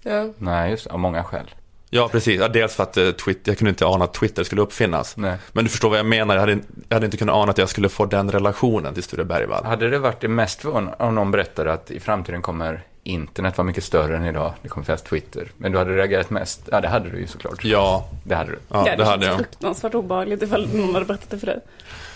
Ja. 0.06 0.28
Nej, 0.38 0.72
just 0.72 0.84
det. 0.84 0.92
Av 0.94 1.00
många 1.00 1.24
skäl. 1.24 1.52
Ja, 1.90 2.08
precis. 2.12 2.40
Ja, 2.42 2.48
dels 2.48 2.76
för 2.76 2.84
att 2.84 2.98
eh, 2.98 3.12
Twitter, 3.12 3.52
jag 3.52 3.58
kunde 3.58 3.70
inte 3.70 3.86
ana 3.86 4.06
att 4.06 4.14
Twitter 4.14 4.44
skulle 4.44 4.62
uppfinnas. 4.62 5.18
Nej. 5.18 5.38
Men 5.52 5.64
du 5.64 5.70
förstår 5.70 5.90
vad 5.90 6.00
jag 6.00 6.06
menar, 6.06 6.36
jag 6.36 6.40
hade, 6.42 6.60
jag 6.90 6.96
hade 6.96 7.06
inte 7.06 7.18
kunnat 7.18 7.36
ana 7.36 7.52
att 7.52 7.58
jag 7.58 7.70
skulle 7.70 7.90
få 7.90 8.06
den 8.06 8.32
relationen 8.32 8.94
till 8.94 9.04
Sture 9.04 9.24
Bergvall. 9.26 9.66
Hade 9.66 9.90
det 9.90 10.00
varit 10.00 10.22
det 10.22 10.28
mest 10.28 10.62
förvånande 10.62 10.96
om 11.00 11.16
någon 11.16 11.32
berättade 11.32 11.74
att 11.74 11.92
i 11.92 12.00
framtiden 12.00 12.42
kommer 12.42 12.84
internet 13.04 13.58
vara 13.58 13.66
mycket 13.66 13.84
större 13.84 14.18
än 14.18 14.26
idag, 14.26 14.54
det 14.62 14.70
kommer 14.70 14.86
finnas 14.86 15.02
Twitter. 15.02 15.52
Men 15.58 15.72
du 15.72 15.78
hade 15.78 15.96
reagerat 15.96 16.30
mest? 16.30 16.62
Ja, 16.72 16.82
det 16.82 16.88
hade 16.88 17.10
du 17.10 17.20
ju 17.20 17.28
såklart. 17.28 17.64
Ja, 17.66 18.10
Det 18.24 18.36
hade 18.36 18.52
du. 18.52 18.60
ja 18.70 18.84
det 18.84 18.90
känns 18.98 19.10
hade 19.10 19.26
jag. 19.26 19.36
fruktansvärt 19.36 19.96
obehagligt 19.96 20.44
ifall 20.44 20.68
någon 20.76 20.94
hade 20.94 21.06
berättat 21.06 21.30
det 21.30 21.38
för 21.40 21.46
dig. 21.48 21.60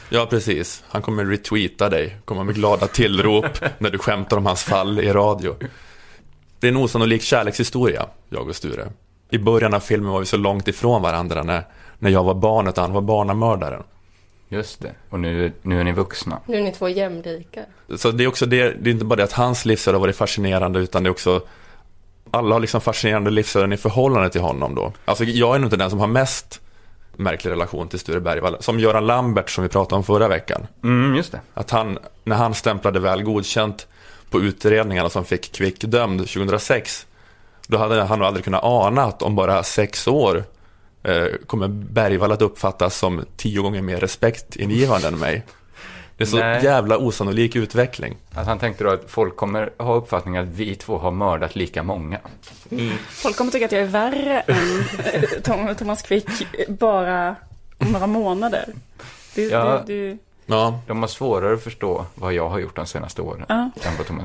Ja, 0.10 0.28
precis. 0.30 0.84
Han 0.88 1.02
kommer 1.02 1.26
retweeta 1.26 1.90
dig, 1.90 2.18
kommer 2.26 2.44
med 2.44 2.56
glada 2.56 2.88
tillrop 2.88 3.46
när 3.78 3.90
du 3.90 3.98
skämtar 3.98 4.38
om 4.38 4.46
hans 4.46 4.64
fall 4.64 5.00
i 5.00 5.14
radio. 5.14 5.56
Det 6.60 6.68
är 6.68 6.72
en 6.72 6.78
osannolik 6.78 7.22
kärlekshistoria, 7.22 8.06
jag 8.30 8.50
och 8.50 8.56
Sture. 8.56 8.88
I 9.30 9.38
början 9.38 9.74
av 9.74 9.80
filmen 9.80 10.12
var 10.12 10.20
vi 10.20 10.26
så 10.26 10.38
långt 10.38 10.68
ifrån 10.68 11.02
varandra 11.02 11.44
när, 11.44 11.64
när 12.00 12.10
jag 12.10 12.24
var 12.24 12.34
barnet 12.34 12.78
och 12.78 12.84
han 12.84 12.94
var 12.94 13.02
barnamördaren. 13.02 13.84
Just 14.50 14.82
det. 14.82 14.92
Och 15.10 15.20
nu, 15.20 15.52
nu 15.62 15.80
är 15.80 15.84
ni 15.84 15.92
vuxna. 15.92 16.40
Nu 16.46 16.58
är 16.58 16.62
ni 16.62 16.72
två 16.72 16.90
jämlika. 16.90 17.62
Så 17.98 18.12
det 18.12 18.24
är 18.24 18.28
också 18.28 18.46
det, 18.46 18.74
det 18.84 18.90
är 18.90 18.92
inte 18.92 19.06
bara 19.06 19.16
det 19.16 19.24
att 19.24 19.32
hans 19.32 19.66
livsöde 19.66 19.98
har 19.98 20.02
varit 20.02 20.16
fascinerande 20.16 20.80
utan 20.80 21.04
det 21.04 21.08
är 21.08 21.12
också 21.12 21.42
alla 22.32 22.56
har 22.56 22.60
liksom 22.60 22.82
fascinerande 22.82 23.30
livsöden 23.30 23.74
i 23.74 23.78
förhållande 23.78 24.30
till 24.30 24.42
honom 24.42 24.76
då. 24.76 24.94
Alltså 25.06 25.24
jag 25.24 25.56
är 25.56 25.60
nog 25.60 25.68
inte 25.68 25.78
den 25.78 25.90
som 25.90 26.00
har 26.00 26.08
mest 26.08 26.62
märklig 27.16 27.52
relation 27.52 27.88
till 27.88 28.00
Sture 28.00 28.20
Bergvall. 28.20 28.58
Som 28.60 28.80
Göran 28.80 29.08
Lambert 29.08 29.50
som 29.50 29.64
vi 29.64 29.70
pratade 29.70 29.96
om 29.96 30.04
förra 30.04 30.28
veckan. 30.28 30.68
Mm, 30.84 31.16
just 31.16 31.32
det. 31.32 31.42
Att 31.54 31.72
han, 31.72 31.98
när 32.24 32.36
han 32.36 32.54
stämplade 32.54 33.00
väl 33.00 33.24
godkänt 33.24 33.88
på 34.30 34.42
utredningarna 34.42 35.10
som 35.10 35.26
fick 35.26 35.52
Kvick 35.52 35.82
dömd 35.82 36.20
2006, 36.20 37.06
då 37.68 37.78
hade 37.78 38.02
han 38.04 38.20
nog 38.20 38.28
aldrig 38.28 38.44
kunnat 38.44 38.64
ana 38.64 39.04
att 39.04 39.22
om 39.22 39.36
bara 39.36 39.64
sex 39.64 40.08
år 40.08 40.44
eh, 41.04 41.26
kommer 41.48 41.68
Bergvall 41.68 42.32
att 42.32 42.42
uppfattas 42.42 42.98
som 42.98 43.26
tio 43.38 43.62
gånger 43.62 43.82
mer 43.82 43.98
respektingivande 44.00 45.08
än 45.08 45.20
mig. 45.20 45.44
Det 46.18 46.24
är 46.24 46.28
så 46.28 46.38
Nej. 46.38 46.64
jävla 46.64 46.98
osannolik 46.98 47.56
utveckling. 47.56 48.18
Att 48.34 48.46
han 48.48 48.60
tänkte 48.60 48.84
då 48.84 48.90
att 48.90 49.04
folk 49.08 49.36
kommer 49.36 49.70
ha 49.78 49.96
uppfattningen 49.96 50.44
att 50.44 50.50
vi 50.50 50.76
två 50.76 50.98
har 50.98 51.12
mördat 51.12 51.56
lika 51.56 51.84
många. 51.84 52.20
Folk 53.10 53.36
kommer 53.38 53.52
tycka 53.52 53.66
att 53.66 53.72
jag 53.72 53.82
är 53.82 53.86
värre 53.86 54.40
än 54.40 55.68
eh, 55.68 55.74
Thomas 55.74 56.02
Quick 56.02 56.26
bara 56.68 57.36
om 57.78 57.92
några 57.92 58.08
månader. 58.08 58.66
Du, 59.36 59.50
Ja. 59.50 59.84
du, 59.88 60.10
du, 60.12 60.18
Ja, 60.50 60.82
De 60.88 61.00
har 61.00 61.08
svårare 61.08 61.54
att 61.54 61.64
förstå 61.64 62.06
vad 62.16 62.34
jag 62.34 62.50
har 62.50 62.60
gjort 62.60 62.76
de 62.76 62.86
senaste 62.86 63.22
åren. 63.22 63.46
Ja. 63.50 63.70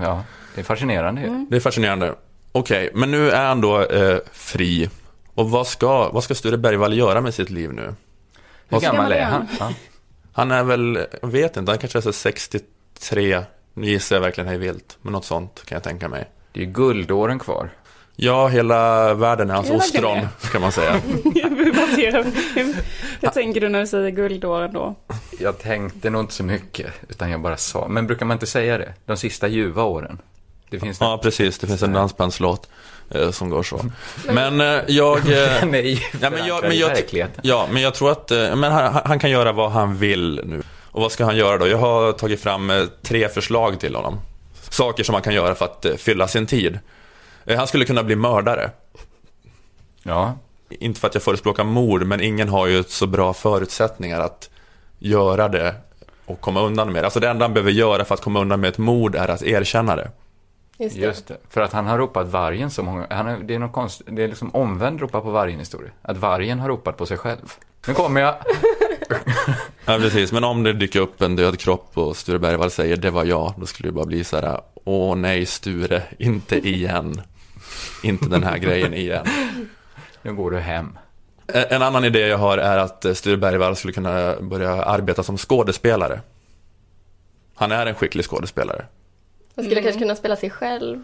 Ja, 0.03 0.23
det 0.55 0.61
är 0.61 0.65
fascinerande 0.65 1.21
ju. 1.21 1.47
det 1.51 1.57
är 1.57 1.61
fascinerande. 1.61 2.15
Okej, 2.53 2.91
men 2.95 3.11
nu 3.11 3.31
är 3.31 3.47
han 3.47 3.61
då 3.61 3.83
eh, 3.83 4.19
fri. 4.33 4.91
Och 5.35 5.51
vad 5.51 5.67
ska, 5.67 6.09
vad 6.09 6.25
ska 6.25 6.35
Sture 6.35 6.57
Bergvall 6.57 6.95
göra 6.95 7.21
med 7.21 7.35
sitt 7.35 7.51
liv 7.51 7.73
nu? 7.73 7.95
Hur 8.69 8.81
gammal 8.81 8.97
gammal 8.97 9.13
är 9.13 9.25
han? 9.25 9.75
han? 10.33 10.51
Är 10.51 10.65
väl, 10.65 11.07
jag 11.23 11.29
vet 11.29 11.57
inte, 11.57 11.73
han 11.73 11.79
kanske 11.79 11.99
är 11.99 12.03
så 12.03 12.13
63. 12.13 13.43
Nu 13.75 13.87
gissar 13.87 14.17
jag 14.17 14.21
verkligen 14.21 14.49
hej 14.49 14.59
vilt, 14.59 14.99
men 15.03 15.13
något 15.13 15.25
sånt 15.25 15.63
kan 15.67 15.77
jag 15.77 15.83
tänka 15.83 16.09
mig. 16.09 16.31
Det 16.53 16.61
är 16.61 16.65
ju 16.65 16.73
guldåren 16.73 17.39
kvar. 17.39 17.71
Ja, 18.17 18.49
hela 18.49 19.15
världen 19.15 19.51
är 19.51 19.55
hans 19.55 19.67
Hela 19.67 19.79
ostron, 19.79 20.19
kan 20.53 20.61
man 20.61 20.73
säga. 20.73 21.01
jag 23.21 23.33
tänker 23.33 23.61
du 23.61 23.69
när 23.69 23.81
du 23.81 23.87
säger 23.87 24.11
guldåren 24.11 24.73
då? 24.73 24.95
Jag 25.41 25.59
tänkte 25.59 26.11
nog 26.11 26.23
inte 26.23 26.35
så 26.35 26.45
mycket, 26.45 26.87
utan 27.09 27.31
jag 27.31 27.41
bara 27.41 27.57
sa. 27.57 27.89
Men 27.89 28.07
brukar 28.07 28.27
man 28.27 28.35
inte 28.35 28.47
säga 28.47 28.79
det? 28.79 28.93
De 29.07 29.17
sista 29.17 29.49
ljuva 29.49 29.83
åren. 29.83 30.19
Det 30.71 30.81
finns 30.81 31.01
Ja, 31.01 31.19
precis. 31.23 31.59
Det 31.59 31.67
finns 31.67 31.83
en 31.83 31.93
dansbandslåt 31.93 32.69
eh, 33.11 33.31
som 33.31 33.51
går 33.51 33.63
så. 33.63 33.81
Men 34.33 34.61
eh, 34.61 34.81
jag... 34.89 35.19
Eh, 35.33 35.65
Nej, 35.67 36.07
Ja, 36.21 36.31
men 36.31 36.47
jag, 36.47 36.63
men 36.63 36.79
jag, 36.79 36.89
verkligheten. 36.89 37.41
ja, 37.45 37.69
men 37.71 37.83
jag 37.83 37.95
tror 37.95 38.11
att 38.13 38.31
eh, 38.31 38.57
men 38.57 38.73
han, 38.73 39.01
han 39.05 39.19
kan 39.19 39.31
göra 39.31 39.53
vad 39.53 39.71
han 39.71 39.97
vill 39.97 40.41
nu. 40.45 40.63
Och 40.91 41.01
vad 41.03 41.13
ska 41.13 41.25
han 41.25 41.37
göra 41.37 41.59
då? 41.59 41.69
Jag 41.69 41.79
har 41.79 42.13
tagit 42.13 42.41
fram 42.41 42.71
eh, 42.71 42.85
tre 43.03 43.29
förslag 43.29 43.81
till 43.81 43.95
honom. 43.95 44.19
Saker 44.71 45.05
som 45.05 45.15
han 45.15 45.23
kan 45.23 45.35
göra 45.35 45.55
för 45.55 45.65
att 45.65 45.85
eh, 45.85 45.95
fylla 45.95 46.29
sin 46.29 46.47
tid. 46.47 46.79
Han 47.57 47.67
skulle 47.67 47.85
kunna 47.85 48.03
bli 48.03 48.17
mördare. 48.17 48.71
Ja, 50.03 50.39
Inte 50.69 51.01
för 51.01 51.09
att 51.09 51.15
jag 51.15 51.23
förespråkar 51.23 51.65
mord, 51.65 52.07
men 52.07 52.21
ingen 52.21 52.49
har 52.49 52.67
ju 52.67 52.85
så 52.89 53.07
bra 53.07 53.35
förutsättningar 53.35 54.21
att 54.21 54.51
göra 54.99 55.49
det 55.49 55.75
och 56.27 56.41
komma 56.41 56.61
undan 56.61 56.93
med 56.93 57.03
det. 57.03 57.07
Alltså 57.07 57.21
det 57.21 57.29
enda 57.29 57.45
han 57.45 57.55
behöver 57.55 57.71
göra 57.71 58.05
för 58.05 58.15
att 58.15 58.21
komma 58.21 58.41
undan 58.41 58.61
med 58.61 58.69
ett 58.69 58.79
mord 58.79 59.15
är 59.15 59.29
att 59.29 59.43
erkänna 59.43 59.97
det. 59.97 60.11
Just 60.79 60.97
det. 60.97 61.03
just 61.03 61.29
det. 61.29 61.37
För 61.51 61.61
att 61.61 61.73
han 61.73 61.87
har 61.87 61.99
ropat 61.99 62.29
vargen 62.29 62.71
så 62.71 62.83
många 62.83 63.07
han 63.11 63.27
har, 63.27 63.39
Det 63.39 63.55
är 63.55 63.59
något 63.59 63.73
konst, 63.73 64.03
Det 64.07 64.23
är 64.23 64.29
liksom 64.29 64.55
omvänd 64.55 65.01
ropa 65.01 65.21
på 65.21 65.31
vargen 65.31 65.59
historia. 65.59 65.91
Att 66.03 66.17
vargen 66.17 66.61
har 66.61 66.69
ropat 66.69 66.97
på 66.97 67.07
sig 67.07 67.19
själv. 67.19 67.53
Nu 67.87 67.95
kommer 67.95 68.21
jag. 68.21 68.35
Ja, 69.87 69.99
precis. 69.99 70.33
Men 70.33 70.45
om 70.45 70.63
det 70.63 70.73
dyker 70.73 71.01
upp 71.01 71.23
en 71.23 71.37
död 71.37 71.59
kropp 71.59 71.99
och 71.99 72.17
Sture 72.17 72.39
Bergvall 72.39 72.71
säger 72.71 72.97
det 72.97 73.11
var 73.11 73.25
jag, 73.25 73.55
då 73.57 73.67
skulle 73.67 73.89
det 73.89 73.93
bara 73.93 74.05
bli 74.07 74.25
så 74.25 74.37
här, 74.37 74.61
åh 74.85 75.17
nej 75.17 75.47
Sture, 75.47 76.03
inte 76.19 76.69
igen. 76.69 77.23
Inte 78.03 78.29
den 78.29 78.43
här 78.43 78.59
grejen 78.59 78.95
igen. 78.95 79.27
Nu 80.23 80.35
går 80.35 80.51
du 80.51 80.59
hem. 80.59 80.99
En 81.47 81.65
en 81.71 81.83
annan 81.83 82.05
idé 82.05 82.19
jag 82.21 82.39
har 82.39 82.59
är 82.59 82.79
att 82.79 83.05
eh, 83.05 83.15
Sture 83.15 83.37
Bergvall 83.37 83.77
skulle 83.77 83.93
kunna 83.93 84.35
börja 84.41 84.83
arbeta 84.85 85.23
som 85.23 85.39
skådespelare. 85.39 86.21
Han 87.55 87.73
är 87.73 87.87
en 87.87 87.95
skicklig 87.95 88.25
skådespelare. 88.25 88.87
Han 89.57 89.65
skulle 89.65 89.83
kanske 89.83 90.01
kunna 90.01 90.17
spela 90.17 90.37
sig 90.37 90.51
själv. 90.51 91.03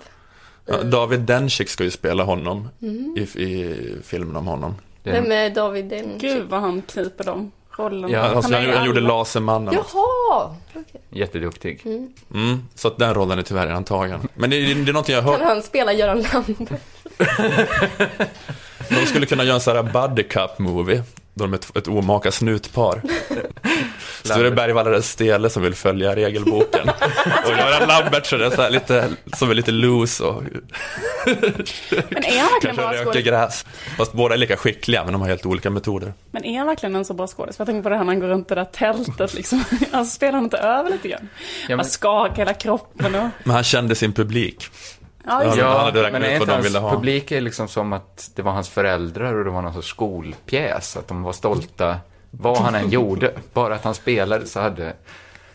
Ja, 0.66 0.83
David 0.83 1.20
Dencik 1.20 1.68
ska 1.68 1.85
ju 1.85 1.90
spela 1.90 2.24
honom 2.24 2.68
i, 3.16 3.20
i 3.20 3.76
filmen 4.05 4.37
om 4.37 4.46
honom. 4.46 4.74
Vem 5.03 5.33
är 5.33 5.50
David 5.50 5.85
Den? 5.85 6.18
Gud 6.18 6.48
vad 6.48 6.61
han 6.61 6.83
kniper 6.83 7.24
de 7.24 7.53
rollerna. 7.76 8.12
Ja, 8.12 8.20
Alltså, 8.20 8.55
han, 8.55 8.64
i 8.64 8.72
han 8.72 8.87
gjorde. 8.87 9.00
Lasermannen. 9.00 9.74
Jaha! 9.74 10.55
Okej. 10.70 11.00
jätteduktig. 11.11 11.83
Mm, 12.35 12.62
så 12.74 12.88
att 12.88 12.98
den 12.98 13.14
rollen 13.14 13.38
är 13.38 13.42
tyvärr 13.42 13.66
redan 13.66 13.85
tagen. 13.85 14.29
Men 14.35 14.50
det, 14.50 14.57
det, 14.61 14.74
det 14.74 14.90
är 14.90 14.92
någonting 14.92 15.14
jag 15.14 15.22
har 15.22 15.31
hört. 15.31 15.40
Kan 15.40 15.48
han 15.48 15.62
spela 15.62 15.92
Göran 15.92 16.24
Lambert? 16.33 16.81
De 18.90 19.07
skulle 19.07 19.26
kunna 19.26 19.44
göra 19.44 19.55
en 19.55 19.61
sån 19.61 19.76
här 19.76 19.83
buddy 19.83 20.22
cup 20.22 20.59
movie. 20.59 21.03
Då 21.35 21.44
de 21.44 21.53
är 21.53 21.57
ett, 21.59 21.76
ett 21.76 21.88
omaka 21.88 22.31
snutpar. 22.33 23.03
Sture 24.24 24.50
Bergvall 24.50 24.87
är 24.87 24.90
den 24.90 25.03
stele 25.03 25.50
som 25.50 25.62
vill 25.62 25.74
följa 25.74 26.16
regelboken. 26.16 26.88
Och 27.44 27.50
Göran 27.50 27.88
Lambert 27.88 28.26
så 28.26 28.37
är 28.37 28.40
det 28.40 28.50
så 28.50 28.62
här 28.62 28.70
lite, 28.70 29.09
som 29.37 29.50
är 29.50 29.55
lite 29.55 29.70
loose 29.70 30.24
och 30.24 30.42
Men 30.44 32.24
är 32.24 32.38
han 32.40 32.48
verkligen 32.53 32.61
kanske 32.61 32.83
bra 32.83 32.92
röker 32.92 33.20
gräs. 33.20 33.66
Fast 33.98 34.12
båda 34.12 34.35
är 34.35 34.38
lika 34.38 34.57
skickliga 34.57 35.05
men 35.05 35.12
de 35.12 35.22
har 35.22 35.29
helt 35.29 35.46
olika 35.46 35.70
metoder. 35.70 36.14
Men 36.31 36.44
är 36.44 36.59
han 36.59 36.66
verkligen 36.66 36.96
en 36.96 37.05
så 37.05 37.14
bra 37.14 37.26
skådis? 37.26 37.59
Jag 37.59 37.66
tänker 37.66 37.83
på 37.83 37.88
det 37.88 37.96
här 37.96 38.05
när 38.05 38.12
han 38.12 38.20
går 38.20 38.29
runt 38.29 38.50
i 38.50 38.55
det 38.55 38.61
där 38.61 38.64
tältet 38.64 39.35
liksom. 39.35 39.64
Alltså 39.92 40.14
spelar 40.14 40.33
han 40.33 40.44
inte 40.44 40.59
över 40.59 40.90
lite 40.90 41.09
grann? 41.09 41.29
Ja, 41.33 41.66
Ja, 41.68 41.76
men- 41.76 41.85
skakar 41.87 42.37
hela 42.37 42.55
kroppen 42.55 43.14
och... 43.14 43.29
Men 43.44 43.55
han 43.55 43.64
kände 43.64 43.94
sin 43.94 44.12
publik. 44.12 44.66
Ja, 45.30 45.44
just 45.44 45.56
det. 45.56 45.62
han 45.64 45.72
Ja, 45.72 45.78
hade 45.82 46.02
räknat 46.02 46.12
men 46.12 46.30
ut 46.30 46.42
är 46.42 46.46
vad 46.46 46.62
inte 46.62 46.78
hans 46.78 46.84
ha. 46.84 46.90
publik 46.90 47.32
är 47.32 47.40
liksom 47.40 47.68
som 47.68 47.92
att 47.92 48.30
det 48.34 48.42
var 48.42 48.52
hans 48.52 48.68
föräldrar 48.68 49.34
och 49.34 49.44
det 49.44 49.50
var 49.50 49.62
någon 49.62 49.74
sorts 49.74 49.88
skolpjäs. 49.88 50.96
Att 50.96 51.08
de 51.08 51.22
var 51.22 51.32
stolta 51.32 51.96
vad 52.30 52.58
han 52.58 52.74
än 52.74 52.90
gjorde. 52.90 53.32
Bara 53.52 53.74
att 53.74 53.84
han 53.84 53.94
spelade 53.94 54.46
så 54.46 54.60
hade, 54.60 54.92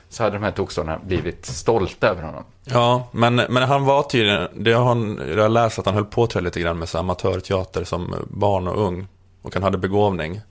så 0.10 0.24
hade 0.24 0.36
de 0.36 0.44
här 0.44 0.52
tokstollarna 0.52 1.00
blivit 1.04 1.46
stolta 1.46 2.08
över 2.08 2.24
honom. 2.24 2.44
Ja, 2.64 3.08
men, 3.12 3.36
men 3.36 3.64
han 3.64 3.86
var 3.86 4.04
tydligen, 4.04 4.48
det 4.54 4.74
har 4.74 4.86
han, 4.86 5.22
jag 5.36 5.42
har 5.42 5.50
läst 5.50 5.80
att 5.80 5.86
han 5.86 5.96
höll 5.96 6.06
på 6.06 6.28
tror 6.28 6.42
jag, 6.42 6.44
lite 6.44 6.60
grann 6.60 6.80
med 6.80 6.90
så 6.90 6.98
amatörteater 6.98 7.84
som 7.84 8.16
barn 8.28 8.68
och 8.68 8.82
ung. 8.88 9.08
Och 9.42 9.54
han 9.54 9.64
hade 9.64 9.78
begåvning. 9.78 10.42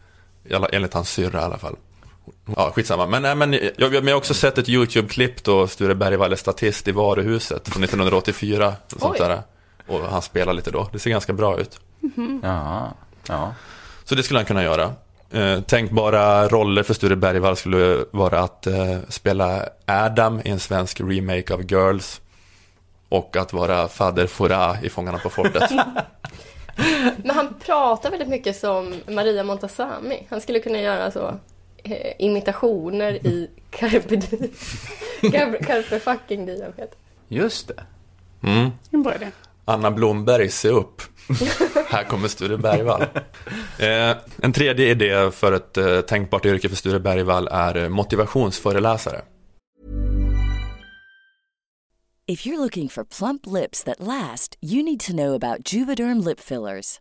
Enligt 0.72 0.94
hans 0.94 1.10
syrra 1.10 1.40
i 1.40 1.44
alla 1.44 1.58
fall. 1.58 1.76
Ja, 2.56 2.70
skitsamma. 2.74 3.06
Men, 3.06 3.22
nej, 3.22 3.34
men 3.34 3.52
jag, 3.52 3.92
men 3.92 4.06
jag 4.06 4.14
har 4.14 4.18
också 4.18 4.34
sett 4.34 4.58
ett 4.58 4.68
YouTube-klipp 4.68 5.44
då 5.44 5.66
Sture 5.66 5.94
Bergvall 5.94 6.32
är 6.32 6.36
statist 6.36 6.88
i 6.88 6.92
varuhuset 6.92 7.68
från 7.68 7.84
1984. 7.84 8.74
Och, 8.94 9.00
sånt 9.00 9.18
där. 9.18 9.42
och 9.86 10.00
han 10.00 10.22
spelar 10.22 10.52
lite 10.52 10.70
då. 10.70 10.88
Det 10.92 10.98
ser 10.98 11.10
ganska 11.10 11.32
bra 11.32 11.58
ut. 11.58 11.80
Ja, 12.42 12.92
ja. 13.28 13.54
Så 14.04 14.14
det 14.14 14.22
skulle 14.22 14.38
han 14.38 14.46
kunna 14.46 14.62
göra. 14.62 14.92
Eh, 15.30 15.60
tänkbara 15.60 16.48
roller 16.48 16.82
för 16.82 16.94
Sture 16.94 17.16
Bergvall 17.16 17.56
skulle 17.56 18.04
vara 18.10 18.40
att 18.40 18.66
eh, 18.66 18.98
spela 19.08 19.68
Adam 19.86 20.40
i 20.44 20.50
en 20.50 20.60
svensk 20.60 21.00
remake 21.00 21.54
av 21.54 21.72
Girls. 21.72 22.20
Och 23.08 23.36
att 23.36 23.52
vara 23.52 23.88
Fader 23.88 24.26
Fora 24.26 24.76
i 24.82 24.88
Fångarna 24.88 25.18
på 25.18 25.30
fortet. 25.30 25.70
Men 27.16 27.36
han 27.36 27.54
pratar 27.64 28.10
väldigt 28.10 28.28
mycket 28.28 28.56
som 28.56 28.94
Maria 29.08 29.44
Montazami. 29.44 30.26
Han 30.30 30.40
skulle 30.40 30.58
kunna 30.58 30.80
göra 30.80 31.10
så 31.10 31.34
eh, 31.84 32.12
imitationer 32.18 33.26
i 33.26 33.50
Carpe. 33.70 34.20
Carpe, 35.32 35.64
Carpe 35.64 36.00
fucking 36.00 36.46
Diem 36.46 36.72
heter 36.76 36.98
Just 37.28 37.68
det. 37.68 37.82
Mm. 38.42 38.70
En 38.90 39.02
bra 39.02 39.14
idé. 39.14 39.30
Anna 39.64 39.90
Blomberg, 39.90 40.48
se 40.48 40.68
upp. 40.68 41.02
Här 41.88 42.04
kommer 42.04 42.28
Sture 42.28 42.56
Bergvall. 42.56 43.02
Eh, 43.78 44.16
en 44.42 44.52
tredje 44.52 44.90
idé 44.90 45.30
för 45.30 45.52
ett 45.52 45.76
eh, 45.76 46.00
tänkbart 46.00 46.46
yrke 46.46 46.68
för 46.68 46.76
Sture 46.76 47.00
Bergvall 47.00 47.48
är 47.50 47.76
eh, 47.76 47.88
motivationsföreläsare. 47.88 49.22
If 52.26 52.46
you're 52.46 52.58
looking 52.58 52.88
for 52.88 53.04
plump 53.04 53.46
lips 53.46 53.84
that 53.84 54.00
last, 54.00 54.56
you 54.62 54.82
need 54.82 55.00
to 55.00 55.12
know 55.12 55.34
about 55.34 55.72
Juvederm 55.72 56.24
lip 56.28 56.40
fillers. 56.40 57.00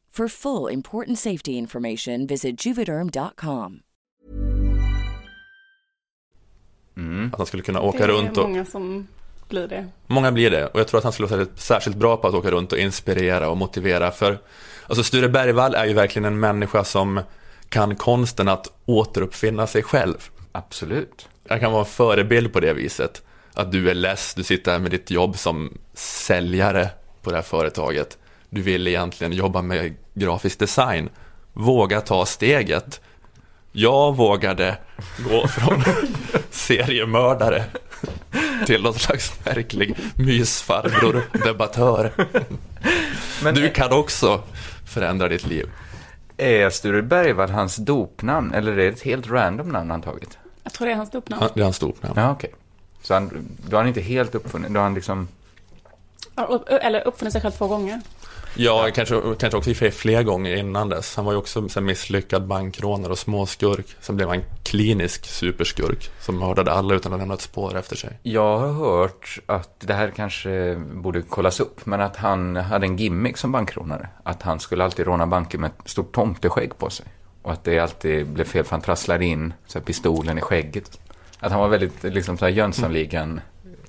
For 0.13 0.27
full 0.27 0.73
important 0.73 1.19
safety 1.19 1.51
information, 1.51 2.27
visit 2.27 2.65
juvederm.com. 2.65 3.79
Att 7.31 7.37
han 7.37 7.45
skulle 7.45 7.63
kunna 7.63 7.81
åka 7.81 7.97
det 7.97 8.03
är 8.03 8.07
runt 8.07 8.37
och... 8.37 8.49
många 8.49 8.65
som 8.65 9.07
blir 9.49 9.67
det. 9.67 9.87
Många 10.07 10.31
blir 10.31 10.51
det 10.51 10.67
och 10.67 10.79
jag 10.79 10.87
tror 10.87 10.97
att 10.97 11.03
han 11.03 11.13
skulle 11.13 11.27
vara 11.27 11.39
särskilt, 11.39 11.59
särskilt 11.59 11.95
bra 11.97 12.17
på 12.17 12.27
att 12.27 12.33
åka 12.33 12.51
runt 12.51 12.71
och 12.71 12.77
inspirera 12.77 13.49
och 13.49 13.57
motivera 13.57 14.11
för 14.11 14.37
Alltså 14.87 15.03
Sture 15.03 15.29
Bergvall 15.29 15.75
är 15.75 15.85
ju 15.85 15.93
verkligen 15.93 16.25
en 16.25 16.39
människa 16.39 16.83
som 16.83 17.21
kan 17.69 17.95
konsten 17.95 18.47
att 18.47 18.73
återuppfinna 18.85 19.67
sig 19.67 19.83
själv. 19.83 20.29
Absolut. 20.51 21.29
Jag 21.43 21.59
kan 21.59 21.71
vara 21.71 21.83
en 21.83 21.89
förebild 21.89 22.53
på 22.53 22.59
det 22.59 22.73
viset. 22.73 23.23
Att 23.53 23.71
du 23.71 23.89
är 23.89 23.93
less, 23.93 24.33
du 24.33 24.43
sitter 24.43 24.71
här 24.71 24.79
med 24.79 24.91
ditt 24.91 25.11
jobb 25.11 25.37
som 25.37 25.77
säljare 25.93 26.89
på 27.21 27.29
det 27.29 27.35
här 27.35 27.43
företaget. 27.43 28.17
Du 28.53 28.61
vill 28.61 28.87
egentligen 28.87 29.33
jobba 29.33 29.61
med 29.61 29.95
grafisk 30.13 30.59
design. 30.59 31.09
Våga 31.53 32.01
ta 32.01 32.25
steget. 32.25 33.01
Jag 33.71 34.15
vågade 34.15 34.77
gå 35.29 35.47
från 35.47 35.83
seriemördare 36.51 37.63
till 38.65 38.83
någon 38.83 38.93
slags 38.93 39.45
märklig 39.45 39.95
mysfarbror, 40.15 41.23
debattör. 41.45 42.11
Men 43.43 43.55
Du 43.55 43.69
kan 43.69 43.91
också 43.91 44.41
förändra 44.87 45.27
ditt 45.27 45.47
liv. 45.47 45.69
är 46.37 46.69
Sture 46.69 47.01
Bergvall 47.01 47.49
hans 47.49 47.75
dopnamn 47.75 48.53
eller 48.53 48.71
är 48.71 48.77
det 48.77 48.87
ett 48.87 49.01
helt 49.01 49.27
random 49.27 49.69
namn 49.69 49.91
han 49.91 50.01
tagit? 50.01 50.37
Jag 50.63 50.73
tror 50.73 50.87
det 50.87 50.93
är 50.93 50.97
hans 50.97 51.11
dopnamn. 51.11 51.43
Ja, 51.43 51.49
Det 51.53 51.59
är 51.59 51.63
hans 51.63 51.79
dopnamn. 51.79 52.13
Ja, 52.17 52.31
okej. 52.31 52.51
Så 53.01 53.13
han, 53.13 53.47
då 53.69 53.75
har 53.75 53.81
han 53.81 53.87
inte 53.87 54.01
helt 54.01 54.35
uppfunnit, 54.35 54.71
då 54.73 54.79
har 54.79 54.83
han 54.83 54.93
liksom 54.93 55.27
Eller 56.81 57.07
uppfunnit 57.07 57.31
sig 57.31 57.41
själv 57.41 57.51
två 57.51 57.67
gånger. 57.67 58.01
Ja, 58.55 58.89
kanske, 58.93 59.21
kanske 59.39 59.57
också 59.57 59.69
i 59.69 59.75
för 59.75 59.89
fler 59.89 60.23
gånger 60.23 60.55
innan 60.55 60.89
dess. 60.89 61.15
Han 61.15 61.25
var 61.25 61.31
ju 61.31 61.37
också 61.37 61.67
en 61.75 61.85
misslyckad 61.85 62.47
bankrånare 62.47 63.11
och 63.11 63.17
småskurk. 63.17 63.85
Sen 63.99 64.15
blev 64.15 64.29
han 64.29 64.43
klinisk 64.63 65.25
superskurk 65.25 66.09
som 66.19 66.39
mördade 66.39 66.71
alla 66.71 66.93
utan 66.93 67.13
att 67.13 67.19
lämna 67.19 67.33
ett 67.33 67.41
spår 67.41 67.77
efter 67.77 67.95
sig. 67.95 68.19
Jag 68.23 68.57
har 68.57 68.73
hört 68.73 69.39
att 69.45 69.79
det 69.79 69.93
här 69.93 70.11
kanske 70.15 70.75
borde 70.75 71.21
kollas 71.21 71.59
upp, 71.59 71.85
men 71.85 72.01
att 72.01 72.15
han 72.15 72.55
hade 72.55 72.85
en 72.85 72.97
gimmick 72.97 73.37
som 73.37 73.51
bankrånare. 73.51 74.09
Att 74.23 74.41
han 74.41 74.59
skulle 74.59 74.83
alltid 74.83 75.05
råna 75.05 75.27
banker 75.27 75.57
med 75.57 75.67
ett 75.67 75.89
stort 75.89 76.15
tomteskägg 76.15 76.77
på 76.77 76.89
sig. 76.89 77.05
Och 77.41 77.51
att 77.51 77.63
det 77.63 77.79
alltid 77.79 78.27
blev 78.27 78.45
fel 78.45 78.63
för 78.63 78.71
han 78.71 78.81
trasslade 78.81 79.25
in 79.25 79.53
så 79.67 79.79
här, 79.79 79.85
pistolen 79.85 80.37
i 80.37 80.41
skägget. 80.41 80.99
Att 81.39 81.51
han 81.51 81.61
var 81.61 81.67
väldigt 81.67 82.03
liksom, 82.03 82.37
så 82.37 82.45
här, 82.45 82.51
Jönssonligan 82.51 83.41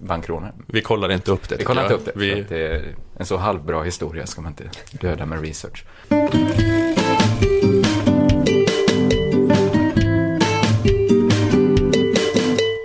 bankrånare. 0.03 0.53
Vi 0.67 0.83
kollar 0.83 1.13
inte 1.13 1.31
upp 1.31 1.49
det. 1.49 1.57
Vi 1.57 1.65
kollar 1.65 1.83
inte 1.83 1.95
upp 1.95 2.05
det. 2.05 2.13
Vi, 2.15 2.43
det 2.49 2.67
är 2.67 2.95
en 3.17 3.27
så 3.27 3.37
halvbra 3.37 3.83
historia 3.83 4.27
ska 4.27 4.41
man 4.41 4.53
inte 4.53 4.71
döda 5.01 5.27
med 5.27 5.41
research. 5.43 5.85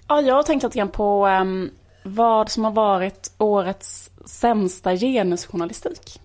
Ja, 0.07 0.21
jag 0.21 0.35
har 0.35 0.43
tänkt 0.43 0.63
lite 0.63 0.77
grann 0.77 0.89
på 0.89 1.25
ehm, 1.25 1.69
vad 2.03 2.49
som 2.49 2.63
har 2.63 2.71
varit 2.71 3.31
årets 3.37 4.11
sämsta 4.25 4.95
genusjournalistik. 4.95 6.21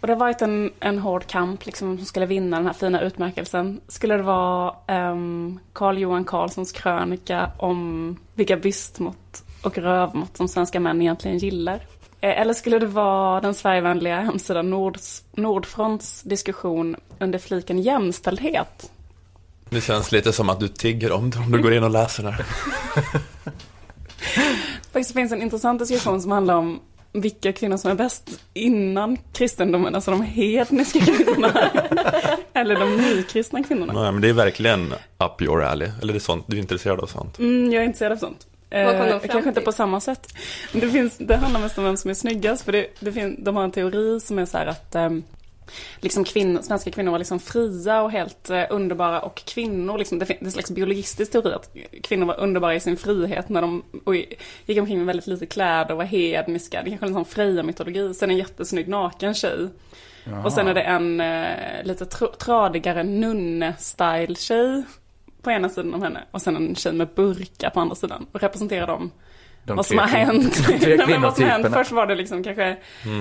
Och 0.00 0.06
det 0.06 0.12
har 0.12 0.20
varit 0.20 0.42
en, 0.42 0.70
en 0.80 0.98
hård 0.98 1.26
kamp 1.26 1.66
liksom, 1.66 1.96
som 1.96 2.06
skulle 2.06 2.26
vinna 2.26 2.56
den 2.56 2.66
här 2.66 2.72
fina 2.72 3.00
utmärkelsen. 3.00 3.80
Skulle 3.88 4.16
det 4.16 4.22
vara 4.22 4.74
um, 5.10 5.60
Carl 5.72 5.98
Johan 5.98 6.24
Carlssons 6.24 6.72
krönika 6.72 7.50
om 7.58 8.16
vilka 8.34 8.56
bystmått 8.56 9.44
och 9.68 9.78
rövmått 9.78 10.36
som 10.36 10.48
svenska 10.48 10.80
män 10.80 11.02
egentligen 11.02 11.38
gillar? 11.38 11.74
Eh, 12.20 12.40
Eller 12.40 12.54
skulle 12.54 12.78
det 12.78 12.86
vara 12.86 13.40
den 13.40 13.54
Sverigevänliga 13.54 14.20
hemsidan 14.20 14.70
Nords, 14.70 15.24
Nordfronts 15.32 16.22
diskussion 16.22 16.96
under 17.18 17.38
fliken 17.38 17.78
jämställdhet? 17.82 18.90
det 19.70 19.80
känns 19.80 20.12
lite 20.12 20.32
som 20.32 20.48
att 20.50 20.60
du 20.60 20.68
tigger 20.68 21.12
om 21.12 21.30
det 21.30 21.38
om 21.38 21.52
du 21.52 21.62
går 21.62 21.74
in 21.74 21.84
och 21.84 21.90
läser 21.90 22.22
det 22.22 22.30
här. 22.30 22.44
Faktiskt 24.92 25.12
finns 25.12 25.32
en 25.32 25.42
intressant 25.42 25.78
diskussion 25.78 26.22
som 26.22 26.30
handlar 26.32 26.54
om 26.54 26.80
vilka 27.12 27.52
kvinnor 27.52 27.76
som 27.76 27.90
är 27.90 27.94
bäst 27.94 28.40
innan 28.54 29.16
kristendomen, 29.32 29.94
alltså 29.94 30.10
de 30.10 30.22
hedniska 30.22 31.00
kvinnorna. 31.00 31.70
Eller 32.52 32.80
de 32.80 32.96
nykristna 32.96 33.62
kvinnorna. 33.62 33.92
Nej, 34.02 34.12
men 34.12 34.20
det 34.22 34.28
är 34.28 34.32
verkligen 34.32 34.92
up 35.18 35.42
your 35.42 35.62
alley. 35.62 35.90
Eller 36.02 36.12
det 36.12 36.18
är 36.18 36.20
sånt, 36.20 36.44
du 36.46 36.56
är 36.56 36.60
intresserad 36.60 37.00
av 37.00 37.06
sånt. 37.06 37.38
Mm, 37.38 37.72
jag 37.72 37.82
är 37.82 37.86
intresserad 37.86 38.12
av 38.12 38.16
sånt. 38.16 38.46
Eh, 38.70 38.86
kanske 39.32 39.48
inte 39.48 39.60
på 39.60 39.72
samma 39.72 40.00
sätt. 40.00 40.26
Det, 40.72 40.88
finns, 40.90 41.18
det 41.18 41.36
handlar 41.36 41.60
mest 41.60 41.78
om 41.78 41.84
vem 41.84 41.96
som 41.96 42.10
är 42.10 42.14
snyggast. 42.14 42.64
För 42.64 42.72
det, 42.72 42.86
det 43.00 43.12
fin, 43.12 43.44
de 43.44 43.56
har 43.56 43.64
en 43.64 43.70
teori 43.72 44.20
som 44.20 44.38
är 44.38 44.44
så 44.44 44.58
här 44.58 44.66
att 44.66 44.94
ehm, 44.94 45.24
liksom 46.00 46.24
kvinn, 46.24 46.62
svenska 46.62 46.90
kvinnor 46.90 47.10
var 47.10 47.18
liksom 47.18 47.40
fria 47.40 48.02
och 48.02 48.10
helt 48.10 48.50
eh, 48.50 48.64
underbara. 48.70 49.20
Och 49.20 49.42
kvinnor, 49.46 49.98
liksom, 49.98 50.18
det, 50.18 50.26
fin- 50.26 50.36
det 50.40 50.44
är 50.44 50.46
en 50.46 50.52
slags 50.52 50.70
biologistisk 50.70 51.32
teori 51.32 51.52
att 51.52 51.76
kvinnor 52.02 52.26
var 52.26 52.40
underbara 52.40 52.74
i 52.74 52.80
sin 52.80 52.96
frihet 52.96 53.48
när 53.48 53.60
de 53.60 53.82
och 54.04 54.14
gick 54.66 54.78
omkring 54.78 54.98
med 54.98 55.06
väldigt 55.06 55.26
lite 55.26 55.46
kläder 55.46 55.90
och 55.90 55.96
var 55.96 56.04
hedniska. 56.04 56.82
Det 56.82 56.88
kanske 56.90 57.06
är 57.06 57.08
en 57.08 57.14
sån 57.14 57.24
Freja-mytologi. 57.24 58.14
Sen 58.14 58.30
en 58.30 58.36
jättesnygg 58.36 58.88
naken 58.88 59.34
tjej. 59.34 59.68
Och 60.44 60.52
sen 60.52 60.68
är 60.68 60.74
det 60.74 60.82
en 60.82 61.20
eh, 61.20 61.84
lite 61.84 62.04
tr- 62.04 62.36
tradigare 62.36 63.02
nunne-style-tjej 63.02 64.82
på 65.48 65.52
ena 65.52 65.68
sidan 65.68 65.94
av 65.94 66.02
henne. 66.02 66.20
Och 66.30 66.42
sen 66.42 66.56
en 66.56 66.74
tjej 66.74 66.92
med 66.92 67.08
burka 67.14 67.70
på 67.70 67.80
andra 67.80 67.94
sidan. 67.94 68.26
Och 68.32 68.40
representerar 68.40 68.86
dem 68.86 69.10
De 69.64 69.76
vad 69.76 69.86
som 69.86 69.98
har 69.98 70.06
hänt. 70.06 70.68
Nej, 70.68 71.18
vad 71.18 71.36
som 71.36 71.44
hänt. 71.44 71.66
Först 71.72 71.92
var 71.92 72.06
det 72.06 72.14
liksom 72.14 72.42
kanske 72.44 72.76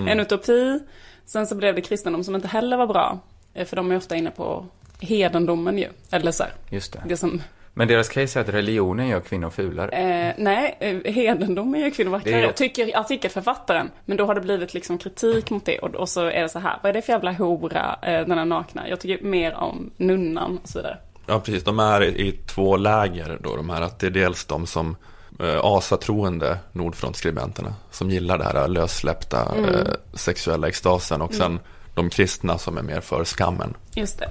en 0.07 0.19
utopi. 0.19 0.79
Sen 1.25 1.47
så 1.47 1.55
blev 1.55 1.75
det 1.75 1.81
kristendom 1.81 2.23
som 2.23 2.35
inte 2.35 2.47
heller 2.47 2.77
var 2.77 2.87
bra. 2.87 3.19
Eh, 3.53 3.65
För 3.65 3.75
de 3.75 3.91
är 3.91 3.97
ofta 3.97 4.15
inne 4.15 4.31
på 4.31 4.65
hedendomen 4.99 5.77
ju. 5.77 5.87
Eller 6.11 6.31
så 6.31 6.43
här, 6.43 6.51
Just 6.69 6.93
det. 6.93 7.01
det 7.07 7.17
som, 7.17 7.41
Men 7.73 7.87
deras 7.87 8.09
case 8.09 8.39
är 8.39 8.43
att 8.43 8.49
religionen 8.49 9.07
gör 9.07 9.19
kvinnor 9.19 9.49
fulare. 9.49 9.89
eh, 9.89 10.33
nej, 10.37 10.77
eh, 10.79 11.13
hedendomen 11.13 11.81
gör 11.81 11.89
kvinnor 11.89 12.11
vackrare. 12.11 12.47
Är- 12.47 12.51
Tycker 12.51 12.97
artikelförfattaren. 12.99 13.91
Men 14.05 14.17
då 14.17 14.25
har 14.25 14.35
det 14.35 14.41
blivit 14.41 14.73
liksom 14.73 14.97
kritik 14.97 15.49
mot 15.49 15.65
det. 15.65 15.79
Och, 15.79 15.95
och 15.95 16.09
så 16.09 16.25
är 16.25 16.41
det 16.41 16.49
så 16.49 16.59
här, 16.59 16.79
vad 16.83 16.89
är 16.89 16.93
det 16.93 17.01
för 17.01 17.13
jävla 17.13 17.31
hora, 17.31 17.99
eh, 18.01 18.27
den 18.27 18.37
här 18.37 18.45
nakna? 18.45 18.89
Jag 18.89 18.99
tycker 18.99 19.25
mer 19.25 19.53
om 19.55 19.91
nunnan 19.97 20.57
och 20.63 20.69
så 20.69 20.79
vidare. 20.79 20.97
Ja, 21.27 21.39
precis. 21.39 21.63
De 21.63 21.79
är 21.79 22.03
i, 22.03 22.27
i 22.27 22.31
två 22.31 22.77
läger 22.77 23.39
då. 23.41 23.55
De 23.55 23.69
här, 23.69 23.81
att 23.81 23.99
det 23.99 24.07
är 24.07 24.11
dels 24.11 24.45
de 24.45 24.67
som 24.67 24.95
eh, 25.39 25.59
asatroende 25.63 26.57
Nordfrontskribenterna 26.71 27.75
som 27.91 28.09
gillar 28.09 28.37
det 28.37 28.43
här 28.43 28.67
lössläppta 28.67 29.55
eh, 29.57 29.93
sexuella 30.13 30.67
extasen 30.67 31.21
och 31.21 31.33
sen 31.33 31.59
de 31.93 32.09
kristna 32.09 32.57
som 32.57 32.77
är 32.77 32.81
mer 32.81 33.01
för 33.01 33.25
skammen. 33.25 33.73
Just 33.95 34.19
det. 34.19 34.29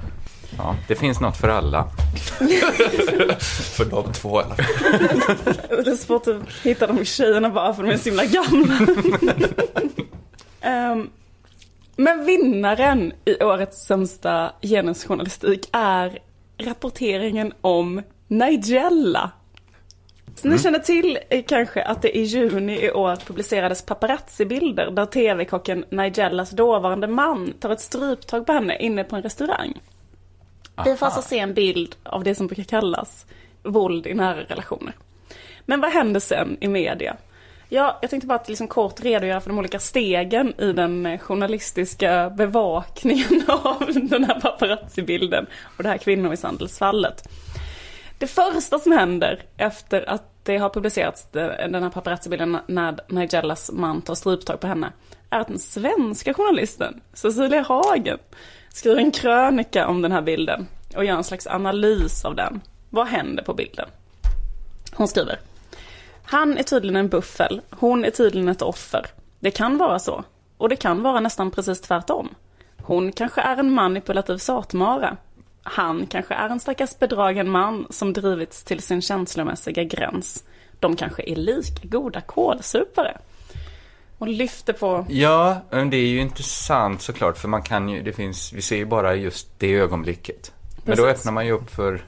Ja, 0.58 0.76
det 0.88 0.94
finns 0.94 1.20
något 1.20 1.36
för 1.36 1.48
alla. 1.48 1.88
För 3.76 3.84
de 3.84 4.12
två 4.12 4.40
i 4.40 4.44
alla 4.44 4.54
fall. 4.54 4.64
Det 5.84 5.90
är 5.90 5.96
svårt 5.96 6.26
att 6.26 6.42
hitta 6.62 6.86
de 6.86 7.04
tjejerna 7.04 7.50
bara 7.50 7.74
för 7.74 7.82
de 7.82 7.92
är 7.92 7.96
så 7.96 8.08
himla 8.08 8.24
gamla. 8.24 8.78
Ehm, 10.60 11.10
men 11.96 12.24
vinnaren 12.24 13.12
i 13.24 13.44
årets 13.44 13.86
sämsta 13.86 14.52
genusjournalistik 14.62 15.68
är 15.72 16.18
rapporteringen 16.58 17.52
om 17.60 18.02
Nigella. 18.28 19.30
Så 20.34 20.48
Ni 20.48 20.58
känner 20.58 20.78
till 20.78 21.18
eh, 21.30 21.44
kanske 21.48 21.82
att 21.82 22.02
det 22.02 22.16
i 22.16 22.22
juni 22.22 22.84
i 22.84 22.90
år 22.90 23.16
publicerades 23.16 23.82
paparazzi-bilder 23.82 24.90
där 24.90 25.06
tv-kocken 25.06 25.84
Nigellas 25.90 26.50
dåvarande 26.50 27.06
man 27.06 27.52
tar 27.52 27.70
ett 27.70 27.80
stryptag 27.80 28.46
på 28.46 28.52
henne 28.52 28.78
inne 28.78 29.04
på 29.04 29.16
en 29.16 29.22
restaurang. 29.22 29.80
Vi 30.84 30.96
får 30.96 31.06
alltså 31.06 31.22
se 31.22 31.38
en 31.38 31.54
bild 31.54 31.96
av 32.02 32.24
det 32.24 32.34
som 32.34 32.46
brukar 32.46 32.62
kallas 32.62 33.26
våld 33.62 34.06
i 34.06 34.14
nära 34.14 34.42
relationer. 34.42 34.94
Men 35.64 35.80
vad 35.80 35.90
händer 35.90 36.20
sen 36.20 36.56
i 36.60 36.68
media? 36.68 37.16
Ja, 37.68 37.98
jag 38.02 38.10
tänkte 38.10 38.26
bara 38.26 38.38
att 38.38 38.48
liksom 38.48 38.68
kort 38.68 39.00
redogöra 39.00 39.40
för 39.40 39.50
de 39.50 39.58
olika 39.58 39.78
stegen 39.78 40.60
i 40.60 40.72
den 40.72 41.06
eh, 41.06 41.18
journalistiska 41.18 42.30
bevakningen 42.30 43.42
av 43.48 43.86
den 43.94 44.24
här 44.24 44.40
paparazzi-bilden 44.40 45.46
och 45.76 45.82
det 45.82 45.88
här 45.88 45.98
kvinnomisshandelsfallet. 45.98 47.28
Det 48.18 48.26
första 48.26 48.78
som 48.78 48.92
händer 48.92 49.42
efter 49.56 50.10
att 50.10 50.22
det 50.42 50.56
har 50.58 50.70
publicerats 50.70 51.36
eh, 51.36 51.68
den 51.68 51.82
här 51.82 51.90
paparazzi-bilden 51.90 52.58
när 52.66 52.98
Nigellas 53.08 53.70
man 53.72 54.02
tar 54.02 54.14
stryptag 54.14 54.60
på 54.60 54.66
henne 54.66 54.92
är 55.30 55.40
att 55.40 55.48
den 55.48 55.58
svenska 55.58 56.34
journalisten 56.34 57.00
Cecilia 57.12 57.62
Hagen 57.62 58.18
skriver 58.68 59.00
en 59.00 59.10
krönika 59.10 59.86
om 59.86 60.02
den 60.02 60.12
här 60.12 60.22
bilden 60.22 60.66
och 60.96 61.04
gör 61.04 61.16
en 61.16 61.24
slags 61.24 61.46
analys 61.46 62.24
av 62.24 62.34
den. 62.34 62.60
Vad 62.90 63.06
händer 63.06 63.42
på 63.42 63.54
bilden? 63.54 63.88
Hon 64.92 65.08
skriver. 65.08 65.38
Han 66.28 66.58
är 66.58 66.62
tydligen 66.62 66.96
en 66.96 67.08
buffel, 67.08 67.60
hon 67.70 68.04
är 68.04 68.10
tydligen 68.10 68.48
ett 68.48 68.62
offer. 68.62 69.06
Det 69.40 69.50
kan 69.50 69.78
vara 69.78 69.98
så. 69.98 70.24
Och 70.56 70.68
det 70.68 70.76
kan 70.76 71.02
vara 71.02 71.20
nästan 71.20 71.50
precis 71.50 71.80
tvärtom. 71.80 72.28
Hon 72.82 73.12
kanske 73.12 73.40
är 73.40 73.56
en 73.56 73.72
manipulativ 73.72 74.38
satmara. 74.38 75.16
Han 75.62 76.06
kanske 76.06 76.34
är 76.34 76.48
en 76.48 76.60
stackars 76.60 76.98
bedragen 76.98 77.50
man 77.50 77.86
som 77.90 78.12
drivits 78.12 78.64
till 78.64 78.82
sin 78.82 79.02
känslomässiga 79.02 79.84
gräns. 79.84 80.44
De 80.80 80.96
kanske 80.96 81.22
är 81.26 81.36
lika 81.36 81.88
goda 81.88 82.20
kålsupare. 82.20 83.18
Hon 84.18 84.32
lyfter 84.32 84.72
på... 84.72 85.06
Ja, 85.08 85.60
men 85.70 85.90
det 85.90 85.96
är 85.96 86.06
ju 86.06 86.20
intressant 86.20 87.02
såklart, 87.02 87.38
för 87.38 87.48
man 87.48 87.62
kan 87.62 87.88
ju, 87.88 88.02
det 88.02 88.12
finns, 88.12 88.52
vi 88.52 88.62
ser 88.62 88.76
ju 88.76 88.86
bara 88.86 89.14
just 89.14 89.48
det 89.58 89.74
ögonblicket. 89.74 90.52
Men 90.84 90.96
då 90.96 91.06
öppnar 91.06 91.32
man 91.32 91.46
ju 91.46 91.52
upp 91.52 91.70
för 91.70 92.04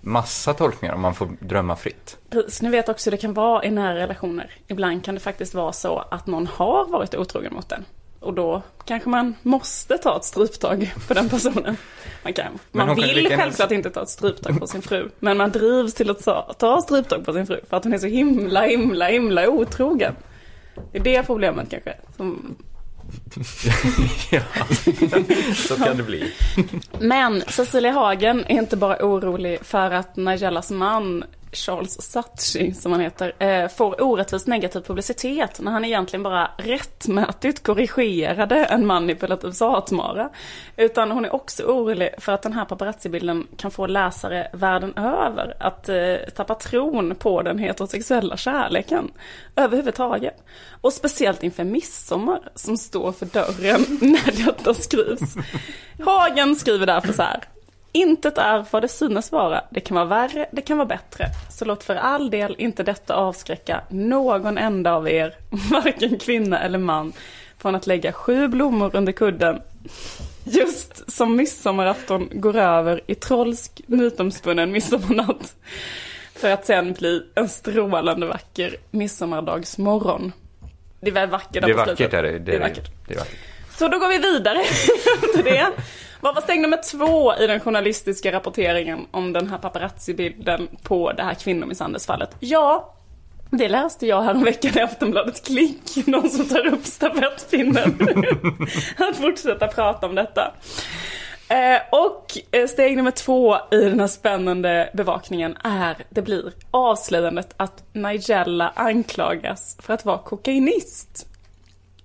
massa 0.00 0.54
tolkningar 0.54 0.94
om 0.94 1.00
man 1.00 1.14
får 1.14 1.28
drömma 1.40 1.76
fritt. 1.76 2.16
Precis, 2.30 2.62
ni 2.62 2.68
vet 2.70 2.88
också 2.88 3.10
hur 3.10 3.16
det 3.16 3.20
kan 3.20 3.34
vara 3.34 3.64
i 3.64 3.70
nära 3.70 3.94
relationer. 3.94 4.50
Ibland 4.66 5.04
kan 5.04 5.14
det 5.14 5.20
faktiskt 5.20 5.54
vara 5.54 5.72
så 5.72 5.98
att 6.10 6.26
någon 6.26 6.46
har 6.46 6.86
varit 6.88 7.14
otrogen 7.14 7.54
mot 7.54 7.72
en. 7.72 7.84
Och 8.20 8.34
då 8.34 8.62
kanske 8.84 9.08
man 9.08 9.34
måste 9.42 9.98
ta 9.98 10.16
ett 10.16 10.24
stryptag 10.24 10.92
på 11.08 11.14
den 11.14 11.28
personen. 11.28 11.76
Man, 12.24 12.32
kan, 12.32 12.46
Men 12.72 12.86
man 12.86 12.96
kan 12.96 13.04
vill 13.04 13.24
gärna- 13.24 13.36
självklart 13.42 13.70
inte 13.70 13.90
ta 13.90 14.02
ett 14.02 14.08
stryptag 14.08 14.60
på 14.60 14.66
sin 14.66 14.82
fru. 14.82 15.08
Men 15.18 15.36
man 15.36 15.50
drivs 15.50 15.94
till 15.94 16.10
att 16.10 16.24
ta, 16.24 16.54
ta 16.58 16.80
stryptag 16.82 17.24
på 17.24 17.32
sin 17.32 17.46
fru 17.46 17.60
för 17.70 17.76
att 17.76 17.84
hon 17.84 17.92
är 17.94 17.98
så 17.98 18.06
himla, 18.06 18.60
himla, 18.66 19.06
himla 19.06 19.48
otrogen. 19.48 20.14
Det 20.92 20.98
är 20.98 21.02
det 21.04 21.22
problemet 21.22 21.70
kanske. 21.70 21.94
Som... 22.16 22.56
ja, 24.30 24.40
så 25.54 25.76
kan 25.76 25.96
det 25.96 26.02
bli. 26.02 26.32
Men 27.00 27.42
Cecilia 27.48 27.92
Hagen 27.92 28.44
är 28.48 28.58
inte 28.58 28.76
bara 28.76 28.96
orolig 29.06 29.58
för 29.62 29.90
att 29.90 30.16
Nigellas 30.16 30.70
man 30.70 31.24
Charles 31.52 32.02
Saatchi, 32.02 32.74
som 32.74 32.92
han 32.92 33.00
heter, 33.00 33.32
eh, 33.38 33.68
får 33.68 34.02
orättvist 34.02 34.46
negativ 34.46 34.80
publicitet 34.80 35.60
när 35.60 35.72
han 35.72 35.84
egentligen 35.84 36.22
bara 36.22 36.50
rättmätigt 36.56 37.62
korrigerade 37.62 38.64
en 38.64 38.86
manipulativ 38.86 39.50
satmara. 39.50 40.30
Utan 40.76 41.10
hon 41.10 41.24
är 41.24 41.34
också 41.34 41.62
orolig 41.62 42.10
för 42.18 42.32
att 42.32 42.42
den 42.42 42.52
här 42.52 42.64
paparazzi-bilden 42.64 43.46
kan 43.56 43.70
få 43.70 43.86
läsare 43.86 44.48
världen 44.52 44.94
över 44.96 45.56
att 45.60 45.88
eh, 45.88 46.16
tappa 46.36 46.54
tron 46.54 47.14
på 47.14 47.42
den 47.42 47.58
heterosexuella 47.58 48.36
kärleken 48.36 49.10
överhuvudtaget. 49.56 50.44
Och 50.80 50.92
speciellt 50.92 51.42
inför 51.42 51.64
midsommar 51.64 52.50
som 52.54 52.76
står 52.76 53.12
för 53.12 53.26
dörren 53.26 53.84
när 54.00 54.46
detta 54.46 54.74
skrivs. 54.74 55.34
Hagen 56.04 56.56
skriver 56.56 56.86
därför 56.86 57.12
så 57.12 57.22
här. 57.22 57.44
Intet 57.92 58.38
är 58.38 58.66
vad 58.70 58.82
det 58.82 58.88
synes 58.88 59.32
vara. 59.32 59.64
Det 59.70 59.80
kan 59.80 59.94
vara 59.94 60.04
värre, 60.04 60.46
det 60.52 60.62
kan 60.62 60.76
vara 60.76 60.86
bättre. 60.88 61.26
Så 61.50 61.64
låt 61.64 61.84
för 61.84 61.96
all 61.96 62.30
del 62.30 62.54
inte 62.58 62.82
detta 62.82 63.14
avskräcka 63.14 63.80
någon 63.88 64.58
enda 64.58 64.92
av 64.92 65.08
er, 65.08 65.34
varken 65.70 66.18
kvinna 66.18 66.60
eller 66.60 66.78
man, 66.78 67.12
från 67.58 67.74
att 67.74 67.86
lägga 67.86 68.12
sju 68.12 68.48
blommor 68.48 68.96
under 68.96 69.12
kudden. 69.12 69.60
Just 70.44 71.12
som 71.12 71.36
midsommarafton 71.36 72.28
går 72.32 72.56
över 72.56 73.00
i 73.06 73.14
trollsk 73.14 73.80
mytomspunnen 73.86 74.72
midsommarnatt. 74.72 75.56
För 76.34 76.50
att 76.50 76.66
sen 76.66 76.92
bli 76.92 77.22
en 77.34 77.48
strålande 77.48 78.26
vacker 78.26 78.76
midsommardagsmorgon. 78.90 80.32
Det 81.00 81.10
är 81.10 81.14
väl 81.14 81.28
vackert 81.28 81.52
Det 81.52 81.70
är 81.70 81.74
på 81.74 81.78
vackert, 81.78 81.96
slutet. 81.96 82.14
är 82.14 82.22
det. 82.22 82.38
Det 82.38 82.56
är 82.56 82.60
vackert. 82.60 82.90
Det 83.08 83.14
är 83.14 83.18
vackert. 83.18 83.38
Så 83.78 83.88
då 83.88 83.98
går 83.98 84.08
vi 84.08 84.18
vidare 84.18 84.60
efter 85.22 85.42
det. 85.42 85.66
Vad 86.20 86.34
var 86.34 86.42
steg 86.42 86.60
nummer 86.60 86.82
två 86.90 87.34
i 87.34 87.46
den 87.46 87.60
journalistiska 87.60 88.32
rapporteringen 88.32 89.06
om 89.10 89.32
den 89.32 89.48
här 89.48 89.58
paparazzi-bilden 89.58 90.68
på 90.82 91.12
det 91.12 91.22
här 91.22 91.34
kvinnomisshandelsfallet? 91.34 92.30
Ja, 92.40 92.94
det 93.50 93.68
läste 93.68 94.06
jag 94.06 94.22
häromveckan 94.22 94.78
i 94.78 94.80
Aftonbladet 94.80 95.46
Klick, 95.46 96.06
någon 96.06 96.30
som 96.30 96.48
tar 96.48 96.66
upp 96.66 96.86
stafettpinnen. 96.86 97.98
att 98.96 99.16
fortsätta 99.16 99.68
prata 99.68 100.06
om 100.06 100.14
detta. 100.14 100.52
Eh, 101.48 101.80
och 101.92 102.38
eh, 102.50 102.66
steg 102.66 102.96
nummer 102.96 103.10
två 103.10 103.56
i 103.70 103.76
den 103.76 104.00
här 104.00 104.06
spännande 104.06 104.90
bevakningen 104.94 105.56
är, 105.64 105.96
det 106.10 106.22
blir 106.22 106.52
avslöjandet 106.70 107.54
att 107.56 107.84
Nigella 107.92 108.72
anklagas 108.76 109.76
för 109.80 109.94
att 109.94 110.04
vara 110.04 110.18
kokainist. 110.18 111.26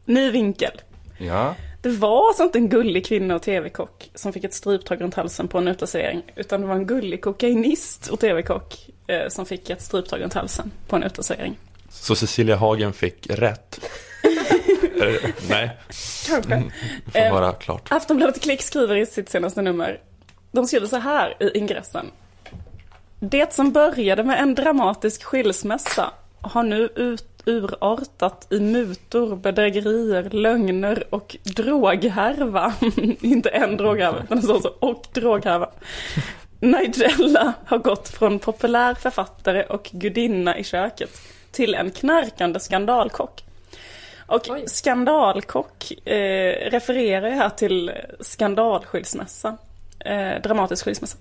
Ny 0.06 0.32
vinkel. 0.32 0.82
Ja. 1.18 1.56
Det 1.84 1.90
var 1.90 2.28
alltså 2.28 2.44
inte 2.44 2.58
en 2.58 2.70
gullig 2.70 3.06
kvinna 3.06 3.36
och 3.36 3.42
tv-kock 3.42 4.12
som 4.16 4.34
fick 4.34 4.44
ett 4.44 4.54
stryptag 4.54 5.02
runt 5.02 5.16
halsen 5.16 5.48
på 5.48 5.58
en 5.58 5.68
uteservering. 5.68 6.22
Utan 6.36 6.62
det 6.62 6.68
var 6.68 6.76
en 6.76 6.88
gullig 6.88 7.22
kokainist 7.22 8.08
och 8.08 8.20
tv-kock 8.20 8.90
eh, 9.08 9.30
som 9.30 9.46
fick 9.46 9.70
ett 9.70 9.82
stryptag 9.82 10.22
runt 10.22 10.34
halsen 10.34 10.72
på 10.88 10.96
en 10.96 11.04
uteservering. 11.04 11.58
Så 11.90 12.16
Cecilia 12.16 12.56
Hagen 12.56 12.94
fick 12.94 13.28
rätt? 13.30 13.80
Eh, 15.02 15.30
Nej, 15.50 15.78
Kanske. 16.28 16.64
Eh, 17.14 17.30
får 17.30 17.40
vara 17.40 17.52
klart. 17.52 17.92
Aftonbladet 17.92 18.42
Klick 18.42 18.62
skriver 18.62 18.96
i 18.96 19.06
sitt 19.06 19.30
senaste 19.30 19.62
nummer. 19.62 20.00
De 20.52 20.68
skriver 20.68 20.88
så 20.88 20.98
här 20.98 21.38
i 21.40 21.58
ingressen. 21.58 22.12
Det 23.20 23.54
som 23.54 23.72
började 23.72 24.24
med 24.24 24.40
en 24.40 24.56
dramatisk 24.56 25.24
skilsmässa 25.24 26.12
har 26.42 26.64
nu 26.64 26.90
ut, 26.96 27.33
urartat 27.46 28.48
i 28.50 28.60
mutor, 28.60 29.36
bedrägerier, 29.36 30.30
lögner 30.30 31.04
och 31.10 31.38
droghärva. 31.44 32.74
Inte 33.22 33.50
en 33.50 33.78
droghärva, 33.78 34.24
utan 34.24 34.38
det 34.38 34.44
står 34.44 34.60
så, 34.60 34.70
och 34.80 35.06
droghärva. 35.14 35.70
Nigella 36.60 37.54
har 37.66 37.78
gått 37.78 38.10
från 38.10 38.40
populär 38.40 38.94
författare 38.94 39.64
och 39.64 39.90
gudinna 39.92 40.58
i 40.58 40.64
köket 40.64 41.22
till 41.52 41.76
en 41.76 41.92
knarkande 41.92 42.60
skandalkock. 42.60 43.44
Och 44.26 44.50
Oj. 44.50 44.64
skandalkock 44.68 46.08
eh, 46.08 46.70
refererar 46.72 47.28
ju 47.28 47.36
här 47.36 47.50
till 47.50 47.92
skandalskilsmässa. 48.20 49.58
Eh, 50.00 50.42
dramatisk 50.44 50.86
skilsmässa. 50.86 51.18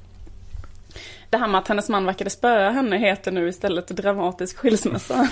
Det 1.32 1.38
här 1.38 1.48
med 1.48 1.58
att 1.58 1.68
hennes 1.68 1.88
man 1.88 2.06
verkade 2.06 2.30
spöa 2.30 2.70
henne 2.70 2.98
heter 2.98 3.32
nu 3.32 3.48
istället 3.48 3.86
dramatisk 3.86 4.56
skilsmässa. 4.56 5.28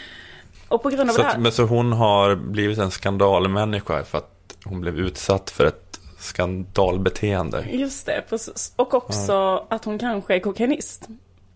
och 0.68 0.82
på 0.82 0.90
grund 0.90 1.10
av 1.10 1.14
Så, 1.14 1.22
det 1.22 1.28
att, 1.28 1.34
här. 1.34 1.40
men 1.40 1.52
så 1.52 1.62
hon 1.62 1.92
har 1.92 2.36
blivit 2.36 2.78
en 2.78 2.90
skandalmänniska 2.90 4.04
för 4.04 4.18
att 4.18 4.56
hon 4.64 4.80
blev 4.80 4.98
utsatt 4.98 5.50
för 5.50 5.64
ett 5.64 6.00
skandalbeteende. 6.18 7.66
Just 7.70 8.06
det, 8.06 8.24
precis. 8.28 8.72
Och 8.76 8.94
också 8.94 9.66
att 9.70 9.84
hon 9.84 9.98
kanske 9.98 10.34
är 10.34 10.40
kokainist. 10.40 11.08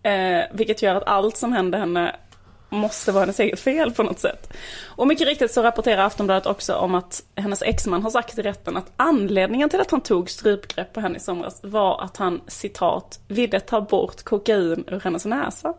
Eh, 0.03 0.41
vilket 0.53 0.81
gör 0.81 0.95
att 0.95 1.07
allt 1.07 1.37
som 1.37 1.53
händer 1.53 1.79
henne 1.79 2.15
måste 2.73 3.11
vara 3.11 3.21
hennes 3.21 3.39
eget 3.39 3.59
fel 3.59 3.91
på 3.91 4.03
något 4.03 4.19
sätt. 4.19 4.53
Och 4.83 5.07
mycket 5.07 5.27
riktigt 5.27 5.51
så 5.51 5.63
rapporterar 5.63 6.05
Aftonbladet 6.05 6.45
också 6.45 6.75
om 6.75 6.95
att 6.95 7.23
hennes 7.35 7.61
exman 7.61 8.03
har 8.03 8.09
sagt 8.09 8.39
i 8.39 8.41
rätten 8.41 8.77
att 8.77 8.91
anledningen 8.95 9.69
till 9.69 9.81
att 9.81 9.91
han 9.91 10.01
tog 10.01 10.29
strypgrepp 10.29 10.93
på 10.93 11.01
henne 11.01 11.17
i 11.17 11.19
somras 11.19 11.59
var 11.63 12.01
att 12.01 12.17
han, 12.17 12.41
citat, 12.47 13.19
ville 13.27 13.59
ta 13.59 13.81
bort 13.81 14.23
kokain 14.23 14.83
ur 14.87 14.99
hennes 14.99 15.25
näsa. 15.25 15.73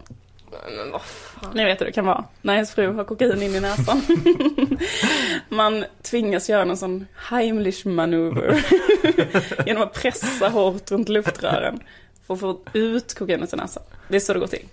Men 0.51 0.91
vad 0.91 1.03
fan. 1.03 1.51
Ni 1.55 1.65
vet 1.65 1.81
hur 1.81 1.87
det 1.87 1.93
kan 1.93 2.07
vara 2.07 2.25
när 2.43 2.55
ens 2.55 2.75
fru 2.75 2.93
har 2.93 3.05
kokain 3.05 3.43
in 3.43 3.55
i 3.55 3.61
näsan. 3.61 4.03
Man 5.49 5.85
tvingas 6.03 6.49
göra 6.49 6.65
någon 6.65 6.77
sån 6.77 7.07
Heimlich 7.15 7.87
manöver 7.87 8.67
genom 9.67 9.83
att 9.83 9.93
pressa 9.93 10.49
hårt 10.49 10.91
runt 10.91 11.09
luftrören 11.09 11.81
för 12.27 12.35
att 12.35 12.41
få 12.41 12.59
ut 12.73 13.15
kokainet 13.15 13.53
ur 13.53 13.57
näsan. 13.57 13.83
Det 14.09 14.17
är 14.17 14.21
så 14.21 14.33
det 14.33 14.39
går 14.39 14.47
till. 14.47 14.67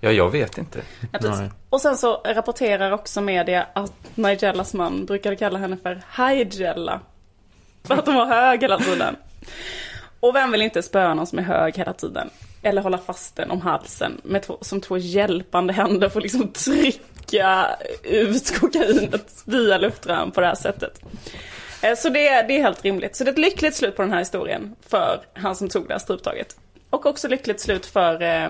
Ja, 0.00 0.10
jag 0.12 0.30
vet 0.30 0.58
inte. 0.58 0.80
Ja. 1.20 1.48
Och 1.70 1.80
sen 1.80 1.96
så 1.96 2.22
rapporterar 2.24 2.90
också 2.92 3.20
media 3.20 3.66
att 3.72 3.92
Nigellas 4.14 4.74
man 4.74 5.06
brukade 5.06 5.36
kalla 5.36 5.58
henne 5.58 5.76
för 5.76 6.02
Higella. 6.16 7.00
För 7.84 7.94
att 7.94 8.06
hon 8.06 8.14
var 8.14 8.26
hög 8.26 8.62
hela 8.62 8.78
tiden. 8.78 9.16
Och 10.20 10.34
vem 10.34 10.50
vill 10.50 10.62
inte 10.62 10.82
spöa 10.82 11.14
någon 11.14 11.26
som 11.26 11.38
är 11.38 11.42
hög 11.42 11.76
hela 11.76 11.92
tiden? 11.92 12.30
Eller 12.62 12.82
hålla 12.82 12.98
fast 12.98 13.36
den 13.36 13.50
om 13.50 13.60
halsen 13.60 14.20
med 14.24 14.42
två, 14.42 14.58
som 14.60 14.80
två 14.80 14.98
hjälpande 14.98 15.72
händer 15.72 16.08
för 16.08 16.18
att 16.20 16.22
liksom 16.22 16.48
trycka 16.52 17.66
ut 18.02 18.60
kokainet 18.60 19.42
via 19.44 19.78
luftrören 19.78 20.30
på 20.30 20.40
det 20.40 20.46
här 20.46 20.54
sättet. 20.54 21.00
Eh, 21.82 21.94
Så 21.96 22.08
det, 22.08 22.42
det 22.42 22.58
är 22.58 22.62
helt 22.62 22.84
rimligt. 22.84 23.16
Så 23.16 23.24
det 23.24 23.30
är 23.30 23.32
ett 23.32 23.38
lyckligt 23.38 23.74
slut 23.74 23.96
på 23.96 24.02
den 24.02 24.10
här 24.12 24.18
historien 24.18 24.76
för 24.88 25.20
han 25.34 25.56
som 25.56 25.68
tog 25.68 25.88
det 25.88 25.94
här 25.94 25.98
struptaget. 25.98 26.56
Och 26.90 27.06
också 27.06 27.28
lyckligt 27.28 27.60
slut 27.60 27.86
för 27.86 28.22
eh, 28.22 28.48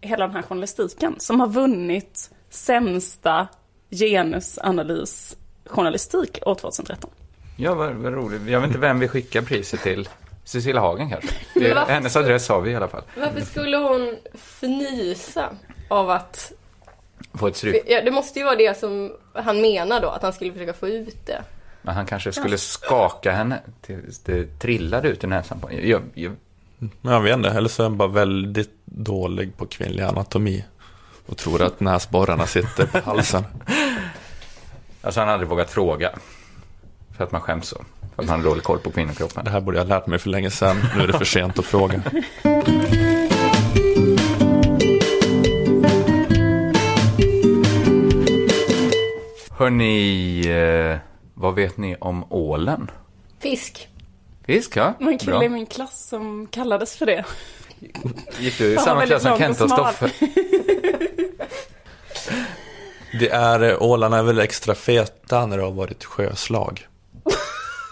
hela 0.00 0.26
den 0.26 0.36
här 0.36 0.42
journalistiken 0.42 1.14
som 1.18 1.40
har 1.40 1.46
vunnit 1.46 2.30
sämsta 2.50 3.48
genusanalys 3.90 5.36
journalistik 5.66 6.38
år 6.46 6.54
2013. 6.54 7.10
Ja, 7.56 7.74
vad, 7.74 7.94
vad 7.94 8.12
roligt. 8.12 8.42
Jag 8.46 8.60
vet 8.60 8.68
inte 8.68 8.78
vem 8.78 8.98
vi 8.98 9.08
skickar 9.08 9.42
priset 9.42 9.80
till. 9.80 10.08
Cecilia 10.44 10.80
Hagen 10.80 11.10
kanske. 11.10 11.28
Det, 11.60 11.78
hennes 11.88 12.16
adress 12.16 12.48
har 12.48 12.60
vi 12.60 12.70
i 12.70 12.76
alla 12.76 12.88
fall. 12.88 13.02
Varför 13.16 13.40
skulle 13.40 13.76
hon 13.76 14.16
fnysa 14.34 15.50
av 15.88 16.10
att... 16.10 16.52
Få 17.34 17.46
ett 17.46 17.56
stryk. 17.56 17.84
Ja, 17.86 18.02
det 18.02 18.10
måste 18.10 18.38
ju 18.38 18.44
vara 18.44 18.56
det 18.56 18.78
som 18.78 19.12
han 19.32 19.60
menar 19.60 20.00
då, 20.00 20.08
att 20.08 20.22
han 20.22 20.32
skulle 20.32 20.52
försöka 20.52 20.72
få 20.72 20.88
ut 20.88 21.26
det. 21.26 21.42
Men 21.82 21.94
han 21.94 22.06
kanske 22.06 22.32
skulle 22.32 22.58
skaka 22.58 23.32
henne 23.32 23.60
tills 23.80 24.18
det 24.18 24.58
trillade 24.58 25.08
ut 25.08 25.24
i 25.24 25.26
näsan 25.26 25.60
på 25.60 25.68
henne. 25.68 25.82
Jag, 25.82 26.02
jag, 26.14 26.32
jag 27.02 27.20
vet 27.20 27.36
inte, 27.36 27.48
eller 27.48 27.68
så 27.68 27.82
är 27.82 27.84
han 27.84 27.96
bara 27.96 28.08
väldigt 28.08 28.79
dålig 28.90 29.56
på 29.56 29.66
kvinnlig 29.66 30.02
anatomi. 30.02 30.64
Och 31.26 31.36
tror 31.36 31.62
att 31.62 31.80
näsborrarna 31.80 32.46
sitter 32.46 32.86
på 32.86 33.10
halsen. 33.10 33.44
alltså 35.02 35.20
han 35.20 35.28
hade 35.28 35.44
vågat 35.44 35.70
fråga. 35.70 36.10
För 37.16 37.24
att 37.24 37.32
man 37.32 37.40
skäms 37.40 37.66
så. 37.66 37.76
För 38.14 38.22
att 38.22 38.28
man 38.28 38.40
har 38.40 38.46
dålig 38.50 38.64
koll 38.64 38.78
på 38.78 38.90
kvinnokroppen. 38.90 39.44
Det 39.44 39.50
här 39.50 39.60
borde 39.60 39.78
jag 39.78 39.84
ha 39.84 39.88
lärt 39.88 40.06
mig 40.06 40.18
för 40.18 40.30
länge 40.30 40.50
sedan. 40.50 40.76
Nu 40.96 41.02
är 41.02 41.06
det 41.06 41.18
för 41.18 41.24
sent 41.24 41.58
att 41.58 41.64
fråga. 41.64 42.02
Hörni, 49.50 50.40
eh, 50.48 50.98
vad 51.34 51.54
vet 51.54 51.76
ni 51.76 51.96
om 52.00 52.24
ålen? 52.32 52.90
Fisk. 53.38 53.88
Fisk, 54.46 54.76
ja. 54.76 54.94
Det 54.98 55.04
var 55.04 55.12
en 55.12 55.18
kille 55.18 55.44
i 55.44 55.48
min 55.48 55.66
klass 55.66 56.08
som 56.08 56.46
kallades 56.46 56.96
för 56.96 57.06
det. 57.06 57.24
Gick 58.38 58.58
du 58.58 58.72
i 58.72 58.76
samma 58.76 59.06
klass 59.06 59.22
som 59.22 59.30
väldigt 59.38 59.58
Kent 59.58 59.60
och 59.60 59.70
Stoffe? 59.70 60.10
Det 63.20 63.28
är, 63.28 63.62
eh, 63.70 63.82
ålarna 63.82 64.18
är 64.18 64.22
väl 64.22 64.38
extra 64.38 64.74
feta 64.74 65.46
när 65.46 65.56
det 65.56 65.62
har 65.62 65.70
varit 65.70 66.04
sjöslag. 66.04 66.86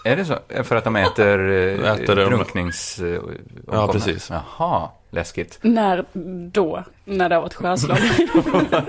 Är 0.05 0.15
det 0.15 0.25
så? 0.25 0.63
För 0.63 0.75
att 0.75 0.83
de 0.83 0.95
äter, 0.95 1.49
eh, 1.83 1.91
Äter 1.93 2.15
drunknings... 2.15 2.99
eh, 2.99 3.21
Ja, 3.71 3.87
precis. 3.93 4.29
Jaha, 4.29 4.89
läskigt. 5.09 5.59
När 5.61 6.05
då? 6.51 6.83
När 7.05 7.29
det 7.29 7.35
har 7.35 7.41
varit 7.41 7.53
sjöslag? 7.53 7.97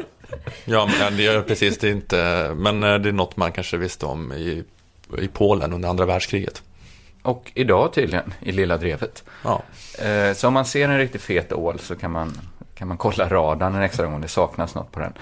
Ja, 0.65 0.89
men 1.01 1.17
det 1.17 1.27
är 1.27 1.43
precis, 1.43 1.79
det 1.79 1.89
är 1.89 1.93
inte, 1.93 2.53
men 2.57 2.83
eh, 2.83 2.95
det 2.95 3.09
är 3.09 3.13
något 3.13 3.37
man 3.37 3.53
kanske 3.53 3.77
visste 3.77 4.07
om 4.07 4.33
i, 4.33 4.65
i 5.19 5.29
Polen 5.29 5.73
under 5.73 5.89
andra 5.89 6.07
världskriget. 6.07 6.63
Och 7.23 7.53
idag 7.55 7.93
tydligen, 7.93 8.35
i 8.41 8.53
Lilla 8.53 8.77
Drevet. 8.77 9.25
Ja, 9.45 9.63
Eh, 10.05 10.33
Så 10.35 10.49
om 10.49 10.55
man 10.55 10.65
ser 10.65 10.89
en 10.89 10.99
riktigt 10.99 11.23
fet 11.23 11.53
ål 11.53 11.79
så 11.79 11.97
kan 11.97 12.11
man 12.11 12.33
kan 12.75 12.89
man 12.89 12.97
kolla 12.97 13.29
radarn 13.29 13.75
en 13.75 13.83
extra 13.83 14.05
gång 14.05 14.15
om 14.15 14.21
det 14.21 14.29
saknas 14.29 14.75
något 14.75 14.93
på 14.93 15.01
den. 15.01 15.13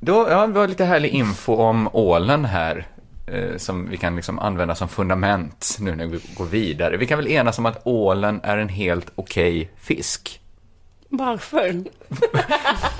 Då, 0.00 0.26
ja, 0.30 0.46
det 0.46 0.52
var 0.52 0.68
lite 0.68 0.84
härlig 0.84 1.08
info 1.08 1.54
om 1.56 1.88
ålen 1.92 2.44
här 2.44 2.86
eh, 3.26 3.56
som 3.56 3.88
vi 3.90 3.96
kan 3.96 4.16
liksom 4.16 4.38
använda 4.38 4.74
som 4.74 4.88
fundament 4.88 5.76
nu 5.80 5.94
när 5.94 6.06
vi 6.06 6.20
går 6.36 6.44
vidare. 6.44 6.96
Vi 6.96 7.06
kan 7.06 7.18
väl 7.18 7.28
enas 7.28 7.58
om 7.58 7.66
att 7.66 7.80
ålen 7.86 8.40
är 8.42 8.58
en 8.58 8.68
helt 8.68 9.10
okej 9.14 9.70
fisk. 9.76 10.40
Varför? 11.12 11.84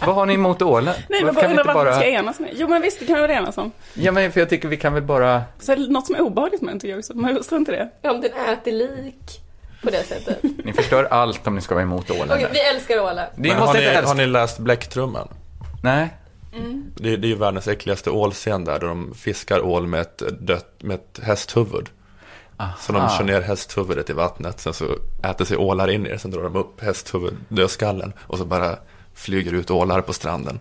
Vad 0.06 0.14
har 0.14 0.26
ni 0.26 0.34
emot 0.34 0.62
ålen? 0.62 0.94
Nej, 1.08 1.24
men 1.24 1.34
bara 1.34 1.40
kan 1.40 1.50
vi 1.50 1.56
undrar 1.56 1.72
inte 1.72 1.84
varför 1.84 1.90
vi 1.90 1.96
ska 1.96 2.18
enas 2.18 2.40
med. 2.40 2.50
Jo, 2.54 2.68
men 2.68 2.82
visst, 2.82 3.00
det 3.00 3.06
kan 3.06 3.14
vi 3.14 3.20
väl 3.20 3.30
enas 3.30 3.58
om. 3.58 3.72
Ja, 3.94 4.12
men 4.12 4.32
för 4.32 4.40
jag 4.40 4.48
tycker 4.48 4.68
vi 4.68 4.76
kan 4.76 4.94
väl 4.94 5.02
bara... 5.02 5.42
Så 5.58 5.76
något 5.76 6.06
som 6.06 6.14
är 6.14 6.20
obehagligt 6.20 6.62
med 6.62 6.72
den 6.74 6.80
tycker 6.80 6.90
jag 6.90 6.98
också. 6.98 7.14
Men 7.16 7.42
tror 7.42 7.58
inte 7.58 7.72
det. 7.72 7.90
Ja, 8.02 8.10
om 8.10 8.20
den 8.20 8.30
äter 8.32 8.72
lik 8.72 9.40
på 9.82 9.90
det 9.90 10.02
sättet. 10.02 10.42
Ni 10.64 10.72
förstör 10.72 11.04
allt 11.04 11.46
om 11.46 11.54
ni 11.54 11.60
ska 11.60 11.74
vara 11.74 11.82
emot 11.82 12.10
ålen. 12.10 12.30
Okej, 12.30 12.48
vi 12.52 12.60
älskar 12.60 13.00
ålar. 13.00 13.28
Ni 13.36 13.48
Men 13.48 13.58
har, 13.58 13.66
inte 13.66 13.80
ni, 13.80 13.86
älska... 13.86 14.06
har 14.08 14.14
ni 14.14 14.26
läst 14.26 14.58
Bläcktrumman? 14.58 15.28
Nej. 15.82 16.08
Det, 16.96 17.16
det 17.16 17.26
är 17.26 17.28
ju 17.28 17.34
världens 17.34 17.68
äckligaste 17.68 18.10
ålscen 18.10 18.64
där, 18.64 18.78
där 18.78 18.88
de 18.88 19.14
fiskar 19.14 19.60
ål 19.60 19.86
med 19.86 20.00
ett, 20.00 20.22
dött, 20.40 20.74
med 20.78 20.94
ett 20.94 21.20
hästhuvud. 21.22 21.88
Så 22.80 22.92
de 22.92 23.08
kör 23.08 23.24
ner 23.24 23.40
hästhuvudet 23.40 24.10
i 24.10 24.12
vattnet, 24.12 24.60
sen 24.60 24.74
så 24.74 24.84
äter 25.22 25.44
sig 25.44 25.56
ålar 25.56 25.90
in 25.90 26.06
i 26.06 26.08
det, 26.10 26.18
sen 26.18 26.30
drar 26.30 26.42
de 26.42 26.56
upp 26.56 26.80
hästhuvud, 26.82 27.36
dödskallen 27.48 28.12
och 28.20 28.38
så 28.38 28.44
bara 28.44 28.76
flyger 29.14 29.52
ut 29.54 29.70
ålar 29.70 30.00
på 30.00 30.12
stranden. 30.12 30.60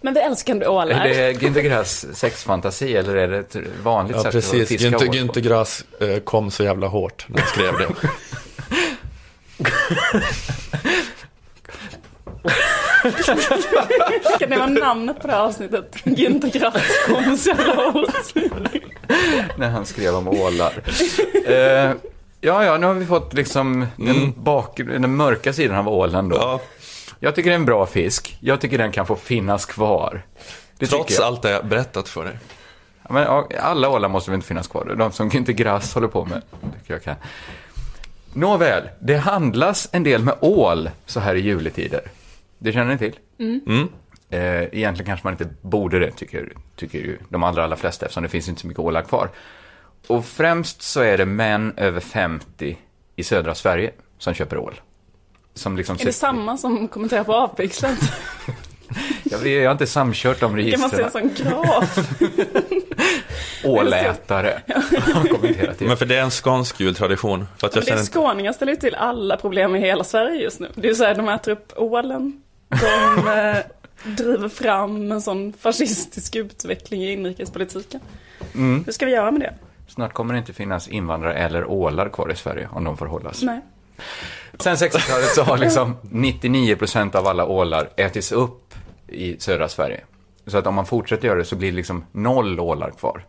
Men 0.00 0.14
vi 0.14 0.20
älskar 0.20 0.52
ändå 0.52 0.66
ålar. 0.66 0.90
Är 1.06 1.08
det 1.08 1.32
Günter 1.42 1.60
Grass 1.60 2.06
sexfantasi 2.14 2.96
eller 2.96 3.16
är 3.16 3.28
det 3.28 3.38
ett 3.38 3.56
vanligt 3.82 4.16
Ja, 4.16 4.22
sätt 4.22 4.32
precis. 4.32 4.62
att 4.62 4.68
fiska 4.68 4.88
Günther, 4.88 5.08
ål? 5.08 5.14
Günther 5.14 5.40
Grass 5.40 5.84
eh, 6.00 6.18
kom 6.18 6.50
så 6.50 6.62
jävla 6.64 6.86
hårt 6.86 7.26
när 7.28 7.38
han 7.40 7.48
skrev 7.48 7.78
det. 7.78 7.88
Kan 14.38 14.50
det 14.50 14.56
vara 14.56 14.66
namnet 14.66 15.20
på 15.20 15.26
det 15.26 15.32
här 15.32 15.40
avsnittet? 15.40 15.96
Günther 16.04 16.58
Grass 16.58 16.82
kom 17.06 17.36
så 17.36 17.48
jävla 17.50 17.90
hårt. 17.90 18.14
När 19.56 19.68
han 19.70 19.86
skrev 19.86 20.14
om 20.14 20.28
ålar. 20.28 20.72
eh, 21.46 21.92
ja, 22.40 22.64
ja, 22.64 22.78
nu 22.78 22.86
har 22.86 22.94
vi 22.94 23.06
fått 23.06 23.34
liksom 23.34 23.86
den, 23.96 24.34
bak, 24.42 24.76
den 24.76 25.16
mörka 25.16 25.52
sidan 25.52 25.76
av 25.78 25.88
ålen 25.88 26.28
då. 26.28 26.36
Ja, 26.36 26.60
Jag 27.20 27.34
tycker 27.34 27.50
det 27.50 27.54
är 27.54 27.58
en 27.58 27.64
bra 27.64 27.86
fisk. 27.86 28.36
Jag 28.40 28.60
tycker 28.60 28.78
den 28.78 28.92
kan 28.92 29.06
få 29.06 29.16
finnas 29.16 29.66
kvar. 29.66 30.22
Det 30.78 30.86
trots 30.86 31.06
tycker 31.08 31.22
jag. 31.22 31.26
allt 31.26 31.42
det 31.42 31.50
jag 31.50 31.66
berättat 31.66 32.08
för 32.08 32.24
dig. 32.24 32.38
Ja, 33.02 33.08
Men, 33.14 33.22
ja, 33.22 33.48
alla 33.60 33.88
ålar 33.88 34.08
måste 34.08 34.30
väl 34.30 34.34
inte 34.36 34.46
finnas 34.48 34.68
kvar? 34.68 34.94
De 34.98 35.12
som 35.12 35.30
Günther 35.30 35.52
Grass 35.52 35.94
håller 35.94 36.08
på 36.08 36.24
med. 36.24 36.42
Tycker 36.80 36.94
jag 36.94 37.02
kan. 37.02 37.14
Nåväl, 38.32 38.82
det 39.00 39.16
handlas 39.16 39.88
en 39.92 40.02
del 40.02 40.22
med 40.22 40.34
ål 40.40 40.90
så 41.06 41.20
här 41.20 41.34
i 41.34 41.40
juletider. 41.40 42.00
Det 42.58 42.72
känner 42.72 42.92
ni 42.92 42.98
till? 42.98 43.18
Mm. 43.38 43.88
Eh, 44.30 44.62
egentligen 44.62 45.06
kanske 45.06 45.26
man 45.26 45.32
inte 45.32 45.48
borde 45.62 45.98
det, 45.98 46.10
tycker, 46.10 46.52
tycker 46.76 46.98
ju 46.98 47.18
de 47.28 47.42
allra, 47.42 47.64
allra 47.64 47.76
flesta, 47.76 48.06
eftersom 48.06 48.22
det 48.22 48.28
finns 48.28 48.48
inte 48.48 48.60
så 48.60 48.66
mycket 48.66 48.80
ålar 48.80 49.02
kvar. 49.02 49.28
Och 50.06 50.26
främst 50.26 50.82
så 50.82 51.00
är 51.00 51.18
det 51.18 51.26
män 51.26 51.74
över 51.76 52.00
50 52.00 52.78
i 53.16 53.24
södra 53.24 53.54
Sverige 53.54 53.90
som 54.18 54.34
köper 54.34 54.58
ål. 54.58 54.80
Som 55.54 55.76
liksom 55.76 55.96
Är 56.00 56.04
det 56.04 56.12
samma 56.12 56.56
som 56.56 56.88
kommenterar 56.88 57.24
på 57.24 57.34
Avpixlat? 57.34 57.98
jag, 59.24 59.46
jag 59.46 59.68
har 59.68 59.72
inte 59.72 59.86
samkört 59.86 60.40
de 60.40 60.70
Kan 60.70 60.80
man 60.80 60.90
se 60.90 60.96
en 60.96 61.02
registren. 61.02 61.10
sån 61.10 61.46
graf? 61.46 61.98
Ålätare 63.64 64.62
har 65.14 65.28
kommenterat 65.28 65.78
det. 65.78 65.84
Men 65.84 65.96
för 65.96 66.06
det 66.06 66.16
är 66.16 66.22
en 66.22 66.30
skånsk 66.30 66.80
jultradition. 66.80 67.46
För 67.56 67.66
att 67.66 67.74
jag 67.74 67.84
Men 67.88 67.94
det 67.96 68.00
är 68.00 68.04
skåningar 68.04 68.52
ställer 68.52 68.72
ju 68.72 68.78
till 68.78 68.94
alla 68.94 69.36
problem 69.36 69.76
i 69.76 69.80
hela 69.80 70.04
Sverige 70.04 70.42
just 70.42 70.60
nu. 70.60 70.68
Det 70.74 70.86
är 70.86 70.90
ju 70.90 70.94
så 70.94 71.04
här, 71.04 71.14
de 71.14 71.28
äter 71.28 71.52
upp 71.52 71.72
ålen. 71.76 72.42
De 72.68 73.28
eh, 73.28 73.56
driver 74.04 74.48
fram 74.48 75.12
en 75.12 75.22
sån 75.22 75.52
fascistisk 75.52 76.36
utveckling 76.36 77.02
i 77.02 77.12
inrikespolitiken. 77.12 78.00
Mm. 78.54 78.84
Hur 78.84 78.92
ska 78.92 79.06
vi 79.06 79.12
göra 79.12 79.30
med 79.30 79.40
det? 79.40 79.54
Snart 79.88 80.12
kommer 80.12 80.34
det 80.34 80.38
inte 80.38 80.52
finnas 80.52 80.88
invandrare 80.88 81.34
eller 81.34 81.64
ålar 81.64 82.08
kvar 82.08 82.32
i 82.32 82.36
Sverige 82.36 82.68
om 82.72 82.84
de 82.84 82.96
får 82.96 83.06
hållas. 83.06 83.42
Nej. 83.42 83.60
Sen 84.58 84.76
60-talet 84.76 85.34
så 85.34 85.42
har 85.42 85.58
liksom 85.58 85.96
99% 86.02 87.16
av 87.16 87.26
alla 87.26 87.46
ålar 87.46 87.90
ätits 87.96 88.32
upp 88.32 88.74
i 89.08 89.40
södra 89.40 89.68
Sverige. 89.68 90.00
Så 90.46 90.58
att 90.58 90.66
om 90.66 90.74
man 90.74 90.86
fortsätter 90.86 91.28
göra 91.28 91.38
det 91.38 91.44
så 91.44 91.56
blir 91.56 91.70
det 91.70 91.76
liksom 91.76 92.04
noll 92.12 92.60
ålar 92.60 92.90
kvar. 92.90 93.24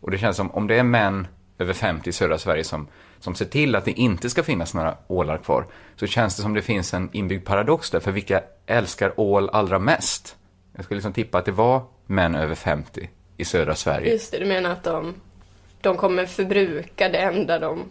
Och 0.00 0.10
det 0.10 0.18
känns 0.18 0.36
som 0.36 0.50
om 0.50 0.66
det 0.66 0.78
är 0.78 0.82
män 0.82 1.26
över 1.58 1.72
50 1.72 2.10
i 2.10 2.12
södra 2.12 2.38
Sverige 2.38 2.64
som, 2.64 2.86
som 3.22 3.34
ser 3.34 3.44
till 3.44 3.76
att 3.76 3.84
det 3.84 3.92
inte 4.00 4.30
ska 4.30 4.42
finnas 4.42 4.74
några 4.74 4.96
ålar 5.08 5.38
kvar, 5.38 5.66
så 5.96 6.06
känns 6.06 6.36
det 6.36 6.42
som 6.42 6.54
det 6.54 6.62
finns 6.62 6.94
en 6.94 7.08
inbyggd 7.12 7.46
paradox 7.46 7.90
där, 7.90 8.00
för 8.00 8.12
vilka 8.12 8.42
älskar 8.66 9.20
ål 9.20 9.50
allra 9.52 9.78
mest? 9.78 10.36
Jag 10.76 10.84
skulle 10.84 10.96
liksom 10.96 11.12
tippa 11.12 11.38
att 11.38 11.44
det 11.44 11.52
var 11.52 11.82
män 12.06 12.34
över 12.34 12.54
50 12.54 13.10
i 13.36 13.44
södra 13.44 13.74
Sverige. 13.74 14.12
Just 14.12 14.32
det, 14.32 14.38
du 14.38 14.46
menar 14.46 14.70
att 14.70 14.82
de, 14.84 15.14
de 15.80 15.96
kommer 15.96 16.26
förbruka 16.26 17.08
det 17.08 17.18
enda 17.18 17.58
de 17.58 17.84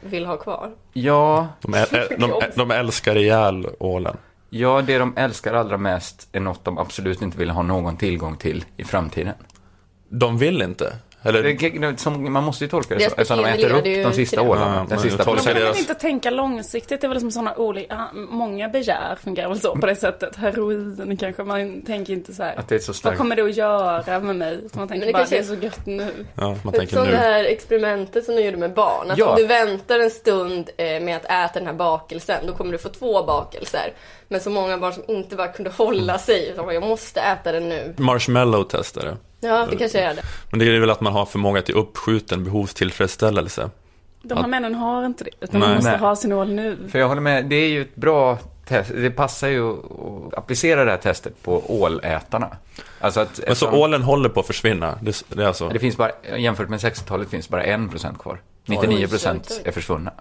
vill 0.00 0.26
ha 0.26 0.36
kvar? 0.36 0.70
Ja, 0.92 1.48
De, 1.60 1.74
äl- 1.74 2.16
de, 2.18 2.40
de 2.56 2.70
älskar 2.70 3.16
ihjäl 3.16 3.68
ålen. 3.78 4.16
ja, 4.50 4.82
det 4.86 4.98
de 4.98 5.16
älskar 5.16 5.54
allra 5.54 5.76
mest 5.76 6.28
är 6.32 6.40
något 6.40 6.64
de 6.64 6.78
absolut 6.78 7.22
inte 7.22 7.38
vill 7.38 7.50
ha 7.50 7.62
någon 7.62 7.96
tillgång 7.96 8.36
till 8.36 8.64
i 8.76 8.84
framtiden. 8.84 9.34
De 10.08 10.38
vill 10.38 10.62
inte. 10.62 10.96
Eller, 11.28 11.42
Det- 11.90 12.00
Som, 12.00 12.32
man 12.32 12.44
måste 12.44 12.64
ju 12.64 12.70
tolka 12.70 12.94
det 12.94 13.00
Deras 13.00 13.12
så, 13.14 13.20
eftersom 13.20 13.44
de 13.44 13.50
äter 13.50 13.72
upp 13.76 13.84
de 14.04 14.12
sista 14.12 14.42
det. 14.42 14.48
ålarna. 14.48 14.76
Ja, 14.76 14.86
den 14.88 14.98
sista 14.98 15.24
Man 15.26 15.36
kan 15.36 15.54
deras- 15.54 15.78
inte 15.78 15.94
tänka 15.94 16.30
långsiktigt, 16.30 17.00
det 17.00 17.06
är 17.06 17.08
väl 17.08 17.20
som 17.20 17.30
sådana 17.30 17.54
olika, 17.56 18.08
många 18.14 18.68
begär 18.68 19.16
fungerar 19.24 19.48
väl 19.48 19.60
så 19.60 19.76
på 19.76 19.86
det 19.86 19.96
sättet. 19.96 20.36
Heroin 20.36 21.16
kanske, 21.20 21.42
man 21.44 21.82
tänker 21.82 22.12
inte 22.12 22.34
så 22.34 22.42
här. 22.42 22.56
Att 22.58 22.68
det 22.68 22.74
är 22.74 22.78
så 22.78 22.88
Vad 22.92 22.96
starkt. 22.96 23.18
kommer 23.18 23.36
det 23.36 23.42
att 23.42 23.56
göra 23.56 24.20
med 24.20 24.36
mig? 24.36 24.54
Utan 24.54 24.70
man 24.80 24.88
tänker 24.88 25.06
det 25.06 25.12
bara, 25.12 25.18
kanske- 25.18 25.36
det 25.36 25.42
är 25.42 25.56
så 25.56 25.64
gött 25.64 25.86
nu. 25.86 26.12
ja, 26.34 26.46
man 26.48 26.58
Som 26.62 26.72
tänker 26.72 26.96
det 26.96 27.04
nu. 27.04 27.16
här 27.16 27.44
experimentet 27.44 28.24
som 28.24 28.36
de 28.36 28.42
gjorde 28.42 28.56
med 28.56 28.72
barn. 28.74 29.10
Att 29.10 29.18
Ja. 29.18 29.30
om 29.30 29.36
du 29.36 29.46
väntar 29.46 29.98
en 29.98 30.10
stund 30.10 30.70
eh, 30.76 31.00
med 31.00 31.16
att 31.16 31.24
äta 31.24 31.58
den 31.58 31.66
här 31.66 31.74
bakelsen, 31.74 32.46
då 32.46 32.52
kommer 32.54 32.72
du 32.72 32.78
få 32.78 32.88
två 32.88 33.22
bakelser. 33.22 33.92
Men 34.28 34.40
så 34.40 34.50
många 34.50 34.78
barn 34.78 34.92
som 34.92 35.02
inte 35.08 35.36
bara 35.36 35.48
kunde 35.48 35.70
hålla 35.70 36.18
sig, 36.18 36.48
utan 36.48 36.64
bara, 36.64 36.74
jag 36.74 36.82
måste 36.82 37.20
äta 37.20 37.52
den 37.52 37.68
nu. 37.68 37.94
Marshmallow-testare. 37.96 39.16
Ja, 39.40 39.66
det 39.70 39.76
kanske 39.76 40.00
är 40.00 40.14
det. 40.14 40.22
Men 40.50 40.58
det 40.58 40.64
är 40.76 40.80
väl 40.80 40.90
att 40.90 41.00
man 41.00 41.12
har 41.12 41.26
förmåga 41.26 41.62
till 41.62 41.74
uppskjuten 41.74 42.44
behovstillfredsställelse. 42.44 43.70
De 44.22 44.34
här 44.34 44.44
Att- 44.44 44.50
männen 44.50 44.74
har 44.74 45.06
inte 45.06 45.24
det, 45.24 45.30
utan 45.40 45.60
Nej. 45.60 45.68
de 45.68 45.74
måste 45.74 45.90
Nej. 45.90 46.00
ha 46.00 46.16
sin 46.16 46.32
ål 46.32 46.48
nu. 46.52 46.88
För 46.88 46.98
jag 46.98 47.08
håller 47.08 47.20
med, 47.20 47.44
det 47.46 47.56
är 47.56 47.68
ju 47.68 47.82
ett 47.82 47.94
bra 47.94 48.38
test. 48.66 48.90
Det 48.94 49.10
passar 49.10 49.48
ju 49.48 49.70
att 49.72 50.34
applicera 50.34 50.84
det 50.84 50.90
här 50.90 50.98
testet 50.98 51.42
på 51.42 51.62
ålätarna. 51.82 52.56
Alltså 53.00 53.20
att 53.20 53.40
Men 53.46 53.56
så 53.56 53.70
ålen 53.70 54.02
håller 54.02 54.28
på 54.28 54.40
att 54.40 54.46
försvinna. 54.46 54.98
Det, 55.02 55.24
det 55.28 55.42
är 55.42 55.46
alltså... 55.46 55.68
det 55.68 55.78
finns 55.78 55.96
bara, 55.96 56.10
jämfört 56.36 56.68
med 56.68 56.78
60-talet 56.78 57.28
finns 57.30 57.48
bara 57.48 57.64
1% 57.64 58.18
kvar. 58.18 58.40
99% 58.66 58.78
Oj, 58.80 58.98
oj, 59.20 59.40
oj. 59.50 59.62
är 59.64 59.72
försvunna. 59.72 60.12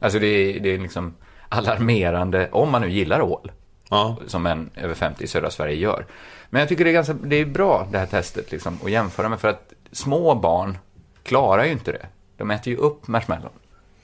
Alltså 0.00 0.18
det 0.18 0.26
är, 0.26 0.60
det 0.60 0.74
är 0.74 0.78
liksom 0.78 1.14
alarmerande, 1.58 2.48
om 2.52 2.70
man 2.70 2.80
nu 2.82 2.90
gillar 2.90 3.20
ål. 3.20 3.52
Ja. 3.88 4.16
som 4.26 4.46
en 4.46 4.70
över 4.76 4.94
50 4.94 5.24
i 5.24 5.26
södra 5.26 5.50
Sverige 5.50 5.74
gör. 5.76 6.06
Men 6.50 6.60
jag 6.60 6.68
tycker 6.68 6.84
det 6.84 6.90
är, 6.90 6.92
ganska, 6.92 7.12
det 7.12 7.36
är 7.36 7.44
bra 7.44 7.88
det 7.92 7.98
här 7.98 8.06
testet 8.06 8.52
liksom, 8.52 8.78
att 8.84 8.90
jämföra 8.90 9.28
med 9.28 9.40
för 9.40 9.48
att 9.48 9.72
små 9.92 10.34
barn 10.34 10.78
klarar 11.22 11.64
ju 11.64 11.72
inte 11.72 11.92
det. 11.92 12.06
De 12.36 12.50
äter 12.50 12.72
ju 12.72 12.76
upp 12.76 13.08
marshmallon. 13.08 13.50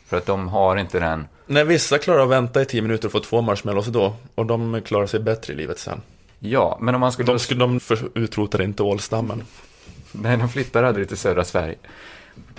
För 0.06 0.16
att 0.16 0.26
de 0.26 0.48
har 0.48 0.76
inte 0.76 1.00
den, 1.00 1.28
Nej, 1.46 1.64
vissa 1.64 1.98
klarar 1.98 2.22
att 2.22 2.28
vänta 2.28 2.62
i 2.62 2.64
tio 2.64 2.82
minuter 2.82 3.08
och 3.08 3.12
få 3.12 3.20
två 3.20 3.40
marshmallows 3.40 3.86
då. 3.86 4.14
Och 4.34 4.46
de 4.46 4.80
klarar 4.84 5.06
sig 5.06 5.20
bättre 5.20 5.52
i 5.52 5.56
livet 5.56 5.78
sen. 5.78 6.00
ja, 6.38 6.78
men 6.80 6.94
om 6.94 7.00
man 7.00 7.12
skulle, 7.12 7.32
De, 7.32 7.38
skulle, 7.38 7.60
de 7.60 7.80
för, 7.80 7.98
utrotar 8.14 8.62
inte 8.62 8.82
ålstammen. 8.82 9.42
nej, 10.12 10.36
de 10.36 10.48
flyttar 10.48 10.82
aldrig 10.82 11.08
till 11.08 11.16
södra 11.16 11.44
Sverige. 11.44 11.74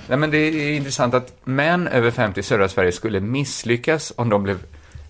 Nej, 0.08 0.18
men 0.18 0.32
det 0.32 0.38
är 0.38 0.76
intressant 0.76 1.14
att 1.14 1.34
män 1.44 1.88
över 1.88 2.12
50 2.12 2.40
i 2.40 2.44
södra 2.44 2.70
Sverige 2.70 2.92
skulle 2.92 3.20
misslyckas 3.20 4.14
om 4.16 4.30
de 4.30 4.44
blev 4.44 4.58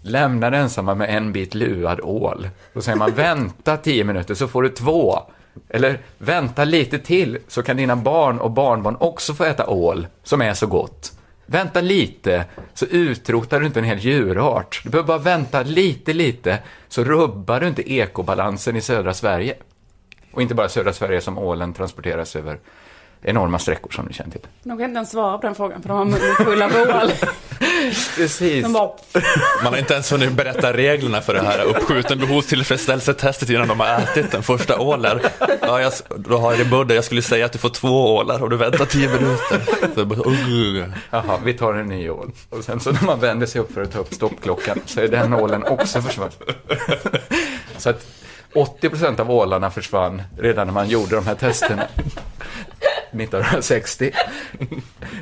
lämnade 0.01 0.57
ensamma 0.57 0.95
med 0.95 1.15
en 1.17 1.31
bit 1.31 1.53
luad 1.53 1.99
ål. 2.01 2.49
Då 2.73 2.81
säger 2.81 2.97
man 2.97 3.11
vänta 3.11 3.77
tio 3.77 4.03
minuter 4.03 4.35
så 4.35 4.47
får 4.47 4.63
du 4.63 4.69
två. 4.69 5.19
Eller 5.69 5.99
vänta 6.17 6.63
lite 6.63 6.99
till 6.99 7.37
så 7.47 7.63
kan 7.63 7.77
dina 7.77 7.95
barn 7.95 8.39
och 8.39 8.51
barnbarn 8.51 8.97
också 8.99 9.33
få 9.33 9.43
äta 9.43 9.67
ål 9.67 10.07
som 10.23 10.41
är 10.41 10.53
så 10.53 10.67
gott. 10.67 11.13
Vänta 11.45 11.81
lite 11.81 12.45
så 12.73 12.85
utrotar 12.85 13.59
du 13.59 13.65
inte 13.65 13.79
en 13.79 13.85
hel 13.85 13.99
djurart. 13.99 14.81
Du 14.83 14.89
behöver 14.89 15.07
bara 15.07 15.17
vänta 15.17 15.63
lite, 15.63 16.13
lite 16.13 16.59
så 16.87 17.03
rubbar 17.03 17.59
du 17.59 17.67
inte 17.67 17.91
ekobalansen 17.91 18.75
i 18.75 18.81
södra 18.81 19.13
Sverige. 19.13 19.55
Och 20.31 20.41
inte 20.41 20.55
bara 20.55 20.69
södra 20.69 20.93
Sverige 20.93 21.21
som 21.21 21.37
ålen 21.37 21.73
transporteras 21.73 22.35
över 22.35 22.59
enorma 23.21 23.59
sträckor 23.59 23.91
som 23.91 24.05
ni 24.05 24.13
känner 24.13 24.31
till. 24.31 24.41
De 24.63 24.77
kan 24.77 24.85
inte 24.85 24.97
ens 24.97 25.11
svara 25.11 25.37
på 25.37 25.45
den 25.47 25.55
frågan 25.55 25.81
för 25.81 25.89
de 25.89 25.97
har 25.97 26.05
munnen 26.05 26.35
full 26.35 26.61
av 26.61 26.71
ål. 26.75 27.11
Precis. 28.15 28.67
Bara, 28.73 28.89
Man 29.63 29.73
har 29.73 29.77
inte 29.79 29.93
ens 29.93 30.11
hunnit 30.11 30.31
berätta 30.31 30.73
reglerna 30.73 31.21
för 31.21 31.33
det 31.33 31.41
här 31.41 31.63
uppskjuten 31.63 32.19
behovstillfredsställelsetestet 32.19 33.49
innan 33.49 33.67
de 33.67 33.79
har 33.79 33.87
ätit 33.99 34.31
den 34.31 34.43
första 34.43 34.79
ålen. 34.79 35.19
Ja, 35.61 35.81
jag, 35.81 35.93
då 36.15 36.37
har 36.37 36.51
jag 36.51 36.59
det 36.59 36.65
budde, 36.65 36.95
jag 36.95 37.03
skulle 37.03 37.21
säga 37.21 37.45
att 37.45 37.51
du 37.51 37.57
får 37.59 37.69
två 37.69 38.15
ålar 38.15 38.43
och 38.43 38.49
du 38.49 38.57
väntar 38.57 38.85
tio 38.85 39.07
minuter. 39.09 39.61
Så 39.95 40.05
bara, 40.05 40.19
"Ugh." 40.29 40.83
Jaha, 41.11 41.39
vi 41.43 41.53
tar 41.53 41.73
en 41.73 41.87
ny 41.87 42.09
ål. 42.09 42.31
Och 42.49 42.63
sen 42.63 42.79
så 42.79 42.91
när 42.91 43.03
man 43.03 43.19
vänder 43.19 43.47
sig 43.47 43.61
upp 43.61 43.73
för 43.73 43.81
att 43.81 43.91
ta 43.91 43.99
upp 43.99 44.13
stoppklockan 44.13 44.79
så 44.85 45.01
är 45.01 45.07
den 45.07 45.33
ålen 45.33 45.63
också 45.63 46.01
försvunnen. 46.01 46.31
Så 47.77 47.89
att 47.89 48.05
80% 48.53 49.19
av 49.19 49.31
ålarna 49.31 49.71
försvann 49.71 50.21
redan 50.37 50.67
när 50.67 50.73
man 50.73 50.89
gjorde 50.89 51.15
de 51.15 51.27
här 51.27 51.35
testerna. 51.35 51.83
1960. 53.11 54.11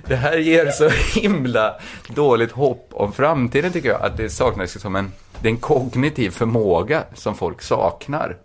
Det 0.07 0.15
här 0.15 0.37
ger 0.37 0.71
så 0.71 0.89
himla 1.19 1.75
dåligt 2.07 2.51
hopp 2.51 2.89
om 2.91 3.13
framtiden 3.13 3.71
tycker 3.71 3.89
jag. 3.89 4.01
Att 4.01 4.17
det 4.17 4.29
saknas 4.29 4.75
liksom 4.75 4.95
en, 4.95 5.11
det 5.41 5.47
är 5.47 5.51
en 5.51 5.57
kognitiv 5.57 6.29
förmåga 6.29 7.03
som 7.13 7.35
folk 7.35 7.61
saknar. 7.61 8.37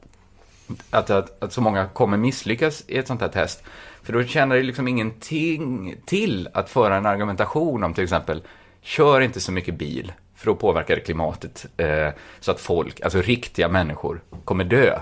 Att, 0.90 1.10
att, 1.10 1.42
att 1.42 1.52
så 1.52 1.60
många 1.60 1.86
kommer 1.86 2.16
misslyckas 2.16 2.84
i 2.86 2.98
ett 2.98 3.06
sånt 3.06 3.20
här 3.20 3.28
test. 3.28 3.62
För 4.02 4.12
då 4.12 4.24
tjänar 4.24 4.56
det 4.56 4.62
liksom 4.62 4.88
ingenting 4.88 5.94
till 6.06 6.48
att 6.54 6.70
föra 6.70 6.96
en 6.96 7.06
argumentation 7.06 7.84
om 7.84 7.94
till 7.94 8.04
exempel, 8.04 8.42
kör 8.82 9.20
inte 9.20 9.40
så 9.40 9.52
mycket 9.52 9.74
bil, 9.74 10.12
för 10.36 10.46
då 10.46 10.54
påverkar 10.54 10.94
det 10.94 11.00
klimatet. 11.00 11.66
Eh, 11.76 12.08
så 12.40 12.50
att 12.50 12.60
folk, 12.60 13.00
alltså 13.00 13.20
riktiga 13.20 13.68
människor, 13.68 14.22
kommer 14.44 14.64
dö. 14.64 14.98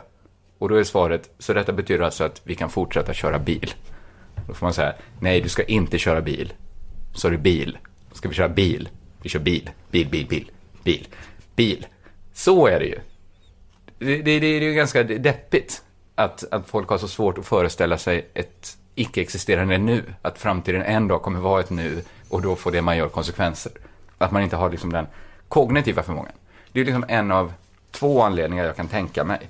Och 0.58 0.68
då 0.68 0.74
är 0.74 0.84
svaret, 0.84 1.30
så 1.38 1.52
detta 1.52 1.72
betyder 1.72 2.04
alltså 2.04 2.24
att 2.24 2.40
vi 2.44 2.54
kan 2.54 2.70
fortsätta 2.70 3.14
köra 3.14 3.38
bil. 3.38 3.74
Då 4.50 4.54
får 4.54 4.66
man 4.66 4.74
säga, 4.74 4.94
nej 5.20 5.40
du 5.40 5.48
ska 5.48 5.62
inte 5.62 5.98
köra 5.98 6.20
bil. 6.20 6.52
Så 7.14 7.28
är 7.28 7.32
det 7.32 7.38
bil. 7.38 7.78
Ska 8.12 8.28
vi 8.28 8.34
köra 8.34 8.48
bil? 8.48 8.88
Vi 9.22 9.28
kör 9.28 9.38
bil. 9.38 9.70
Bil, 9.90 10.08
bil, 10.08 10.26
bil. 10.26 10.50
Bil. 10.84 11.08
Bil. 11.56 11.86
Så 12.32 12.66
är 12.66 12.78
det 12.78 12.86
ju. 12.86 12.98
Det, 13.98 14.22
det, 14.22 14.40
det 14.40 14.46
är 14.46 14.60
ju 14.60 14.74
ganska 14.74 15.02
deppigt 15.02 15.82
att, 16.14 16.52
att 16.52 16.68
folk 16.68 16.88
har 16.88 16.98
så 16.98 17.08
svårt 17.08 17.38
att 17.38 17.46
föreställa 17.46 17.98
sig 17.98 18.28
ett 18.34 18.76
icke-existerande 18.94 19.78
nu. 19.78 20.02
Att 20.22 20.38
framtiden 20.38 20.82
en 20.82 21.08
dag 21.08 21.22
kommer 21.22 21.40
vara 21.40 21.60
ett 21.60 21.70
nu 21.70 22.02
och 22.28 22.42
då 22.42 22.56
får 22.56 22.72
det 22.72 22.82
man 22.82 22.96
gör 22.96 23.08
konsekvenser. 23.08 23.72
Att 24.18 24.30
man 24.30 24.42
inte 24.42 24.56
har 24.56 24.70
liksom 24.70 24.92
den 24.92 25.06
kognitiva 25.48 26.02
förmågan. 26.02 26.32
Det 26.72 26.80
är 26.80 26.84
liksom 26.84 27.04
en 27.08 27.32
av 27.32 27.52
två 27.90 28.22
anledningar 28.22 28.64
jag 28.64 28.76
kan 28.76 28.88
tänka 28.88 29.24
mig 29.24 29.48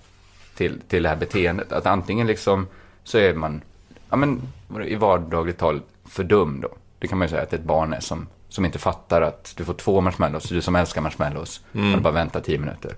till, 0.55 0.81
till 0.89 1.03
det 1.03 1.09
här 1.09 1.17
beteendet. 1.17 1.73
Att 1.73 1.87
antingen 1.87 2.27
liksom 2.27 2.67
så 3.05 3.19
är 3.19 3.35
man, 3.35 3.63
ja 4.11 4.17
men 4.17 4.43
i 4.87 4.95
vardagligt 4.95 5.59
tal 5.59 5.81
för 6.05 6.25
dum 6.25 6.61
då. 6.61 6.69
Det 6.99 7.09
kan 7.09 7.19
man 7.19 7.27
ju 7.27 7.31
säga 7.31 7.43
att 7.43 7.53
ett 7.53 7.65
barn 7.65 7.93
är 7.93 8.01
som, 8.01 8.27
som 8.49 8.65
inte 8.65 8.79
fattar 8.79 9.23
att 9.23 9.53
du 9.57 9.65
får 9.65 9.75
två 9.75 10.01
marshmallows, 10.01 10.49
du 10.49 10.61
som 10.61 10.77
älskar 10.77 11.01
marshmallows, 11.01 11.61
mm. 11.73 11.95
och 11.95 12.03
bara 12.03 12.13
vänta 12.13 12.41
tio 12.41 12.59
minuter. 12.59 12.95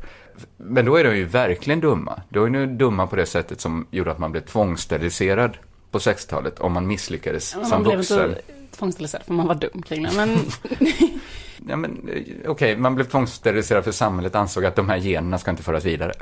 Men 0.56 0.84
då 0.84 0.96
är 0.96 1.04
de 1.04 1.16
ju 1.16 1.24
verkligen 1.24 1.80
dumma. 1.80 2.22
Då 2.28 2.44
är 2.44 2.50
de 2.50 2.58
ju 2.58 2.66
dumma 2.66 3.06
på 3.06 3.16
det 3.16 3.26
sättet 3.26 3.60
som 3.60 3.86
gjorde 3.90 4.10
att 4.10 4.18
man 4.18 4.32
blev 4.32 4.40
tvångssteriliserad 4.40 5.56
på 5.90 5.98
60-talet 5.98 6.60
om 6.60 6.72
man 6.72 6.86
misslyckades 6.86 7.56
man 7.56 7.66
som 7.66 7.82
blev 7.82 7.96
vuxen. 7.96 8.28
inte 8.28 8.42
tvångssteriliserad 8.70 9.24
för 9.24 9.32
man 9.32 9.46
var 9.46 9.54
dum 9.54 9.82
kring 9.82 10.02
det. 10.02 10.12
Men 10.16 10.38
Ja, 11.68 11.76
men 11.76 12.08
eh, 12.08 12.50
okej, 12.50 12.76
man 12.76 12.94
blev 12.94 13.04
tvångssteriliserad 13.04 13.84
för 13.84 13.92
samhället 13.92 14.34
ansåg 14.34 14.64
att 14.64 14.76
de 14.76 14.88
här 14.88 14.96
generna 14.96 15.38
ska 15.38 15.50
inte 15.50 15.62
föras 15.62 15.84
vidare. 15.84 16.12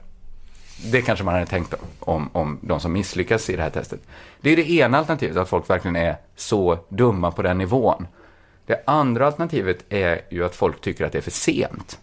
Det 0.84 1.02
kanske 1.02 1.24
man 1.24 1.34
hade 1.34 1.46
tänkt 1.46 1.74
om, 1.74 1.80
om, 2.00 2.30
om 2.32 2.58
de 2.62 2.80
som 2.80 2.92
misslyckas 2.92 3.50
i 3.50 3.56
det 3.56 3.62
här 3.62 3.70
testet. 3.70 4.00
Det 4.40 4.50
är 4.50 4.56
det 4.56 4.70
ena 4.70 4.98
alternativet, 4.98 5.36
att 5.36 5.48
folk 5.48 5.70
verkligen 5.70 5.96
är 5.96 6.16
så 6.36 6.78
dumma 6.88 7.30
på 7.30 7.42
den 7.42 7.58
nivån. 7.58 8.06
Det 8.66 8.82
andra 8.86 9.26
alternativet 9.26 9.84
är 9.88 10.20
ju 10.30 10.44
att 10.44 10.54
folk 10.54 10.80
tycker 10.80 11.04
att 11.04 11.12
det 11.12 11.18
är 11.18 11.22
för 11.22 11.30
sent. 11.30 11.98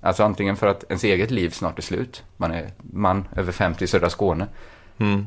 Alltså 0.00 0.24
antingen 0.24 0.56
för 0.56 0.66
att 0.66 0.84
ens 0.88 1.04
eget 1.04 1.30
liv 1.30 1.50
snart 1.50 1.78
är 1.78 1.82
slut, 1.82 2.24
man 2.36 2.52
är 2.52 2.70
man 2.76 3.28
över 3.36 3.52
50 3.52 3.84
i 3.84 3.86
södra 3.86 4.10
Skåne, 4.10 4.46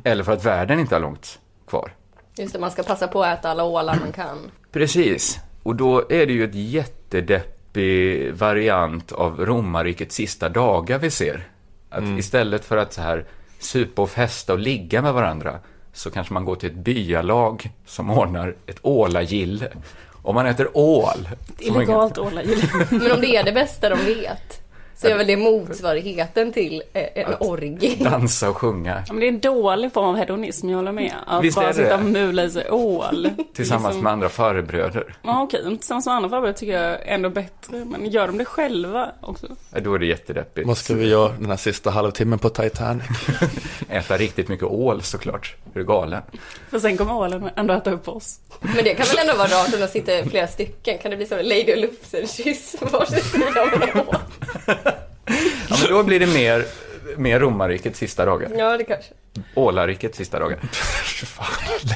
eller 0.03 0.23
för 0.23 0.31
att 0.31 0.45
världen 0.45 0.79
inte 0.79 0.95
har 0.95 0.99
långt 0.99 1.39
kvar. 1.67 1.91
Just 2.37 2.53
det, 2.53 2.59
man 2.59 2.71
ska 2.71 2.83
passa 2.83 3.07
på 3.07 3.23
att 3.23 3.39
äta 3.39 3.49
alla 3.49 3.63
ålar 3.63 3.99
man 3.99 4.11
kan. 4.11 4.37
Precis. 4.71 5.39
Och 5.63 5.75
då 5.75 5.99
är 6.09 6.27
det 6.27 6.33
ju 6.33 6.43
ett 6.43 6.55
jättedeppig 6.55 8.33
variant 8.33 9.11
av 9.11 9.45
romarrikets 9.45 10.15
sista 10.15 10.49
dagar 10.49 10.99
vi 10.99 11.11
ser. 11.11 11.47
Att 11.93 12.19
istället 12.19 12.65
för 12.65 12.77
att 12.77 12.93
så 12.93 13.01
här 13.01 13.25
supa 13.59 14.01
och 14.01 14.09
festa 14.09 14.53
och 14.53 14.59
ligga 14.59 15.01
med 15.01 15.13
varandra 15.13 15.59
så 15.93 16.11
kanske 16.11 16.33
man 16.33 16.45
går 16.45 16.55
till 16.55 16.69
ett 16.69 16.75
byalag 16.75 17.69
som 17.85 18.09
ordnar 18.09 18.55
ett 18.67 18.79
ålagille. 18.81 19.71
Om 20.11 20.35
man 20.35 20.45
äter 20.45 20.77
ål. 20.77 21.13
som 21.13 21.73
man- 21.73 21.81
illegalt 21.83 22.17
ålagille. 22.17 22.67
Men 22.91 23.11
om 23.11 23.21
det 23.21 23.35
är 23.35 23.43
det 23.43 23.51
bästa 23.51 23.89
de 23.89 23.95
vet 23.95 24.62
så 24.95 25.07
är 25.07 25.17
väl 25.17 25.27
det 25.27 25.37
motsvarigheten 25.37 26.53
till 26.53 26.83
eh, 26.93 27.03
en 27.15 27.33
orgie. 27.39 27.95
Dansa 28.03 28.49
och 28.49 28.57
sjunga 28.57 29.03
Ja, 29.07 29.13
men 29.13 29.19
det 29.19 29.25
är 29.25 29.29
en 29.29 29.39
dålig 29.39 29.93
form 29.93 30.05
av 30.05 30.15
hedonism, 30.15 30.69
jag 30.69 30.77
håller 30.77 30.91
med. 30.91 31.13
Att 31.27 31.43
Visst 31.43 31.57
är 31.57 31.61
bara 31.61 31.67
det 31.67 31.73
sitta 31.73 31.95
och 31.95 32.03
mula 32.03 32.43
i 32.43 32.49
sig 32.49 32.69
ål. 32.71 33.29
tillsammans 33.53 33.85
Liksom- 33.93 34.03
med 34.03 34.13
andra 34.13 34.29
farbröder. 34.29 35.15
Ja 35.21 35.41
okej, 35.43 35.61
tillsammans 35.77 36.05
med 36.05 36.15
andra 36.15 36.29
farbröder 36.29 36.53
tycker 36.57 36.73
jag 36.81 36.91
är 36.91 36.97
ändå 37.15 37.29
bättre. 37.29 37.85
Men 37.85 38.05
gör 38.09 38.27
de 38.27 38.37
det 38.37 38.45
själva 38.45 39.11
också? 39.21 39.47
Ja, 39.73 39.79
Då 39.79 39.93
är 39.95 39.99
det 39.99 40.05
jättedeppigt. 40.05 40.67
Vad 40.67 40.77
ska 40.77 40.93
vi 40.93 41.07
göra 41.07 41.31
den 41.39 41.49
här 41.49 41.57
sista 41.57 41.89
halvtimmen 41.89 42.39
på 42.39 42.49
Titanic? 42.49 43.03
Äta 43.89 44.17
riktigt 44.17 44.47
mycket 44.47 44.65
ål 44.67 45.01
såklart. 45.01 45.55
Är 45.73 45.79
du 45.79 45.85
galen? 45.85 46.21
För 46.69 46.79
sen 46.79 46.97
kommer 46.97 47.15
ålen 47.15 47.49
ändå 47.55 47.73
äta 47.73 47.91
upp 47.91 48.07
oss. 48.07 48.39
Men 48.61 48.83
det 48.83 48.93
kan 48.93 49.05
väl 49.05 49.17
ändå 49.29 49.33
vara 49.37 49.47
rart 49.47 49.73
om 49.73 49.79
de 49.79 49.87
sitter 49.87 50.23
flera 50.23 50.47
stycken. 50.47 50.97
Kan 50.97 51.11
det 51.11 51.17
bli 51.17 51.25
så 51.25 51.35
Lady 51.35 51.71
och 51.73 51.77
Lufsen-kyss 51.77 52.75
på 52.79 52.85
varsin 52.85 53.21
sida 53.21 53.61
av 53.61 53.73
en 53.83 53.99
ål? 54.07 54.15
Ja, 55.69 55.77
men 55.81 55.91
då 55.91 56.03
blir 56.03 56.19
det 56.19 56.27
mer, 56.27 56.65
mer 57.17 57.39
romarrikets 57.39 57.99
sista 57.99 58.25
dagar. 58.25 58.49
Ja, 58.57 58.77
det 58.77 58.83
kanske. 58.83 59.13
Ålarrikets 59.55 60.17
sista 60.17 60.39
dagar. 60.39 60.57
Fan, 61.25 61.45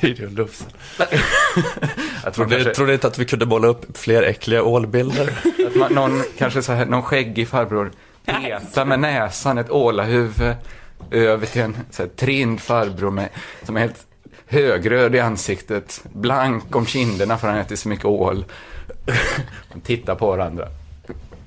Lady 0.04 0.26
och 0.26 0.32
Lufsen. 0.32 0.68
Jag 0.98 1.08
tror 1.08 2.32
Trodde, 2.32 2.56
kanske, 2.56 2.74
trodde 2.74 2.94
inte 2.94 3.08
att 3.08 3.18
vi 3.20 3.26
kunde 3.26 3.46
bolla 3.46 3.68
upp 3.68 3.98
fler 3.98 4.24
äckliga 4.24 4.64
ålbilder. 4.64 5.34
att 5.68 5.76
man, 5.76 5.94
någon, 5.94 6.24
kanske 6.38 6.62
så 6.62 6.74
här, 6.74 6.86
någon 6.86 7.04
skäggig 7.04 7.48
farbror 7.48 7.92
petar 8.26 8.86
med 8.86 9.00
näsan 9.00 9.58
ett 9.58 9.70
ålahuvud 9.70 10.56
över 11.12 11.46
till 11.46 11.62
en 11.62 11.78
så 11.92 12.02
här, 12.04 12.10
trind 12.10 12.62
farbror 12.62 13.12
med, 13.12 13.30
som 13.64 13.78
är 13.78 13.82
helt 13.82 14.08
högröd 14.48 15.16
i 15.16 15.20
ansiktet, 15.20 16.02
blank 16.04 16.76
om 16.76 16.86
kinderna 16.86 17.38
för 17.38 17.48
han 17.48 17.58
ätit 17.58 17.80
så 17.80 17.90
mycket 17.90 18.06
ål. 18.06 18.46
De 19.74 19.82
tittar 19.82 20.16
på 20.16 20.28
varandra. 20.28 20.68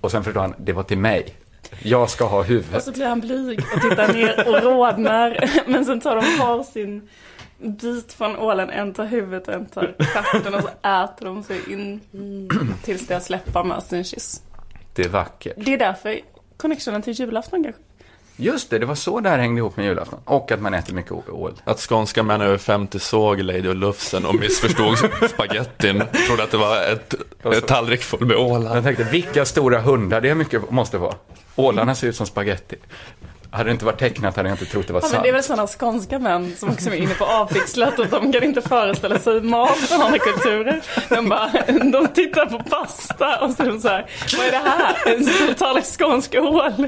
Och 0.01 0.11
sen 0.11 0.24
förstår 0.24 0.41
han, 0.41 0.55
det 0.59 0.72
var 0.72 0.83
till 0.83 0.99
mig. 0.99 1.35
Jag 1.83 2.11
ska 2.11 2.25
ha 2.25 2.39
Och 2.39 2.45
huvudet. 2.45 2.85
så 2.85 2.93
blir 2.93 3.07
han 3.07 3.21
blyg 3.21 3.61
och 3.75 3.81
tittar 3.83 4.12
ner 4.12 4.49
och 4.49 4.62
rodnar. 4.62 5.51
Men 5.71 5.85
sen 5.85 6.01
tar 6.01 6.16
de 6.16 6.39
var 6.39 6.62
sin 6.62 7.09
bit 7.59 8.12
från 8.12 8.37
ålen. 8.37 8.71
En 8.71 8.95
tar 8.95 9.05
huvudet 9.05 9.49
och 9.49 9.55
en 9.55 9.66
tar 9.66 9.95
stjärten 9.99 10.55
och 10.55 10.61
så 10.62 10.68
äter 10.68 11.25
de 11.27 11.43
sig 11.43 11.73
in 11.73 12.01
tills 12.83 13.07
deras 13.07 13.31
läppar 13.31 13.64
möts 13.64 13.93
i 13.93 13.97
en 13.97 14.05
kyss. 14.05 14.43
Det 14.95 15.03
är 15.05 15.09
vackert. 15.09 15.55
Det 15.57 15.75
är 15.75 15.79
därför 15.79 16.21
connectionen 16.57 17.03
till 17.03 17.12
julafton 17.12 17.64
kanske. 17.64 17.83
Just 18.41 18.70
det, 18.70 18.78
det 18.78 18.86
var 18.86 18.95
så 18.95 19.20
det 19.20 19.28
här 19.30 19.38
hängde 19.38 19.59
ihop 19.59 19.76
med 19.76 19.86
julafton. 19.86 20.18
Och 20.24 20.53
att 20.53 20.61
man 20.61 20.74
äter 20.74 20.95
mycket 20.95 21.12
ål. 21.28 21.53
Att 21.64 21.80
skånska 21.80 22.22
män 22.22 22.41
över 22.41 22.59
50 22.59 22.99
såg 22.99 23.41
Lady 23.41 23.68
och 23.68 23.76
Lufsen 23.76 24.26
och 24.26 24.34
missförstod 24.34 24.99
spagettin. 25.30 26.03
Trodde 26.26 26.43
att 26.43 26.51
det 26.51 26.57
var 26.57 26.82
ett, 26.93 27.14
ett 27.55 27.66
tallrik 27.66 28.03
full 28.03 28.26
med 28.26 28.36
ålar. 28.36 28.74
Jag 28.74 28.84
tänkte, 28.84 29.05
vilka 29.05 29.45
stora 29.45 29.80
hundar 29.80 30.20
det 30.20 30.34
mycket 30.34 30.70
måste 30.70 30.99
vara. 30.99 31.14
Ålarna 31.57 31.95
ser 31.95 32.07
ut 32.09 32.16
som 32.16 32.26
spaghetti. 32.26 32.76
Hade 33.53 33.64
det 33.68 33.72
inte 33.72 33.84
varit 33.84 33.99
tecknat 33.99 34.36
hade 34.36 34.49
jag 34.49 34.55
inte 34.55 34.64
trott 34.66 34.86
det 34.86 34.93
var 34.93 35.01
Ja, 35.01 35.03
men 35.05 35.11
sant. 35.11 35.22
det 35.22 35.28
är 35.28 35.32
väl 35.32 35.43
sådana 35.43 35.66
skånska 35.66 36.18
män 36.18 36.55
som 36.57 36.68
också 36.70 36.91
är 36.91 36.95
inne 36.95 37.14
på 37.14 37.24
avpixlat 37.24 37.99
och 37.99 38.07
de 38.07 38.32
kan 38.32 38.43
inte 38.43 38.61
föreställa 38.62 39.18
sig 39.18 39.41
mat 39.41 39.76
från 39.76 40.03
andra 40.03 40.18
kulturer. 40.18 40.80
De 41.09 41.28
bara, 41.28 41.51
de 41.93 42.09
tittar 42.14 42.47
på 42.47 42.59
pasta 42.59 43.38
och 43.41 43.51
så 43.51 43.62
är 43.62 43.66
de 43.66 43.80
så 43.80 43.88
här, 43.88 44.07
vad 44.36 44.47
är 44.47 44.51
det 44.51 44.57
här? 44.57 45.14
En 45.16 45.24
stor 45.24 45.55
tallrik 45.55 45.84
skånsk 45.84 46.34
ål. 46.34 46.86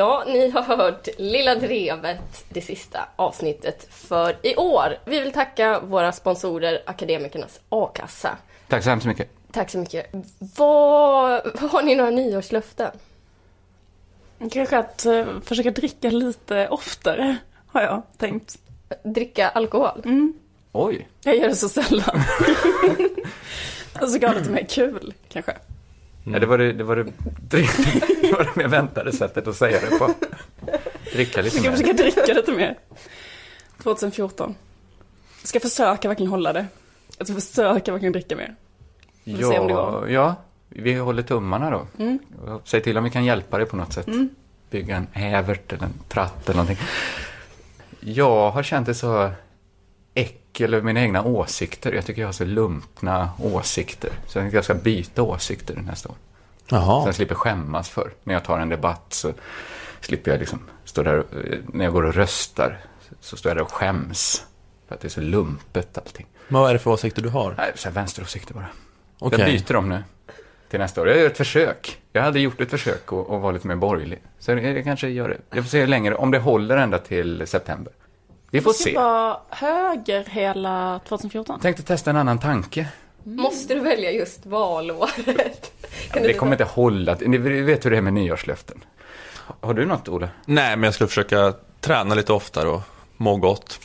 Ja, 0.00 0.24
ni 0.26 0.50
har 0.50 0.62
hört 0.62 1.08
Lilla 1.18 1.54
Drevet, 1.54 2.44
det 2.48 2.60
sista 2.60 3.08
avsnittet 3.16 3.86
för 3.90 4.36
i 4.42 4.56
år. 4.56 4.98
Vi 5.04 5.20
vill 5.20 5.32
tacka 5.32 5.80
våra 5.80 6.12
sponsorer 6.12 6.82
Akademikernas 6.86 7.60
A-kassa. 7.68 8.36
Tack 8.68 8.84
så 8.84 8.90
hemskt 8.90 9.06
mycket. 9.06 9.30
Tack 9.52 9.70
så 9.70 9.78
mycket. 9.78 10.06
Vad, 10.56 11.60
har 11.70 11.82
ni 11.82 11.94
några 11.94 12.10
nyårslöften? 12.10 12.90
Kanske 14.50 14.78
att 14.78 15.06
eh, 15.06 15.26
försöka 15.44 15.70
dricka 15.70 16.10
lite 16.10 16.68
oftare, 16.68 17.36
har 17.66 17.82
jag 17.82 18.02
tänkt. 18.18 18.58
Dricka 19.02 19.48
alkohol? 19.48 20.02
Oj. 20.72 21.08
Jag 21.24 21.36
gör 21.36 21.48
det 21.48 21.56
så 21.56 21.68
sällan. 21.68 22.22
och 23.92 24.00
så 24.00 24.06
ska 24.06 24.26
ha 24.26 24.34
lite 24.34 24.50
mer 24.50 24.66
kul, 24.70 25.14
kanske. 25.28 25.56
Ja, 26.24 26.38
det 26.38 26.46
var 26.46 26.58
det, 26.58 26.72
det, 26.72 26.84
var 26.84 26.96
det, 26.96 27.04
det 27.50 28.32
var 28.32 28.44
det 28.44 28.56
mer 28.56 28.68
väntade 28.68 29.12
sättet 29.12 29.46
att 29.48 29.56
säga 29.56 29.80
det 29.90 29.98
på. 29.98 30.14
Dricka 31.12 31.38
Jag 31.38 31.44
lite 31.44 31.56
ska 31.56 31.70
mer. 31.70 31.76
försöka 31.76 31.92
dricka 31.92 32.34
lite 32.34 32.52
mer. 32.52 32.78
2014. 33.82 34.54
ska 35.42 35.60
försöka 35.60 36.08
verkligen 36.08 36.30
hålla 36.30 36.52
det. 36.52 36.66
Jag 37.18 37.26
ska 37.26 37.34
försöka 37.40 37.92
verkligen 37.92 38.12
dricka 38.12 38.36
mer. 38.36 38.54
Går. 39.24 40.10
ja, 40.10 40.34
vi 40.68 40.94
håller 40.94 41.22
tummarna 41.22 41.70
då. 41.70 41.86
Mm. 41.98 42.18
Säg 42.64 42.82
till 42.82 42.98
om 42.98 43.04
vi 43.04 43.10
kan 43.10 43.24
hjälpa 43.24 43.58
dig 43.58 43.66
på 43.66 43.76
något 43.76 43.92
sätt. 43.92 44.06
Bygga 44.70 44.96
en 44.96 45.06
ävert 45.12 45.72
eller 45.72 45.84
en 45.84 45.94
tratt 46.08 46.48
eller 46.48 46.56
någonting. 46.56 46.86
Jag 48.00 48.50
har 48.50 48.62
känt 48.62 48.86
det 48.86 48.94
så 48.94 49.30
äckel 50.14 50.74
över 50.74 50.84
mina 50.84 51.00
egna 51.00 51.22
åsikter. 51.24 51.92
Jag 51.92 52.06
tycker 52.06 52.20
jag 52.22 52.28
har 52.28 52.32
så 52.32 52.44
lumpna 52.44 53.30
åsikter. 53.38 54.10
Så 54.26 54.38
jag 54.38 54.42
tänkte 54.42 54.56
jag 54.56 54.64
ska 54.64 54.74
byta 54.74 55.22
åsikter 55.22 55.76
nästa 55.76 56.08
år. 56.08 56.14
Så 56.68 56.74
Jaha. 56.76 57.02
jag 57.06 57.14
slipper 57.14 57.34
skämmas 57.34 57.88
för. 57.88 58.12
När 58.24 58.34
jag 58.34 58.44
tar 58.44 58.58
en 58.58 58.68
debatt 58.68 59.06
så 59.08 59.32
slipper 60.00 60.30
jag 60.30 60.40
liksom 60.40 60.58
stå 60.84 61.02
där, 61.02 61.18
och- 61.18 61.34
eh, 61.34 61.58
när 61.66 61.84
jag 61.84 61.92
går 61.94 62.02
och 62.02 62.14
röstar 62.14 62.78
så 63.20 63.36
står 63.36 63.50
jag 63.50 63.56
där 63.56 63.62
och 63.62 63.72
skäms. 63.72 64.46
För 64.88 64.94
att 64.94 65.00
det 65.00 65.08
är 65.08 65.10
så 65.10 65.20
lumpet 65.20 65.98
allting. 65.98 66.26
Men 66.48 66.60
vad 66.60 66.70
är 66.70 66.72
det 66.74 66.78
för 66.80 66.90
åsikter 66.90 67.22
du 67.22 67.28
har? 67.28 67.54
Nej, 67.58 67.72
så 67.74 67.88
här 67.88 67.94
vänsteråsikter 67.94 68.54
bara. 68.54 68.66
Okej. 69.18 69.38
Jag 69.40 69.48
byter 69.48 69.72
dem 69.74 69.88
nu 69.88 70.02
till 70.70 70.78
nästa 70.78 71.00
år. 71.00 71.08
Jag 71.08 71.18
gör 71.18 71.26
ett 71.26 71.36
försök. 71.36 72.00
Jag 72.12 72.22
hade 72.22 72.40
gjort 72.40 72.60
ett 72.60 72.70
försök 72.70 73.12
och 73.12 73.40
vara 73.40 73.52
lite 73.52 73.68
mer 73.68 73.76
borgerlig. 73.76 74.18
Så 74.38 74.50
jag, 74.50 74.64
jag 74.64 74.84
kanske 74.84 75.08
gör 75.08 75.28
det. 75.28 75.36
Jag 75.56 75.64
får 75.64 75.70
se 75.70 75.80
hur 75.80 75.86
länge, 75.86 76.14
om 76.14 76.30
det 76.30 76.38
håller 76.38 76.76
ända 76.76 76.98
till 76.98 77.46
september. 77.46 77.92
Vi 78.50 78.60
får 78.60 78.72
se. 78.72 78.94
vara 78.94 79.36
höger 79.48 80.24
hela 80.24 81.00
2014. 81.08 81.54
Jag 81.54 81.62
tänkte 81.62 81.82
testa 81.82 82.10
en 82.10 82.16
annan 82.16 82.38
tanke. 82.38 82.88
Måste 83.24 83.74
du 83.74 83.80
välja 83.80 84.10
just 84.10 84.46
valåret? 84.46 85.72
Kan 86.10 86.22
Det 86.22 86.34
kommer 86.34 86.52
inte 86.52 86.64
hålla. 86.64 87.16
Ni 87.20 87.38
vet 87.38 87.84
hur 87.84 87.90
det 87.90 87.96
är 87.96 88.00
med 88.00 88.12
nyårslöften. 88.12 88.84
Har 89.60 89.74
du 89.74 89.86
något, 89.86 90.08
Olle? 90.08 90.28
Nej, 90.46 90.76
men 90.76 90.82
jag 90.84 90.94
skulle 90.94 91.08
försöka 91.08 91.54
träna 91.80 92.14
lite 92.14 92.32
oftare 92.32 92.68
och 92.68 92.80
må 93.16 93.36
gott. 93.36 93.80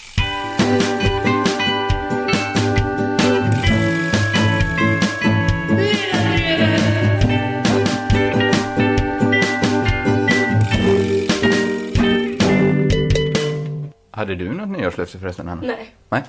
Hade 14.25 14.35
du 14.35 14.53
något 14.53 14.69
nyårslöfte 14.69 15.17
förresten, 15.19 15.49
Anna? 15.49 15.61
Nej. 15.61 15.95
Nej? 16.09 16.23